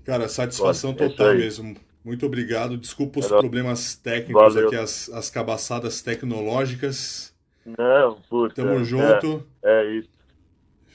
Cara, 0.04 0.28
satisfação 0.28 0.92
Pode, 0.92 1.04
é 1.04 1.08
total 1.16 1.34
mesmo. 1.34 1.76
Muito 2.04 2.26
obrigado. 2.26 2.76
Desculpa 2.76 3.20
os 3.20 3.26
Era... 3.26 3.38
problemas 3.38 3.94
técnicos 3.94 4.54
Valeu. 4.54 4.66
aqui, 4.66 4.76
as, 4.76 5.08
as 5.10 5.30
cabaçadas 5.30 6.02
tecnológicas. 6.02 7.31
Não, 7.66 8.16
puta. 8.28 8.54
Tamo 8.54 8.84
junto. 8.84 9.46
É, 9.62 9.82
é 9.82 9.90
isso. 9.98 10.10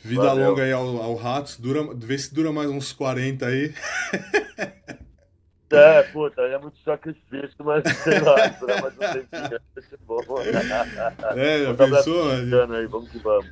Vida 0.03 0.24
Valeu. 0.24 0.49
longa 0.49 0.63
aí 0.63 0.72
ao, 0.72 1.01
ao 1.01 1.15
Ratos. 1.15 1.57
Dura, 1.57 1.84
vê 1.95 2.18
se 2.18 2.34
dura 2.34 2.51
mais 2.51 2.70
uns 2.70 2.93
40 2.93 3.45
aí. 3.45 3.74
É, 5.70 6.01
puta, 6.03 6.41
é 6.43 6.57
muito 6.57 6.78
sacrifício, 6.80 7.57
mas 7.59 7.84
sei 8.03 8.20
lá, 8.22 8.47
durar 8.47 8.82
mais 8.82 8.93
um 8.93 8.99
tempinho, 8.99 9.59
vai 9.76 9.84
ser 9.84 9.99
bom. 10.05 10.18
É, 11.36 11.65
já 11.65 11.74
pensou? 11.74 12.32
aí, 12.32 12.88
vamos 12.88 13.09
que 13.09 13.20
vamos. 13.20 13.51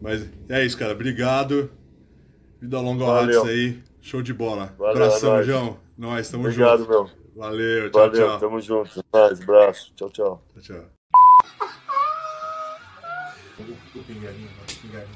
Mas 0.00 0.28
é 0.48 0.64
isso, 0.64 0.78
cara. 0.78 0.92
Obrigado. 0.92 1.70
Vida 2.60 2.80
longa 2.80 3.04
ao. 3.04 3.10
Ratos 3.10 3.48
aí. 3.48 3.82
Show 4.00 4.22
de 4.22 4.32
bola. 4.32 4.74
Valeu, 4.78 4.92
Abração, 4.92 5.30
é 5.30 5.34
nóis. 5.34 5.46
João. 5.46 5.78
Nós, 5.98 6.30
tamo 6.30 6.44
Obrigado, 6.44 6.78
junto. 6.78 6.90
meu. 6.90 7.10
Valeu, 7.36 7.90
tchau, 7.90 8.00
Valeu, 8.00 8.26
tchau. 8.28 8.38
tamo 8.38 8.60
junto. 8.60 9.04
Mais, 9.12 9.40
abraço. 9.42 9.92
Tchau, 9.94 10.10
tchau. 10.10 10.42
Tchau, 10.54 10.62
tchau. 10.62 10.99
O 13.94 14.02
pinguelinho, 14.04 14.48
o 14.48 14.80
pinguelinho. 14.80 15.08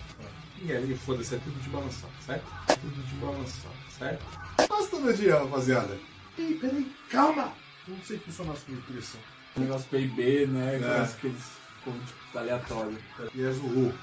Pinguelinho, 0.58 0.98
foda-se, 0.98 1.34
é 1.34 1.38
tudo 1.38 1.60
de 1.60 1.68
balançar, 1.68 2.10
certo? 2.20 2.44
Tudo 2.80 3.02
de 3.06 3.14
balançar, 3.16 3.72
certo? 3.98 4.24
Quase 4.68 4.90
todo 4.90 5.14
dia, 5.14 5.38
rapaziada. 5.38 5.98
Ei, 6.38 6.54
peraí, 6.54 6.92
calma! 7.10 7.52
Não 7.86 7.96
sei 8.02 8.18
funcionar 8.18 8.52
essa 8.52 8.70
nutrição. 8.70 9.20
Negócio 9.56 9.88
PIB, 9.88 10.46
né? 10.46 10.74
É. 10.76 10.98
Eles 10.98 11.12
ficam 11.14 11.32
tipo, 11.32 12.38
aleatório. 12.38 12.98
E 13.34 13.42
é 13.42 13.52
Zulu. 13.52 13.94